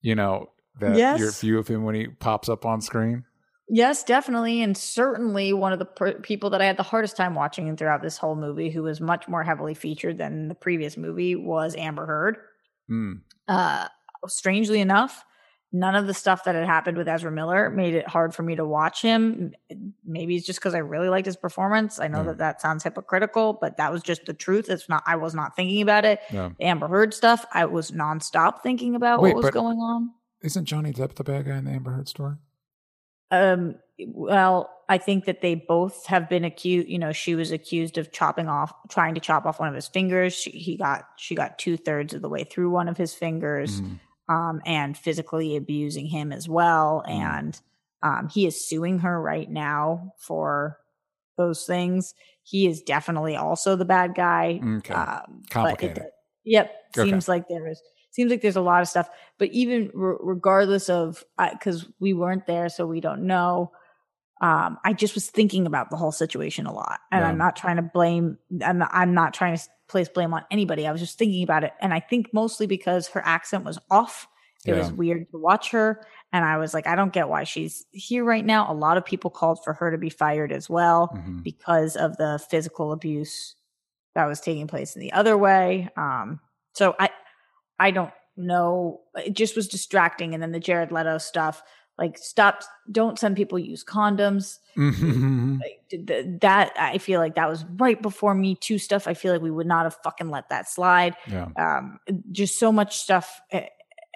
you 0.00 0.14
know, 0.14 0.50
that 0.78 0.96
Yes. 0.96 1.18
your 1.18 1.32
view 1.32 1.58
of 1.58 1.66
him 1.68 1.82
when 1.84 1.94
he 1.94 2.06
pops 2.08 2.48
up 2.48 2.64
on 2.64 2.80
screen? 2.80 3.24
Yes, 3.68 4.04
definitely, 4.04 4.62
and 4.62 4.76
certainly 4.76 5.52
one 5.52 5.72
of 5.72 5.78
the 5.78 5.86
per- 5.86 6.20
people 6.20 6.50
that 6.50 6.60
I 6.60 6.66
had 6.66 6.76
the 6.76 6.82
hardest 6.82 7.16
time 7.16 7.34
watching 7.34 7.74
throughout 7.76 8.02
this 8.02 8.18
whole 8.18 8.36
movie, 8.36 8.68
who 8.68 8.82
was 8.82 9.00
much 9.00 9.26
more 9.26 9.42
heavily 9.42 9.74
featured 9.74 10.18
than 10.18 10.48
the 10.48 10.54
previous 10.54 10.96
movie, 10.96 11.34
was 11.34 11.74
Amber 11.76 12.04
Heard. 12.04 12.36
Mm. 12.90 13.20
Uh, 13.48 13.88
strangely 14.26 14.80
enough, 14.80 15.24
none 15.72 15.96
of 15.96 16.06
the 16.06 16.12
stuff 16.12 16.44
that 16.44 16.54
had 16.54 16.66
happened 16.66 16.98
with 16.98 17.08
Ezra 17.08 17.32
Miller 17.32 17.70
made 17.70 17.94
it 17.94 18.06
hard 18.06 18.34
for 18.34 18.42
me 18.42 18.54
to 18.54 18.66
watch 18.66 19.00
him. 19.00 19.52
Maybe 20.04 20.36
it's 20.36 20.46
just 20.46 20.60
because 20.60 20.74
I 20.74 20.78
really 20.78 21.08
liked 21.08 21.26
his 21.26 21.36
performance. 21.36 21.98
I 21.98 22.06
know 22.06 22.22
that 22.24 22.38
that 22.38 22.60
sounds 22.60 22.84
hypocritical, 22.84 23.54
but 23.60 23.78
that 23.78 23.90
was 23.90 24.02
just 24.02 24.26
the 24.26 24.34
truth. 24.34 24.68
It's 24.68 24.90
not. 24.90 25.02
I 25.06 25.16
was 25.16 25.34
not 25.34 25.56
thinking 25.56 25.80
about 25.80 26.04
it. 26.04 26.20
Yeah. 26.30 26.50
The 26.58 26.64
Amber 26.66 26.86
Heard 26.86 27.14
stuff, 27.14 27.46
I 27.52 27.64
was 27.64 27.92
nonstop 27.92 28.62
thinking 28.62 28.94
about 28.94 29.22
Wait, 29.22 29.34
what 29.34 29.42
was 29.42 29.52
going 29.52 29.78
on. 29.78 30.10
Isn't 30.42 30.66
Johnny 30.66 30.92
Depp 30.92 31.14
the 31.14 31.24
bad 31.24 31.46
guy 31.46 31.56
in 31.56 31.64
the 31.64 31.70
Amber 31.70 31.92
Heard 31.92 32.08
story? 32.08 32.36
Um, 33.34 33.74
well, 34.08 34.70
I 34.88 34.98
think 34.98 35.24
that 35.26 35.40
they 35.40 35.54
both 35.54 36.06
have 36.06 36.28
been 36.28 36.44
accused. 36.44 36.88
You 36.88 36.98
know, 36.98 37.12
she 37.12 37.34
was 37.34 37.52
accused 37.52 37.96
of 37.98 38.12
chopping 38.12 38.48
off, 38.48 38.72
trying 38.88 39.14
to 39.14 39.20
chop 39.20 39.46
off 39.46 39.60
one 39.60 39.68
of 39.68 39.74
his 39.74 39.88
fingers. 39.88 40.34
She, 40.34 40.50
he 40.50 40.76
got, 40.76 41.04
she 41.16 41.34
got 41.34 41.58
two 41.58 41.76
thirds 41.76 42.12
of 42.14 42.20
the 42.22 42.28
way 42.28 42.44
through 42.44 42.70
one 42.70 42.88
of 42.88 42.96
his 42.96 43.14
fingers, 43.14 43.80
Mhm. 43.80 44.00
um, 44.28 44.60
and 44.66 44.96
physically 44.98 45.56
abusing 45.56 46.06
him 46.06 46.32
as 46.32 46.48
well. 46.48 47.02
Mm. 47.08 47.10
And 47.12 47.60
um, 48.02 48.28
he 48.28 48.46
is 48.46 48.66
suing 48.68 48.98
her 49.00 49.20
right 49.20 49.48
now 49.50 50.12
for 50.18 50.78
those 51.38 51.64
things. 51.64 52.14
He 52.42 52.66
is 52.66 52.82
definitely 52.82 53.36
also 53.36 53.76
the 53.76 53.84
bad 53.86 54.14
guy. 54.14 54.60
Okay. 54.78 54.92
Um, 54.92 55.40
it 55.44 55.50
Complicated. 55.50 55.96
does- 55.96 56.06
yep. 56.44 56.74
Okay. 56.96 57.08
Seems 57.10 57.28
like 57.28 57.48
there 57.48 57.66
is. 57.68 57.80
Seems 58.14 58.30
like 58.30 58.42
there's 58.42 58.54
a 58.56 58.60
lot 58.60 58.80
of 58.80 58.86
stuff. 58.88 59.08
But 59.38 59.48
even 59.50 59.90
re- 59.92 60.16
regardless 60.20 60.88
of, 60.88 61.24
because 61.52 61.88
we 61.98 62.14
weren't 62.14 62.46
there, 62.46 62.68
so 62.68 62.86
we 62.86 63.00
don't 63.00 63.26
know. 63.26 63.72
Um, 64.40 64.78
I 64.84 64.92
just 64.92 65.14
was 65.14 65.28
thinking 65.30 65.66
about 65.66 65.90
the 65.90 65.96
whole 65.96 66.12
situation 66.12 66.66
a 66.66 66.72
lot, 66.72 67.00
and 67.10 67.22
Yeah. 67.22 67.28
I'm 67.28 67.38
not 67.38 67.56
trying 67.56 67.76
to 67.76 67.82
blame. 67.82 68.38
I'm 68.64 68.78
not, 68.78 68.90
I'm 68.92 69.14
not 69.14 69.32
trying 69.34 69.56
to 69.56 69.62
place 69.88 70.08
blame 70.08 70.32
on 70.34 70.42
anybody. 70.50 70.86
I 70.86 70.92
was 70.92 71.00
just 71.00 71.18
thinking 71.18 71.42
about 71.42 71.64
it, 71.64 71.72
and 71.80 71.92
I 71.94 72.00
think 72.00 72.32
mostly 72.32 72.66
because 72.66 73.08
her 73.08 73.22
accent 73.24 73.64
was 73.64 73.78
off. 73.90 74.28
It 74.66 74.72
was 74.72 74.90
weird 74.92 75.30
to 75.30 75.38
watch 75.38 75.70
her, 75.72 76.06
and 76.32 76.44
I 76.44 76.56
was 76.56 76.72
like, 76.72 76.86
I 76.86 76.94
don't 76.96 77.12
get 77.12 77.28
why 77.28 77.44
she's 77.44 77.84
here 77.92 78.24
right 78.24 78.44
now. 78.44 78.70
A 78.70 78.74
lot 78.74 78.96
of 78.96 79.04
people 79.04 79.30
called 79.30 79.62
for 79.62 79.74
her 79.74 79.90
to 79.90 79.98
be 79.98 80.08
fired 80.08 80.52
as 80.52 80.70
well 80.70 81.10
Mhm. 81.14 81.42
because 81.42 81.96
of 81.96 82.16
the 82.16 82.40
physical 82.50 82.92
abuse 82.92 83.56
that 84.14 84.24
was 84.26 84.40
taking 84.40 84.66
place 84.66 84.96
in 84.96 85.00
the 85.00 85.12
other 85.12 85.36
way. 85.36 85.90
Um, 85.98 86.40
so 86.72 86.94
I, 86.98 87.10
I 87.78 87.90
don't 87.90 88.12
know. 88.36 89.00
It 89.16 89.34
just 89.34 89.56
was 89.56 89.68
distracting, 89.68 90.34
and 90.34 90.42
then 90.42 90.52
the 90.52 90.60
Jared 90.60 90.92
Leto 90.92 91.18
stuff. 91.18 91.62
Like, 91.96 92.18
stop! 92.18 92.62
Don't 92.90 93.18
send 93.20 93.36
people 93.36 93.56
use 93.58 93.84
condoms. 93.84 94.58
Mhm. 94.76 95.60
Th- 95.90 96.26
that 96.40 96.72
I 96.76 96.98
feel 96.98 97.20
like 97.20 97.36
that 97.36 97.48
was 97.48 97.64
right 97.76 98.00
before 98.02 98.34
Me 98.34 98.56
Too 98.56 98.78
stuff. 98.78 99.06
I 99.06 99.14
feel 99.14 99.32
like 99.32 99.42
we 99.42 99.50
would 99.52 99.66
not 99.68 99.84
have 99.84 99.96
fucking 100.02 100.28
let 100.28 100.48
that 100.48 100.68
slide. 100.68 101.14
Yeah. 101.28 101.48
Um, 101.56 102.00
just 102.32 102.58
so 102.58 102.72
much 102.72 102.96
stuff, 102.98 103.40
eh, 103.52 103.66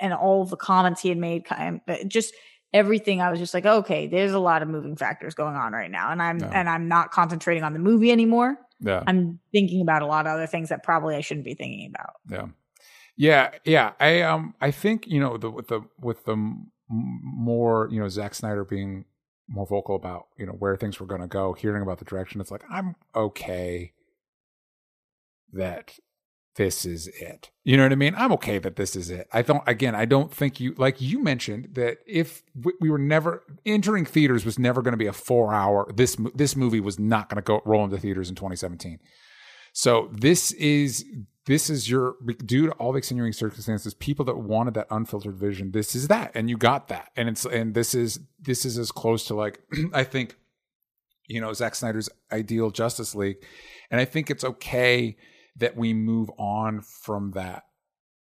and 0.01 0.13
all 0.13 0.45
the 0.45 0.57
comments 0.57 1.01
he 1.03 1.09
had 1.09 1.19
made, 1.19 1.45
kind 1.45 1.81
of, 1.87 2.09
just 2.09 2.35
everything. 2.75 3.21
I 3.23 3.31
was 3.31 3.39
just 3.39 3.55
like, 3.55 3.65
okay, 3.65 4.09
there's 4.09 4.33
a 4.33 4.39
lot 4.41 4.63
of 4.63 4.69
moving 4.69 4.97
factors 4.97 5.35
going 5.35 5.55
on 5.55 5.73
right 5.73 5.91
now, 5.91 6.11
and 6.11 6.21
I'm 6.21 6.41
Yeah. 6.41 6.51
and 6.53 6.69
I'm 6.69 6.89
not 6.89 7.13
concentrating 7.13 7.63
on 7.63 7.75
the 7.75 7.79
movie 7.79 8.11
anymore. 8.11 8.59
Yeah. 8.81 9.05
I'm 9.07 9.39
thinking 9.53 9.83
about 9.83 10.03
a 10.03 10.07
lot 10.07 10.27
of 10.27 10.33
other 10.33 10.47
things 10.49 10.69
that 10.71 10.83
probably 10.83 11.15
I 11.15 11.21
shouldn't 11.21 11.45
be 11.45 11.55
thinking 11.55 11.93
about. 11.95 12.15
Yeah, 12.29 12.47
yeah, 13.19 13.51
yeah. 13.65 13.93
I 14.01 14.23
um, 14.23 14.55
I 14.61 14.71
think 14.71 15.07
you 15.07 15.21
know 15.21 15.37
the 15.37 15.51
with 15.51 15.69
the 15.69 15.83
with 16.01 16.25
the 16.25 16.37
more 16.89 17.89
you 17.91 18.01
know 18.01 18.09
Zack 18.09 18.35
Snyder 18.35 18.65
being 18.65 19.05
more 19.49 19.67
vocal 19.67 19.97
about 19.97 20.29
you 20.39 20.47
know 20.47 20.53
where 20.53 20.77
things 20.77 21.01
were 21.01 21.07
going 21.07 21.21
to 21.21 21.27
go, 21.27 21.53
hearing 21.53 21.83
about 21.83 21.99
the 21.99 22.05
direction. 22.05 22.41
It's 22.41 22.51
like 22.51 22.65
I'm 22.71 22.95
okay 23.15 23.93
that 25.53 25.99
this 26.57 26.85
is 26.85 27.07
it. 27.09 27.51
You 27.65 27.77
know 27.77 27.85
what 27.85 27.93
I 27.93 27.97
mean? 27.97 28.15
I'm 28.17 28.33
okay 28.33 28.59
that 28.59 28.77
this 28.77 28.95
is 28.97 29.11
it. 29.11 29.29
I 29.33 29.43
don't. 29.43 29.63
Again, 29.67 29.95
I 29.95 30.05
don't 30.05 30.33
think 30.33 30.61
you 30.61 30.75
like 30.77 31.01
you 31.01 31.21
mentioned 31.23 31.71
that 31.73 31.99
if 32.07 32.43
we- 32.55 32.75
we 32.81 32.91
were 32.91 32.99
never 32.99 33.45
entering 33.67 34.05
theaters 34.05 34.45
was 34.45 34.59
never 34.59 34.83
going 34.83 34.93
to 34.93 34.97
be 34.99 35.07
a 35.07 35.13
four 35.13 35.53
hour. 35.55 35.91
This 35.95 36.17
this 36.35 36.57
movie 36.57 36.81
was 36.81 36.99
not 36.99 37.29
going 37.29 37.37
to 37.37 37.43
go 37.43 37.63
roll 37.65 37.85
into 37.85 37.99
theaters 37.99 38.29
in 38.29 38.35
2017. 38.37 38.99
So 39.79 40.11
this 40.11 40.51
is 40.55 41.05
this 41.47 41.71
is 41.71 41.89
your 41.89 42.17
due 42.45 42.67
to 42.67 42.73
all 42.73 42.91
the 42.91 42.99
extenuating 42.99 43.33
circumstances, 43.33 43.95
people 43.95 44.25
that 44.25 44.37
wanted 44.37 44.75
that 44.75 44.89
unfiltered 44.91 45.37
vision. 45.37 45.71
This 45.71 45.95
is 45.95 46.09
that, 46.09 46.33
and 46.35 46.51
you 46.51 46.57
got 46.57 46.89
that, 46.89 47.13
and 47.15 47.29
it's 47.29 47.45
and 47.45 47.75
this 47.75 47.95
is 47.95 48.19
this 48.41 48.65
is 48.65 48.77
as 48.77 48.91
close 48.91 49.23
to 49.27 49.37
like 49.37 49.61
I 49.95 50.03
think, 50.03 50.35
you 51.29 51.41
know, 51.41 51.53
Zack 51.53 51.77
Snyder's 51.77 52.09
ideal 52.33 52.73
Justice 52.73 53.15
League, 53.15 53.37
and 53.89 54.01
I 54.01 54.05
think 54.05 54.33
it's 54.33 54.43
okay 54.43 55.17
that 55.55 55.77
we 55.77 55.95
move 55.95 56.29
on 56.41 56.81
from 56.81 57.31
that 57.37 57.63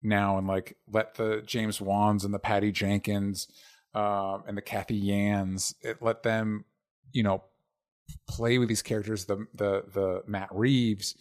now 0.02 0.38
and 0.38 0.48
like 0.48 0.78
let 0.90 1.16
the 1.16 1.44
James 1.46 1.82
Wans 1.82 2.24
and 2.24 2.34
the 2.34 2.40
Patty 2.40 2.72
Jenkins 2.72 3.50
um, 3.94 4.44
and 4.48 4.56
the 4.56 4.62
Cathy 4.62 5.04
Yans 5.04 5.76
it, 5.82 6.02
let 6.02 6.24
them 6.24 6.64
you 7.12 7.24
know 7.24 7.44
play 8.26 8.58
with 8.58 8.70
these 8.70 8.82
characters 8.82 9.26
the 9.26 9.46
the 9.54 9.84
the 9.94 10.24
Matt 10.26 10.48
Reeves 10.54 11.14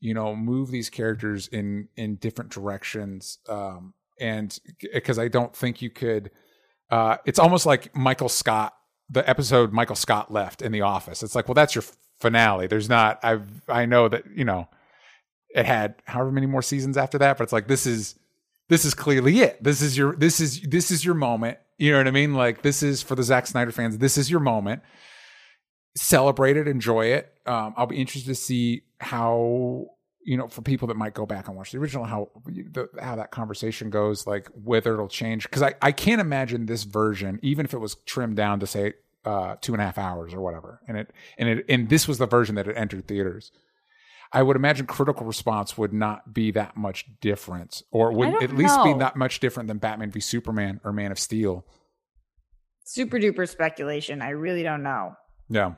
you 0.00 0.14
know 0.14 0.34
move 0.34 0.70
these 0.70 0.90
characters 0.90 1.48
in 1.48 1.88
in 1.96 2.16
different 2.16 2.50
directions 2.50 3.38
um 3.48 3.94
and 4.20 4.58
because 4.92 5.18
I 5.18 5.28
don't 5.28 5.54
think 5.54 5.82
you 5.82 5.90
could 5.90 6.30
uh 6.90 7.16
it's 7.24 7.38
almost 7.38 7.66
like 7.66 7.94
Michael 7.94 8.28
Scott 8.28 8.74
the 9.10 9.28
episode 9.28 9.72
Michael 9.72 9.96
Scott 9.96 10.32
left 10.32 10.62
in 10.62 10.72
the 10.72 10.82
office. 10.82 11.22
It's 11.22 11.34
like 11.34 11.48
well 11.48 11.54
that's 11.54 11.74
your 11.74 11.84
finale. 12.18 12.66
There's 12.66 12.88
not 12.88 13.20
I've. 13.22 13.62
I 13.68 13.86
know 13.86 14.08
that 14.08 14.24
you 14.34 14.44
know 14.44 14.68
it 15.54 15.64
had 15.64 15.94
however 16.04 16.32
many 16.32 16.46
more 16.46 16.62
seasons 16.62 16.96
after 16.96 17.18
that 17.18 17.38
but 17.38 17.44
it's 17.44 17.52
like 17.52 17.68
this 17.68 17.86
is 17.86 18.18
this 18.68 18.84
is 18.84 18.94
clearly 18.94 19.40
it. 19.40 19.62
This 19.62 19.80
is 19.80 19.96
your 19.96 20.14
this 20.16 20.40
is 20.40 20.60
this 20.62 20.90
is 20.90 21.04
your 21.04 21.14
moment. 21.14 21.58
You 21.78 21.92
know 21.92 21.98
what 21.98 22.08
I 22.08 22.12
mean? 22.12 22.34
Like 22.34 22.62
this 22.62 22.82
is 22.82 23.02
for 23.02 23.14
the 23.14 23.22
Zack 23.22 23.46
Snyder 23.46 23.72
fans 23.72 23.98
this 23.98 24.18
is 24.18 24.30
your 24.30 24.40
moment 24.40 24.82
celebrate 25.96 26.56
it, 26.56 26.68
enjoy 26.68 27.06
it. 27.06 27.32
Um, 27.46 27.74
I'll 27.76 27.86
be 27.86 27.96
interested 27.96 28.28
to 28.28 28.34
see 28.34 28.82
how 29.00 29.86
you 30.24 30.36
know 30.36 30.48
for 30.48 30.62
people 30.62 30.88
that 30.88 30.96
might 30.96 31.14
go 31.14 31.24
back 31.24 31.48
and 31.48 31.56
watch 31.56 31.72
the 31.72 31.78
original 31.78 32.04
how 32.04 32.30
the, 32.44 32.88
how 33.00 33.16
that 33.16 33.30
conversation 33.30 33.90
goes, 33.90 34.26
like 34.26 34.48
whether 34.54 34.94
it'll 34.94 35.08
change. 35.08 35.44
Because 35.44 35.62
I 35.62 35.74
I 35.80 35.92
can't 35.92 36.20
imagine 36.20 36.66
this 36.66 36.84
version, 36.84 37.38
even 37.42 37.64
if 37.64 37.74
it 37.74 37.78
was 37.78 37.96
trimmed 38.06 38.36
down 38.36 38.60
to 38.60 38.66
say 38.66 38.94
uh, 39.24 39.56
two 39.60 39.72
and 39.72 39.82
a 39.82 39.84
half 39.84 39.98
hours 39.98 40.34
or 40.34 40.40
whatever, 40.40 40.80
and 40.86 40.98
it 40.98 41.12
and 41.38 41.48
it 41.48 41.64
and 41.68 41.88
this 41.88 42.06
was 42.06 42.18
the 42.18 42.26
version 42.26 42.54
that 42.56 42.68
it 42.68 42.76
entered 42.76 43.06
theaters. 43.08 43.52
I 44.32 44.42
would 44.42 44.56
imagine 44.56 44.86
critical 44.86 45.24
response 45.24 45.78
would 45.78 45.92
not 45.92 46.34
be 46.34 46.50
that 46.50 46.76
much 46.76 47.06
different, 47.20 47.82
or 47.92 48.12
would 48.12 48.32
don't 48.32 48.42
at 48.42 48.54
least 48.54 48.82
be 48.82 48.92
know. 48.92 48.98
not 48.98 49.16
much 49.16 49.40
different 49.40 49.68
than 49.68 49.78
Batman 49.78 50.10
v 50.10 50.20
Superman 50.20 50.80
or 50.84 50.92
Man 50.92 51.12
of 51.12 51.18
Steel. 51.18 51.64
Super 52.84 53.18
duper 53.18 53.48
speculation. 53.48 54.22
I 54.22 54.30
really 54.30 54.62
don't 54.62 54.82
know. 54.82 55.14
Yeah, 55.48 55.74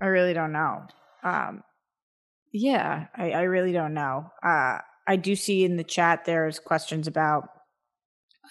I 0.00 0.06
really 0.06 0.32
don't 0.34 0.52
know. 0.52 0.82
Um, 1.22 1.62
yeah, 2.52 3.06
I, 3.16 3.32
I 3.32 3.42
really 3.42 3.72
don't 3.72 3.94
know. 3.94 4.30
Uh, 4.42 4.78
I 5.06 5.16
do 5.16 5.34
see 5.36 5.64
in 5.64 5.76
the 5.76 5.84
chat 5.84 6.24
there's 6.24 6.58
questions 6.58 7.06
about. 7.06 7.48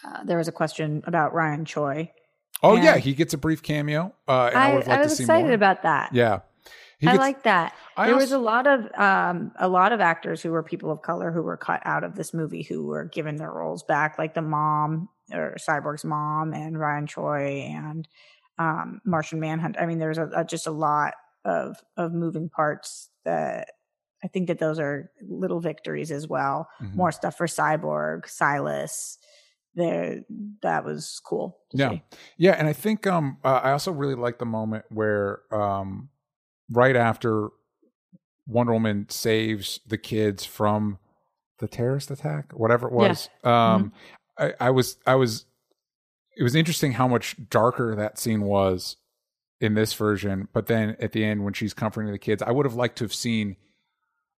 Uh, 0.03 0.23
there 0.23 0.37
was 0.37 0.47
a 0.47 0.51
question 0.51 1.03
about 1.05 1.33
Ryan 1.33 1.65
Choi. 1.65 2.11
Oh 2.61 2.75
Yeah. 2.75 2.97
he 2.97 3.13
gets 3.13 3.33
a 3.33 3.37
brief 3.37 3.61
cameo. 3.63 4.13
Uh, 4.27 4.47
and 4.47 4.57
I, 4.57 4.71
I, 4.71 4.75
would 4.75 4.87
have 4.87 4.99
I 4.99 5.01
was 5.03 5.11
to 5.11 5.15
see 5.17 5.23
excited 5.23 5.53
about 5.53 5.83
that. 5.83 6.13
Yeah, 6.13 6.39
he 6.99 7.07
I 7.07 7.11
gets- 7.11 7.19
like 7.19 7.43
that. 7.43 7.73
I 7.95 8.07
there 8.07 8.15
was 8.15 8.31
a 8.31 8.37
lot 8.39 8.65
of 8.67 8.91
um, 8.99 9.51
a 9.59 9.67
lot 9.67 9.91
of 9.91 10.01
actors 10.01 10.41
who 10.41 10.51
were 10.51 10.63
people 10.63 10.91
of 10.91 11.01
color 11.01 11.31
who 11.31 11.41
were 11.43 11.57
cut 11.57 11.81
out 11.85 12.03
of 12.03 12.15
this 12.15 12.33
movie 12.33 12.63
who 12.63 12.85
were 12.85 13.05
given 13.05 13.35
their 13.35 13.51
roles 13.51 13.83
back, 13.83 14.17
like 14.17 14.33
the 14.33 14.41
mom 14.41 15.09
or 15.31 15.55
Cyborg's 15.59 16.03
mom 16.03 16.53
and 16.53 16.77
Ryan 16.77 17.07
Choi 17.07 17.69
and 17.73 18.07
um, 18.57 18.99
Martian 19.05 19.39
Manhunt. 19.39 19.77
I 19.79 19.85
mean, 19.85 19.99
there's 19.99 20.17
a, 20.17 20.29
a, 20.35 20.43
just 20.43 20.67
a 20.67 20.71
lot 20.71 21.13
of 21.45 21.77
of 21.97 22.13
moving 22.13 22.49
parts 22.49 23.09
that 23.25 23.69
I 24.23 24.27
think 24.29 24.47
that 24.47 24.59
those 24.59 24.79
are 24.79 25.11
little 25.21 25.59
victories 25.59 26.11
as 26.11 26.27
well. 26.27 26.69
Mhm. 26.81 26.95
More 26.95 27.11
stuff 27.11 27.37
for 27.37 27.47
Cyborg, 27.47 28.27
Silas. 28.27 29.17
There, 29.75 30.21
that 30.61 30.85
was 30.85 31.19
cool. 31.25 31.57
Yeah. 31.71 31.89
see. 31.91 32.03
Yeah, 32.37 32.51
and 32.51 32.67
I 32.67 32.73
think 32.73 33.07
um 33.07 33.37
uh, 33.43 33.61
I 33.63 33.71
also 33.71 33.91
really 33.91 34.15
like 34.15 34.37
the 34.39 34.45
moment 34.45 34.85
where 34.89 35.41
um 35.53 36.09
right 36.69 36.95
after 36.95 37.49
Wonder 38.47 38.73
Woman 38.73 39.07
saves 39.09 39.79
the 39.87 39.97
kids 39.97 40.45
from 40.45 40.99
the 41.59 41.67
terrorist 41.67 42.11
attack, 42.11 42.51
whatever 42.53 42.87
it 42.87 42.93
Yeah. 42.93 43.09
was. 43.09 43.29
Um 43.43 43.93
I, 44.37 44.53
I 44.59 44.69
was 44.69 44.97
I 45.07 45.15
was 45.15 45.45
it 46.37 46.43
was 46.43 46.55
interesting 46.55 46.93
how 46.93 47.07
much 47.07 47.35
darker 47.49 47.95
that 47.95 48.17
scene 48.19 48.41
was 48.41 48.97
in 49.63 49.75
this 49.75 49.93
version, 49.93 50.49
but 50.51 50.67
then 50.67 50.97
at 50.99 51.13
the 51.13 51.23
end 51.23 51.45
when 51.45 51.53
she's 51.53 51.73
comforting 51.73 52.11
the 52.11 52.19
kids, 52.19 52.43
I 52.43 52.51
would 52.51 52.65
have 52.65 52.75
liked 52.75 52.97
to 52.97 53.05
have 53.05 53.13
seen 53.13 53.55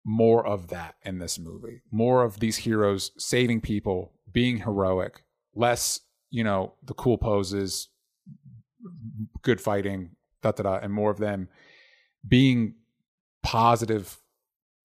more 0.06 0.46
of 0.46 0.68
that 0.68 0.94
in 1.02 1.18
this 1.18 1.40
movie. 1.40 1.82
More 1.92 2.22
of 2.24 2.40
these 2.40 2.58
heroes 2.58 3.12
saving 3.18 3.62
people, 3.62 4.14
being 4.32 4.60
heroic, 4.60 5.24
less, 5.56 6.00
you 6.30 6.44
know, 6.44 6.76
the 6.84 6.94
cool 6.94 7.18
poses, 7.18 7.90
good 9.42 9.60
fighting, 9.60 10.12
da 10.44 10.52
da 10.52 10.62
da, 10.62 10.76
and 10.76 10.94
more 10.94 11.10
of 11.10 11.18
them 11.18 11.50
being 12.28 12.76
positive 13.42 14.20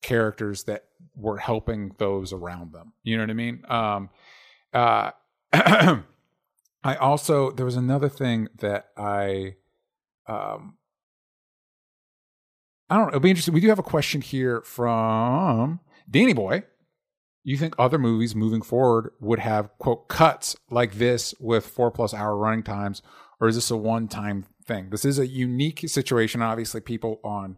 characters 0.01 0.65
that 0.65 0.85
were 1.15 1.37
helping 1.37 1.95
those 1.99 2.33
around 2.33 2.73
them. 2.73 2.95
You 3.03 3.19
know 3.19 3.25
what 3.25 3.31
I 3.31 3.35
mean? 3.35 3.63
Um 3.69 4.09
uh 4.73 5.11
I 5.53 6.95
also 6.99 7.51
there 7.51 7.67
was 7.67 7.77
another 7.77 8.09
thing 8.09 8.49
that 8.61 8.89
I 8.97 9.57
um 10.27 10.77
I 12.91 12.97
don't 12.97 13.05
know. 13.05 13.09
It'll 13.11 13.21
be 13.21 13.31
interesting. 13.31 13.55
We 13.55 13.61
do 13.61 13.69
have 13.69 13.79
a 13.79 13.85
question 13.85 14.21
here 14.21 14.63
from 14.63 15.79
Danny 16.11 16.33
Boy. 16.33 16.65
You 17.45 17.57
think 17.57 17.75
other 17.79 17.99
movies 17.99 18.35
moving 18.35 18.63
forward 18.63 19.13
would 19.21 19.39
have 19.39 19.71
quote 19.79 20.09
cuts 20.09 20.57
like 20.71 20.95
this 20.95 21.33
with 21.39 21.67
four 21.67 21.93
plus 21.93 22.13
hour 22.13 22.37
running 22.37 22.65
times, 22.65 23.01
or 23.41 23.47
is 23.47 23.55
this 23.55 23.71
a 23.71 23.77
one 23.77 24.09
time 24.09 24.45
thing? 24.67 24.91
This 24.91 25.05
is 25.05 25.21
a 25.21 25.27
unique 25.27 25.89
situation. 25.89 26.43
Obviously, 26.43 26.81
people 26.81 27.21
on 27.23 27.57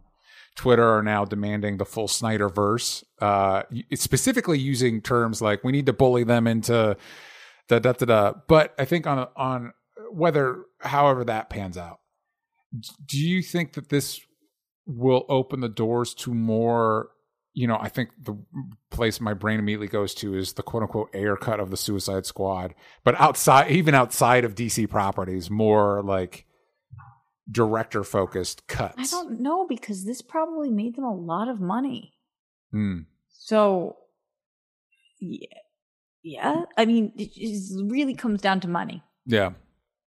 Twitter 0.55 0.87
are 0.87 1.03
now 1.03 1.25
demanding 1.25 1.77
the 1.77 1.85
full 1.85 2.07
Snyder 2.07 2.47
verse, 2.47 3.03
uh, 3.19 3.63
specifically 3.95 4.59
using 4.59 5.01
terms 5.01 5.41
like 5.41 5.63
"we 5.63 5.71
need 5.71 5.87
to 5.87 5.93
bully 5.93 6.23
them 6.23 6.45
into 6.45 6.95
da 7.67 7.79
da 7.79 7.93
da 7.93 8.05
da." 8.05 8.33
But 8.47 8.75
I 8.77 8.85
think 8.85 9.07
on 9.07 9.27
on 9.35 9.73
whether, 10.11 10.65
however, 10.79 11.25
that 11.25 11.49
pans 11.49 11.77
out, 11.77 11.99
do 13.05 13.19
you 13.19 13.41
think 13.41 13.73
that 13.73 13.89
this 13.89 14.21
will 14.85 15.25
open 15.29 15.61
the 15.61 15.69
doors 15.69 16.13
to 16.13 16.33
more 16.33 17.09
you 17.53 17.67
know, 17.67 17.77
I 17.79 17.87
think 17.87 18.09
the 18.19 18.35
place 18.89 19.21
my 19.21 19.33
brain 19.33 19.59
immediately 19.59 19.87
goes 19.87 20.15
to 20.15 20.35
is 20.35 20.53
the 20.53 20.63
quote 20.63 20.83
unquote 20.83 21.09
Ayer 21.13 21.37
cut 21.37 21.59
of 21.59 21.69
the 21.69 21.77
Suicide 21.77 22.25
Squad. 22.25 22.73
But 23.03 23.19
outside, 23.19 23.71
even 23.71 23.93
outside 23.93 24.43
of 24.43 24.55
DC 24.55 24.89
properties, 24.89 25.51
more 25.51 26.01
like 26.03 26.45
director 27.49 28.03
focused 28.03 28.67
cuts. 28.67 28.95
I 29.13 29.17
don't 29.17 29.39
know 29.39 29.67
because 29.67 30.03
this 30.03 30.21
probably 30.21 30.71
made 30.71 30.95
them 30.95 31.03
a 31.03 31.13
lot 31.13 31.47
of 31.47 31.61
money. 31.61 32.13
Mm. 32.73 33.05
So, 33.29 33.97
yeah, 35.19 35.47
yeah. 36.23 36.63
I 36.75 36.85
mean, 36.85 37.13
it, 37.15 37.31
it 37.35 37.91
really 37.91 38.15
comes 38.15 38.41
down 38.41 38.61
to 38.61 38.67
money. 38.67 39.03
Yeah. 39.27 39.51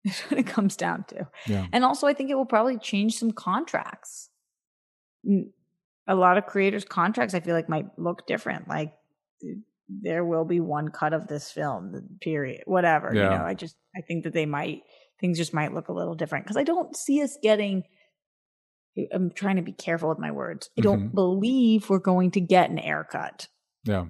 That's 0.11 0.21
what 0.31 0.39
it 0.41 0.47
comes 0.47 0.77
down 0.77 1.05
to. 1.09 1.27
Yeah. 1.47 1.67
And 1.73 1.85
also, 1.85 2.07
I 2.07 2.15
think 2.15 2.31
it 2.31 2.35
will 2.37 2.47
probably 2.47 2.79
change 2.79 3.19
some 3.19 3.33
contracts. 3.33 4.31
A 6.09 6.15
lot 6.15 6.39
of 6.39 6.47
creators' 6.47 6.85
contracts, 6.85 7.35
I 7.35 7.41
feel 7.41 7.55
like, 7.55 7.69
might 7.69 7.87
look 7.99 8.27
different. 8.27 8.69
Like, 8.69 8.95
there 9.89 10.25
will 10.25 10.45
be 10.45 10.61
one 10.61 10.89
cut 10.89 11.13
of 11.13 11.27
this 11.27 11.51
film, 11.51 12.19
period, 12.21 12.63
whatever. 12.67 13.13
Yeah. 13.13 13.25
You 13.33 13.39
know, 13.39 13.45
I 13.45 13.55
just, 13.55 13.77
I 13.97 14.01
think 14.03 14.25
that 14.25 14.33
they 14.33 14.47
might, 14.47 14.83
things 15.21 15.37
just 15.39 15.53
might 15.55 15.75
look 15.75 15.89
a 15.89 15.93
little 15.93 16.15
different 16.15 16.45
because 16.45 16.57
I 16.57 16.63
don't 16.63 16.97
see 16.97 17.23
us 17.23 17.37
getting. 17.43 17.83
I'm 19.13 19.31
trying 19.31 19.57
to 19.57 19.63
be 19.63 19.73
careful 19.73 20.09
with 20.09 20.19
my 20.19 20.31
words. 20.31 20.71
I 20.79 20.81
don't 20.81 21.11
Mhm. 21.11 21.15
believe 21.15 21.91
we're 21.91 21.99
going 21.99 22.31
to 22.31 22.41
get 22.41 22.71
an 22.71 22.79
Ayer 22.79 23.05
cut. 23.11 23.49
Yeah. 23.85 24.07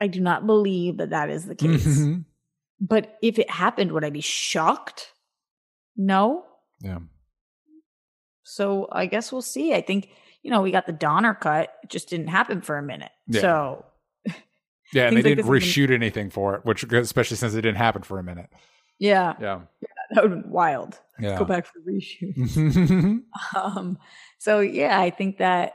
I 0.00 0.06
do 0.06 0.20
not 0.20 0.46
believe 0.46 0.96
that 0.96 1.10
that 1.10 1.28
is 1.28 1.44
the 1.44 1.54
case. 1.54 1.86
Mhm. 1.86 2.24
But 2.80 3.18
if 3.20 3.38
it 3.38 3.50
happened, 3.50 3.92
would 3.92 4.04
I 4.04 4.08
be 4.10 4.22
shocked? 4.22 5.12
No. 5.96 6.44
Yeah. 6.80 6.98
So 8.42 8.88
I 8.90 9.06
guess 9.06 9.30
we'll 9.32 9.42
see. 9.42 9.74
I 9.74 9.80
think, 9.80 10.08
you 10.42 10.50
know, 10.50 10.62
we 10.62 10.70
got 10.70 10.86
the 10.86 10.92
Donner 10.92 11.34
cut. 11.34 11.72
It 11.82 11.90
just 11.90 12.08
didn't 12.08 12.28
happen 12.28 12.62
for 12.62 12.78
a 12.78 12.82
minute. 12.82 13.10
Yeah. 13.26 13.40
So 13.40 13.84
Yeah. 14.92 15.06
And 15.06 15.16
they 15.16 15.22
like 15.22 15.36
didn't 15.36 15.46
reshoot 15.46 15.90
anything 15.92 16.30
for 16.30 16.54
it, 16.56 16.64
which, 16.64 16.82
especially 16.92 17.36
since 17.36 17.54
it 17.54 17.60
didn't 17.62 17.76
happen 17.78 18.02
for 18.02 18.18
a 18.18 18.22
minute. 18.24 18.48
yeah, 18.98 19.34
Yeah. 19.40 19.60
yeah 19.80 19.88
that 20.14 20.22
would 20.24 20.32
have 20.32 20.42
been 20.42 20.50
wild. 20.50 20.98
Yeah. 21.20 21.38
Go 21.38 21.44
back 21.44 21.66
for 21.66 21.80
reshoot. 21.88 23.20
Um, 23.54 23.98
so 24.38 24.60
yeah, 24.60 24.98
I 25.00 25.10
think 25.10 25.38
that 25.38 25.74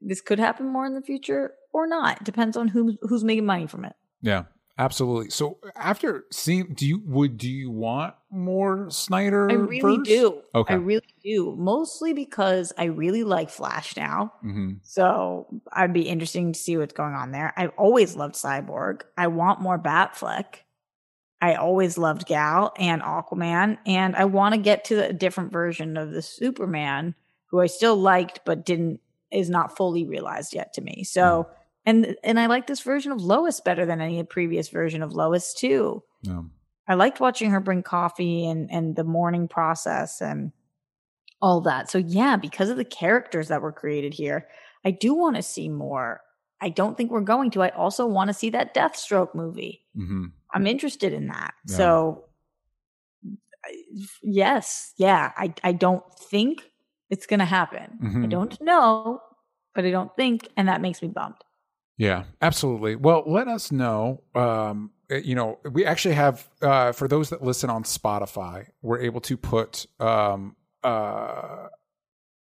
this 0.00 0.20
could 0.20 0.38
happen 0.40 0.66
more 0.72 0.86
in 0.86 0.94
the 0.94 1.02
future 1.02 1.52
or 1.72 1.86
not. 1.86 2.24
Depends 2.24 2.56
on 2.56 2.68
who's 2.68 2.96
who's 3.02 3.22
making 3.22 3.46
money 3.46 3.66
from 3.66 3.84
it. 3.84 3.94
yeah. 4.22 4.44
Absolutely. 4.78 5.30
So 5.30 5.58
after 5.74 6.24
seeing, 6.30 6.74
do 6.74 6.86
you 6.86 7.02
would 7.04 7.36
do 7.36 7.50
you 7.50 7.70
want 7.70 8.14
more 8.30 8.88
Snyder? 8.90 9.50
I 9.50 9.54
really 9.54 9.98
do. 9.98 10.42
Okay. 10.54 10.74
I 10.74 10.76
really 10.76 11.14
do. 11.22 11.56
Mostly 11.58 12.12
because 12.12 12.72
I 12.78 12.84
really 12.84 13.24
like 13.24 13.50
Flash 13.50 13.96
now. 13.96 14.32
hmm 14.40 14.74
So 14.82 15.48
I'd 15.72 15.92
be 15.92 16.08
interesting 16.08 16.52
to 16.52 16.58
see 16.58 16.76
what's 16.76 16.94
going 16.94 17.14
on 17.14 17.32
there. 17.32 17.52
I've 17.56 17.72
always 17.76 18.14
loved 18.14 18.36
Cyborg. 18.36 19.02
I 19.16 19.26
want 19.26 19.60
more 19.60 19.78
Batfleck. 19.78 20.60
I 21.40 21.54
always 21.54 21.98
loved 21.98 22.26
Gal 22.26 22.72
and 22.78 23.00
Aquaman, 23.00 23.78
and 23.86 24.16
I 24.16 24.24
want 24.24 24.54
to 24.54 24.60
get 24.60 24.84
to 24.86 25.08
a 25.08 25.12
different 25.12 25.52
version 25.52 25.96
of 25.96 26.10
the 26.10 26.22
Superman 26.22 27.14
who 27.46 27.60
I 27.60 27.66
still 27.66 27.96
liked 27.96 28.40
but 28.44 28.64
didn't 28.64 29.00
is 29.30 29.50
not 29.50 29.76
fully 29.76 30.04
realized 30.04 30.54
yet 30.54 30.72
to 30.74 30.80
me. 30.80 31.04
So 31.04 31.48
and 31.88 32.16
and 32.22 32.38
I 32.38 32.46
like 32.46 32.66
this 32.66 32.80
version 32.82 33.12
of 33.12 33.20
Lois 33.22 33.60
better 33.60 33.86
than 33.86 34.00
any 34.00 34.22
previous 34.24 34.68
version 34.68 35.02
of 35.02 35.12
Lois 35.12 35.54
too. 35.54 36.02
Yeah. 36.22 36.42
I 36.86 36.94
liked 36.94 37.20
watching 37.20 37.50
her 37.50 37.60
bring 37.60 37.82
coffee 37.82 38.46
and 38.46 38.70
and 38.70 38.96
the 38.96 39.04
morning 39.04 39.48
process 39.48 40.20
and 40.20 40.52
all 41.40 41.60
that. 41.62 41.90
So 41.90 41.98
yeah, 41.98 42.36
because 42.36 42.68
of 42.70 42.76
the 42.76 42.84
characters 42.84 43.48
that 43.48 43.62
were 43.62 43.72
created 43.72 44.12
here, 44.14 44.48
I 44.84 44.90
do 44.90 45.14
want 45.14 45.36
to 45.36 45.42
see 45.42 45.68
more. 45.68 46.20
I 46.60 46.70
don't 46.70 46.96
think 46.96 47.10
we're 47.10 47.20
going 47.34 47.50
to. 47.52 47.62
I 47.62 47.68
also 47.70 48.06
want 48.06 48.28
to 48.28 48.34
see 48.34 48.50
that 48.50 48.74
Deathstroke 48.74 49.34
movie. 49.34 49.84
hmm 49.94 50.26
I'm 50.54 50.66
interested 50.66 51.12
in 51.12 51.28
that. 51.28 51.52
Yeah. 51.68 51.76
So 51.76 52.24
yes, 54.22 54.92
yeah, 54.96 55.32
I 55.36 55.52
I 55.62 55.72
don't 55.72 56.02
think 56.30 56.70
it's 57.10 57.26
going 57.26 57.40
to 57.40 57.44
happen. 57.46 57.98
I 58.02 58.04
Mhm. 58.06 58.30
don't 58.30 58.60
know, 58.60 59.20
but 59.74 59.84
I 59.84 59.90
don't 59.90 60.14
think 60.16 60.48
and 60.56 60.68
that 60.68 60.80
makes 60.80 61.02
me 61.02 61.08
bummed. 61.08 61.36
Yeah, 61.98 62.24
absolutely. 62.40 62.94
Well, 62.94 63.24
let 63.26 63.48
us 63.48 63.72
know. 63.72 64.22
Um, 64.34 64.92
uh, 65.10 65.16
you 65.16 65.34
know, 65.34 65.58
we 65.70 65.84
actually 65.84 66.14
have 66.14 66.48
uh, 66.62 66.92
for 66.92 67.08
those 67.08 67.30
that 67.30 67.42
listen 67.42 67.70
on 67.70 67.82
Spotify, 67.82 68.68
we're 68.82 69.00
able 69.00 69.20
to 69.22 69.36
put 69.36 69.84
um, 69.98 70.54
uh, 70.84 71.66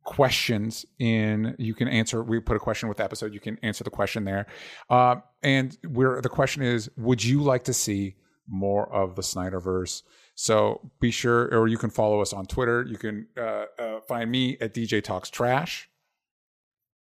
questions 0.04 0.86
in. 1.00 1.56
You 1.58 1.74
can 1.74 1.88
answer. 1.88 2.22
We 2.22 2.42
put 2.42 2.58
a 2.58 2.60
question 2.60 2.90
with 2.90 2.98
the 2.98 3.06
episode. 3.06 3.34
You 3.34 3.40
can 3.40 3.58
answer 3.64 3.86
the 3.86 3.90
question 3.90 4.26
there. 4.26 4.46
Uh, 4.90 5.18
and 5.42 5.78
we're 5.86 6.22
the 6.22 6.30
question 6.30 6.62
is: 6.62 6.90
Would 6.98 7.24
you 7.24 7.42
like 7.42 7.64
to 7.64 7.74
see 7.74 8.16
more 8.48 8.92
of 8.92 9.16
the 9.16 9.22
Snyderverse? 9.22 10.04
So 10.36 10.92
be 11.00 11.12
sure, 11.12 11.48
or 11.58 11.70
you 11.70 11.78
can 11.78 11.90
follow 11.90 12.20
us 12.22 12.34
on 12.34 12.46
Twitter. 12.46 12.84
You 12.84 12.98
can 12.98 13.28
uh, 13.38 13.66
uh, 13.80 14.02
find 14.02 14.30
me 14.30 14.58
at 14.60 14.74
DJ 14.74 15.02
Talks 15.02 15.30
Trash. 15.30 15.90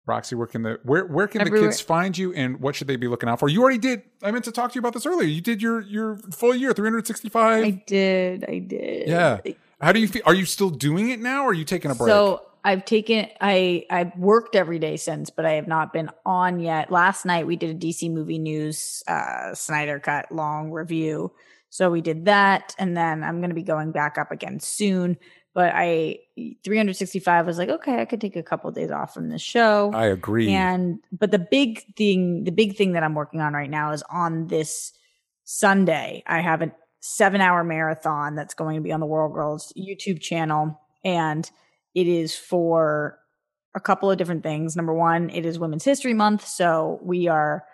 Roxy, 0.05 0.35
where 0.35 0.47
can 0.47 0.63
the 0.63 0.79
where 0.83 1.05
where 1.05 1.27
can 1.27 1.43
the 1.43 1.51
kids 1.51 1.79
find 1.79 2.17
you, 2.17 2.33
and 2.33 2.59
what 2.59 2.75
should 2.75 2.87
they 2.87 2.95
be 2.95 3.07
looking 3.07 3.29
out 3.29 3.39
for? 3.39 3.47
You 3.47 3.61
already 3.61 3.77
did. 3.77 4.01
I 4.23 4.31
meant 4.31 4.45
to 4.45 4.51
talk 4.51 4.71
to 4.71 4.75
you 4.75 4.79
about 4.79 4.93
this 4.93 5.05
earlier. 5.05 5.27
You 5.27 5.41
did 5.41 5.61
your 5.61 5.81
your 5.81 6.17
full 6.33 6.55
year, 6.55 6.73
three 6.73 6.87
hundred 6.87 7.05
sixty 7.05 7.29
five. 7.29 7.63
I 7.63 7.69
did. 7.85 8.45
I 8.47 8.59
did. 8.59 9.07
Yeah. 9.07 9.39
How 9.79 9.91
do 9.91 9.99
you 9.99 10.07
feel? 10.07 10.23
Are 10.25 10.33
you 10.33 10.45
still 10.45 10.69
doing 10.71 11.09
it 11.09 11.19
now, 11.19 11.43
or 11.43 11.49
are 11.49 11.53
you 11.53 11.65
taking 11.65 11.91
a 11.91 11.95
break? 11.95 12.09
So 12.09 12.41
I've 12.63 12.85
taken 12.85 13.27
I 13.39 13.85
I've 13.89 14.15
worked 14.17 14.55
every 14.55 14.79
day 14.79 14.97
since, 14.97 15.29
but 15.29 15.45
I 15.45 15.53
have 15.53 15.67
not 15.67 15.93
been 15.93 16.09
on 16.25 16.59
yet. 16.59 16.91
Last 16.91 17.25
night 17.25 17.47
we 17.47 17.55
did 17.55 17.75
a 17.75 17.79
DC 17.79 18.11
movie 18.11 18.39
news 18.39 19.03
uh 19.07 19.53
Snyder 19.55 19.99
cut 19.99 20.31
long 20.31 20.71
review. 20.71 21.31
So 21.69 21.89
we 21.89 22.01
did 22.01 22.25
that 22.25 22.75
and 22.77 22.95
then 22.95 23.23
I'm 23.23 23.41
gonna 23.41 23.53
be 23.53 23.63
going 23.63 23.91
back 23.91 24.17
up 24.17 24.31
again 24.31 24.59
soon. 24.59 25.17
But 25.53 25.73
I 25.75 26.19
365 26.63 27.45
was 27.45 27.57
like, 27.57 27.69
okay, 27.69 28.01
I 28.01 28.05
could 28.05 28.21
take 28.21 28.37
a 28.37 28.43
couple 28.43 28.71
days 28.71 28.89
off 28.89 29.13
from 29.13 29.29
the 29.29 29.37
show. 29.37 29.91
I 29.93 30.05
agree. 30.05 30.51
And 30.51 30.99
but 31.11 31.31
the 31.31 31.39
big 31.39 31.95
thing, 31.95 32.45
the 32.45 32.51
big 32.51 32.77
thing 32.77 32.93
that 32.93 33.03
I'm 33.03 33.15
working 33.15 33.41
on 33.41 33.53
right 33.53 33.69
now 33.69 33.91
is 33.91 34.03
on 34.09 34.47
this 34.47 34.93
Sunday. 35.43 36.23
I 36.25 36.39
have 36.39 36.61
a 36.61 36.71
seven 37.01 37.41
hour 37.41 37.63
marathon 37.63 38.35
that's 38.35 38.53
going 38.53 38.75
to 38.75 38.81
be 38.81 38.91
on 38.91 38.99
the 38.99 39.05
World 39.05 39.33
Girls 39.33 39.73
YouTube 39.77 40.21
channel. 40.21 40.79
And 41.03 41.49
it 41.93 42.07
is 42.07 42.35
for 42.35 43.19
a 43.75 43.79
couple 43.79 44.09
of 44.09 44.17
different 44.17 44.43
things. 44.43 44.75
Number 44.75 44.93
one, 44.93 45.29
it 45.29 45.45
is 45.45 45.59
Women's 45.59 45.83
History 45.83 46.13
Month. 46.13 46.47
So 46.47 46.99
we 47.01 47.27
are 47.27 47.65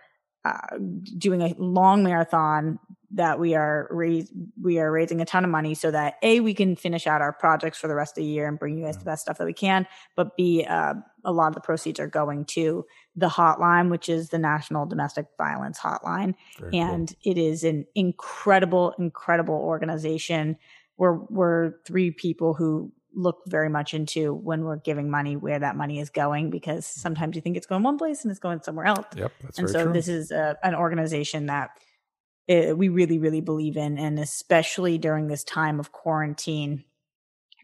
uh, 0.46 0.78
doing 1.18 1.42
a 1.42 1.54
long 1.58 2.04
marathon 2.04 2.80
that 3.12 3.40
we 3.40 3.56
are 3.56 3.88
raise, 3.90 4.32
we 4.62 4.80
are 4.80 4.92
raising 4.92 5.22
a 5.22 5.26
ton 5.26 5.46
of 5.46 5.50
money 5.50 5.74
so 5.74 5.90
that 5.92 6.16
a 6.24 6.42
we 6.42 6.54
can 6.54 6.76
finish 6.76 7.08
out 7.08 7.22
our 7.22 7.32
projects 7.32 7.78
for 7.78 7.88
the 7.88 7.96
rest 7.96 8.18
of 8.18 8.24
the 8.24 8.30
year 8.30 8.48
and 8.48 8.60
bring 8.60 8.78
you 8.78 8.84
guys 8.84 8.98
the 8.98 9.06
best 9.06 9.22
stuff 9.22 9.38
that 9.38 9.46
we 9.46 9.54
can 9.54 9.88
but 10.18 10.36
b 10.36 10.66
uh, 10.66 10.94
a 11.24 11.32
lot 11.32 11.48
of 11.48 11.54
the 11.56 11.62
proceeds 11.62 12.00
are 12.02 12.08
going 12.08 12.44
to 12.44 12.86
the 13.16 13.30
hotline 13.30 13.90
which 13.90 14.10
is 14.10 14.28
the 14.30 14.38
national 14.38 14.86
domestic 14.86 15.26
violence 15.38 15.80
hotline 15.80 16.36
Very 16.60 16.72
cool. 16.72 16.82
and 16.82 17.16
it 17.24 17.38
is 17.38 17.64
an 17.64 17.86
incredible 17.96 18.94
incredible 19.00 19.56
organization 19.56 20.58
we're 20.98 21.14
we're 21.30 21.74
three 21.86 22.12
people 22.12 22.54
who 22.56 22.92
look 23.14 23.42
very 23.48 23.70
much 23.70 23.94
into 23.94 24.34
when 24.34 24.64
we're 24.64 24.76
giving 24.78 25.10
money 25.10 25.36
where 25.38 25.60
that 25.60 25.76
money 25.78 26.00
is 26.00 26.10
going 26.10 26.50
because 26.50 26.86
sometimes 26.86 27.36
you 27.36 27.42
think 27.42 27.56
it's 27.56 27.66
going 27.66 27.84
one 27.84 27.98
place 27.98 28.24
and 28.24 28.32
it's 28.32 28.40
going 28.40 28.62
somewhere 28.62 28.86
else 28.86 29.06
Yep, 29.16 29.32
that's 29.42 29.60
and 29.60 29.70
so 29.70 29.84
true. 29.86 29.94
this 29.94 30.08
is 30.10 30.30
a, 30.32 30.58
an 30.62 30.76
organization 30.76 31.46
that 31.48 31.70
uh, 32.50 32.76
we 32.76 32.90
really 32.90 33.20
really 33.20 33.42
believe 33.42 33.78
in 33.78 33.98
and 33.98 34.20
especially 34.20 34.98
during 34.98 35.28
this 35.28 35.44
time 35.44 35.80
of 35.80 35.92
quarantine 35.92 36.84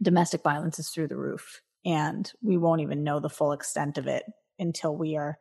domestic 0.01 0.43
violence 0.43 0.79
is 0.79 0.89
through 0.89 1.07
the 1.07 1.17
roof 1.17 1.61
and 1.86 2.31
we 2.41 2.57
won't 2.57 2.81
even 2.81 3.03
know 3.03 3.19
the 3.19 3.29
full 3.29 3.51
extent 3.51 3.97
of 3.97 4.07
it 4.07 4.23
until 4.59 4.95
we 4.95 5.15
are 5.15 5.38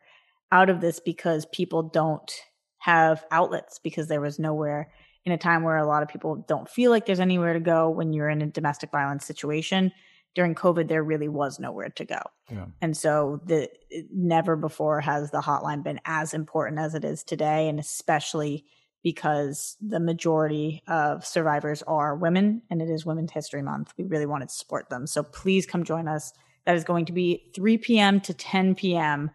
out 0.50 0.70
of 0.70 0.80
this 0.80 1.00
because 1.00 1.46
people 1.46 1.82
don't 1.82 2.32
have 2.78 3.24
outlets 3.30 3.78
because 3.78 4.08
there 4.08 4.20
was 4.20 4.38
nowhere 4.38 4.92
in 5.24 5.32
a 5.32 5.38
time 5.38 5.62
where 5.62 5.76
a 5.76 5.86
lot 5.86 6.02
of 6.02 6.08
people 6.08 6.44
don't 6.48 6.68
feel 6.68 6.90
like 6.90 7.06
there's 7.06 7.20
anywhere 7.20 7.54
to 7.54 7.60
go 7.60 7.88
when 7.88 8.12
you're 8.12 8.28
in 8.28 8.42
a 8.42 8.46
domestic 8.46 8.90
violence 8.90 9.24
situation 9.24 9.92
during 10.34 10.54
covid 10.54 10.88
there 10.88 11.02
really 11.02 11.28
was 11.28 11.58
nowhere 11.58 11.90
to 11.90 12.04
go 12.04 12.20
yeah. 12.50 12.66
and 12.80 12.96
so 12.96 13.40
the 13.46 13.68
never 14.12 14.56
before 14.56 15.00
has 15.00 15.30
the 15.30 15.40
hotline 15.40 15.82
been 15.82 16.00
as 16.04 16.34
important 16.34 16.78
as 16.78 16.94
it 16.94 17.04
is 17.04 17.22
today 17.22 17.68
and 17.68 17.78
especially 17.78 18.64
because 19.02 19.76
the 19.80 20.00
majority 20.00 20.82
of 20.86 21.26
survivors 21.26 21.82
are 21.82 22.14
women 22.16 22.62
and 22.70 22.80
it 22.80 22.88
is 22.88 23.04
women's 23.06 23.32
history 23.32 23.62
month 23.62 23.92
we 23.98 24.04
really 24.04 24.26
wanted 24.26 24.48
to 24.48 24.54
support 24.54 24.88
them 24.90 25.06
so 25.06 25.22
please 25.22 25.66
come 25.66 25.84
join 25.84 26.08
us 26.08 26.32
that 26.64 26.76
is 26.76 26.84
going 26.84 27.04
to 27.04 27.12
be 27.12 27.50
3 27.54 27.78
p.m 27.78 28.20
to 28.20 28.32
10 28.34 28.74
p.m 28.74 29.30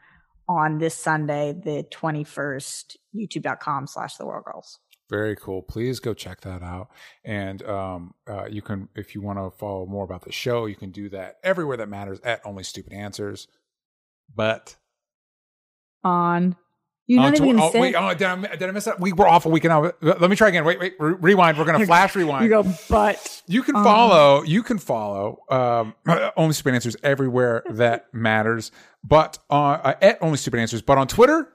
on 0.48 0.78
this 0.78 0.96
sunday 0.96 1.54
the 1.54 1.84
21st 1.92 2.96
youtube.com 3.16 3.88
slash 3.88 4.16
the 4.16 4.26
world 4.26 4.46
girls 4.46 4.80
Very 5.10 5.38
cool. 5.38 5.62
Please 5.62 6.02
go 6.02 6.14
check 6.14 6.42
that 6.42 6.62
out. 6.62 6.90
And 7.24 7.64
um, 7.64 8.14
uh, 8.28 8.46
you 8.50 8.62
can, 8.62 8.90
if 8.94 9.16
you 9.16 9.22
want 9.22 9.40
to 9.40 9.58
follow 9.58 9.86
more 9.86 10.04
about 10.04 10.24
the 10.24 10.34
show, 10.34 10.66
you 10.66 10.76
can 10.76 10.92
do 10.92 11.08
that 11.10 11.38
everywhere 11.44 11.78
that 11.78 11.88
matters 11.88 12.20
at 12.26 12.42
Only 12.46 12.64
Stupid 12.64 12.92
Answers. 12.92 13.48
but 14.36 14.76
on. 16.04 16.58
You're 17.08 17.22
not 17.22 17.36
tw- 17.36 17.42
even 17.42 17.60
oh, 17.60 17.72
wait, 17.74 17.96
oh, 17.96 18.14
did 18.14 18.24
I, 18.28 18.56
did 18.58 18.64
I 18.64 18.72
miss 18.72 18.84
that? 18.86 19.00
We 19.00 19.14
were 19.14 19.28
off 19.28 19.46
a 19.46 19.50
week 19.50 19.64
now. 19.64 19.92
Let 20.02 20.30
me 20.30 20.36
try 20.36 20.50
again. 20.50 20.66
Wait, 20.66 20.78
wait, 20.80 20.94
re- 21.00 21.16
rewind. 21.20 21.58
We're 21.58 21.64
gonna 21.66 21.86
flash 21.86 22.16
rewind. 22.16 22.44
you 22.44 22.50
go, 22.50 22.66
but 22.90 23.42
You 23.48 23.64
can 23.64 23.78
Um, 23.78 23.84
follow. 23.86 24.44
You 24.44 24.62
can 24.62 24.78
follow 24.78 25.40
um, 25.50 25.96
only 26.38 26.54
stupid 26.54 26.74
answers 26.74 26.98
everywhere 27.04 27.64
that 27.70 28.08
matters. 28.14 28.72
But 29.04 29.40
uh, 29.50 29.54
uh, 29.54 29.94
at 30.02 30.18
only 30.22 30.38
stupid 30.38 30.60
answers. 30.60 30.82
But 30.82 30.98
on 30.98 31.08
Twitter, 31.08 31.48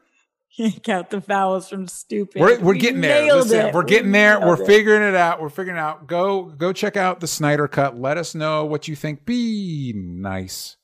can't 0.57 0.83
count 0.83 1.11
the 1.11 1.21
vowels 1.21 1.69
from 1.69 1.87
stupid. 1.89 2.41
we're, 2.41 2.59
we're 2.61 2.73
We 2.73 2.79
getting 2.79 3.01
there. 3.03 3.35
Listen, 3.35 3.67
it. 3.67 3.75
we're 3.75 3.83
We 3.85 3.89
getting 3.91 4.13
there. 4.13 4.41
We're 4.41 4.61
it. 4.63 4.67
figuring 4.67 5.03
it 5.03 5.15
out. 5.15 5.41
We're 5.43 5.49
figuring 5.51 5.77
it 5.79 5.81
out. 5.81 6.07
Go 6.07 6.45
go 6.45 6.73
check 6.73 6.97
out 6.97 7.21
the 7.21 7.27
Snyder 7.27 7.69
Cut. 7.69 7.99
Let 7.99 8.17
us 8.17 8.35
know 8.35 8.65
what 8.65 8.89
you 8.89 8.97
think. 8.97 9.27
Be 9.27 9.93
nice. 9.95 10.77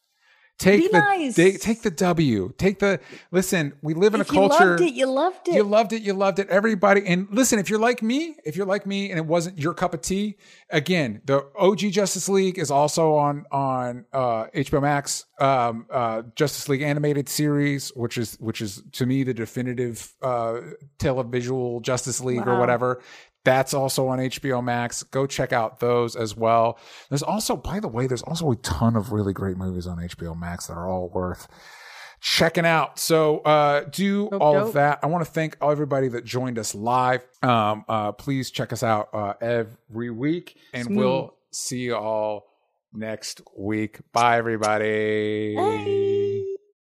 Take 0.59 0.81
Be 0.81 0.89
the 0.89 0.99
nice. 0.99 1.37
da- 1.37 1.57
take 1.57 1.83
the 1.83 1.91
W. 1.91 2.53
Take 2.59 2.81
the 2.81 2.99
listen. 3.31 3.75
We 3.81 3.95
live 3.95 4.15
in 4.15 4.21
If 4.21 4.29
a 4.29 4.33
culture. 4.33 4.77
You 4.77 4.77
loved 4.77 4.83
it. 4.83 4.95
You 4.95 5.07
loved 5.07 5.49
it. 5.49 5.55
You 5.55 5.63
loved 5.63 5.93
it. 5.93 6.03
You 6.03 6.13
loved 6.15 6.39
it. 6.41 6.49
Everybody. 6.49 7.07
And 7.07 7.29
listen, 7.31 7.61
if 7.61 7.71
you're 7.71 7.79
like 7.79 8.03
me, 8.03 8.35
if 8.45 8.57
you're 8.57 8.67
like 8.67 8.85
me 8.85 9.11
and 9.11 9.19
it 9.19 9.27
wasn't 9.27 9.57
your 9.57 9.73
cup 9.73 9.95
of 9.95 10.01
tea, 10.01 10.37
again, 10.71 11.23
the 11.25 11.47
OG 11.57 11.79
Justice 11.93 12.29
League 12.29 12.59
is 12.59 12.73
also 12.73 13.15
on, 13.15 13.45
on, 13.53 14.05
uh, 14.13 14.47
HBO 14.47 14.83
Max, 14.83 15.27
um, 15.39 15.87
uh, 15.93 16.23
Justice 16.35 16.69
League 16.69 16.83
animated 16.83 17.29
series, 17.29 17.91
which 17.91 18.19
is, 18.19 18.35
which 18.41 18.61
is 18.61 18.83
to 18.95 19.07
me 19.07 19.23
the 19.23 19.35
definitive, 19.35 20.13
uh, 20.23 20.61
televisual 20.99 21.81
Justice 21.83 22.21
League 22.21 22.49
or 22.49 22.59
whatever. 22.59 23.01
That's 23.49 23.73
also 23.75 24.09
on 24.09 24.19
HBO 24.19 24.63
Max. 24.63 25.03
Go 25.05 25.27
check 25.27 25.53
out 25.53 25.81
those 25.81 26.17
as 26.17 26.37
well. 26.37 26.79
There's 27.09 27.23
also, 27.23 27.57
by 27.57 27.81
the 27.81 27.89
way, 27.89 28.07
there's 28.07 28.23
also 28.23 28.51
a 28.51 28.57
ton 28.57 28.95
of 28.97 29.11
really 29.13 29.33
great 29.33 29.57
movies 29.57 29.87
on 29.87 29.99
HBO 29.99 30.39
Max 30.39 30.67
that 30.67 30.75
are 30.75 30.89
all 30.89 31.09
worth 31.09 31.49
checking 32.21 32.67
out. 32.67 32.99
So 32.99 33.39
uh, 33.39 33.85
do 33.91 34.29
Dope, 34.31 34.41
all 34.43 34.53
dope. 34.55 34.67
of 34.69 34.73
that. 34.75 34.99
I 35.03 35.07
want 35.07 35.25
to 35.25 35.31
thank 35.31 35.57
everybody 35.63 36.09
that 36.09 36.25
joined 36.25 36.59
us 36.59 36.75
live. 36.75 37.25
Um, 37.43 37.85
uh, 37.89 38.13
please 38.13 38.51
check 38.51 38.73
us 38.73 38.83
out 38.83 39.09
uh, 39.15 39.35
every 39.41 40.11
week, 40.11 40.57
and 40.75 40.85
Smooth. 40.87 40.99
we'll 40.99 41.35
see 41.53 41.79
you 41.79 41.97
all 41.97 42.45
next 42.93 43.41
week. 43.57 44.01
Bye, 44.13 44.39
everybody. 44.39 45.55
Bye. 45.57 46.28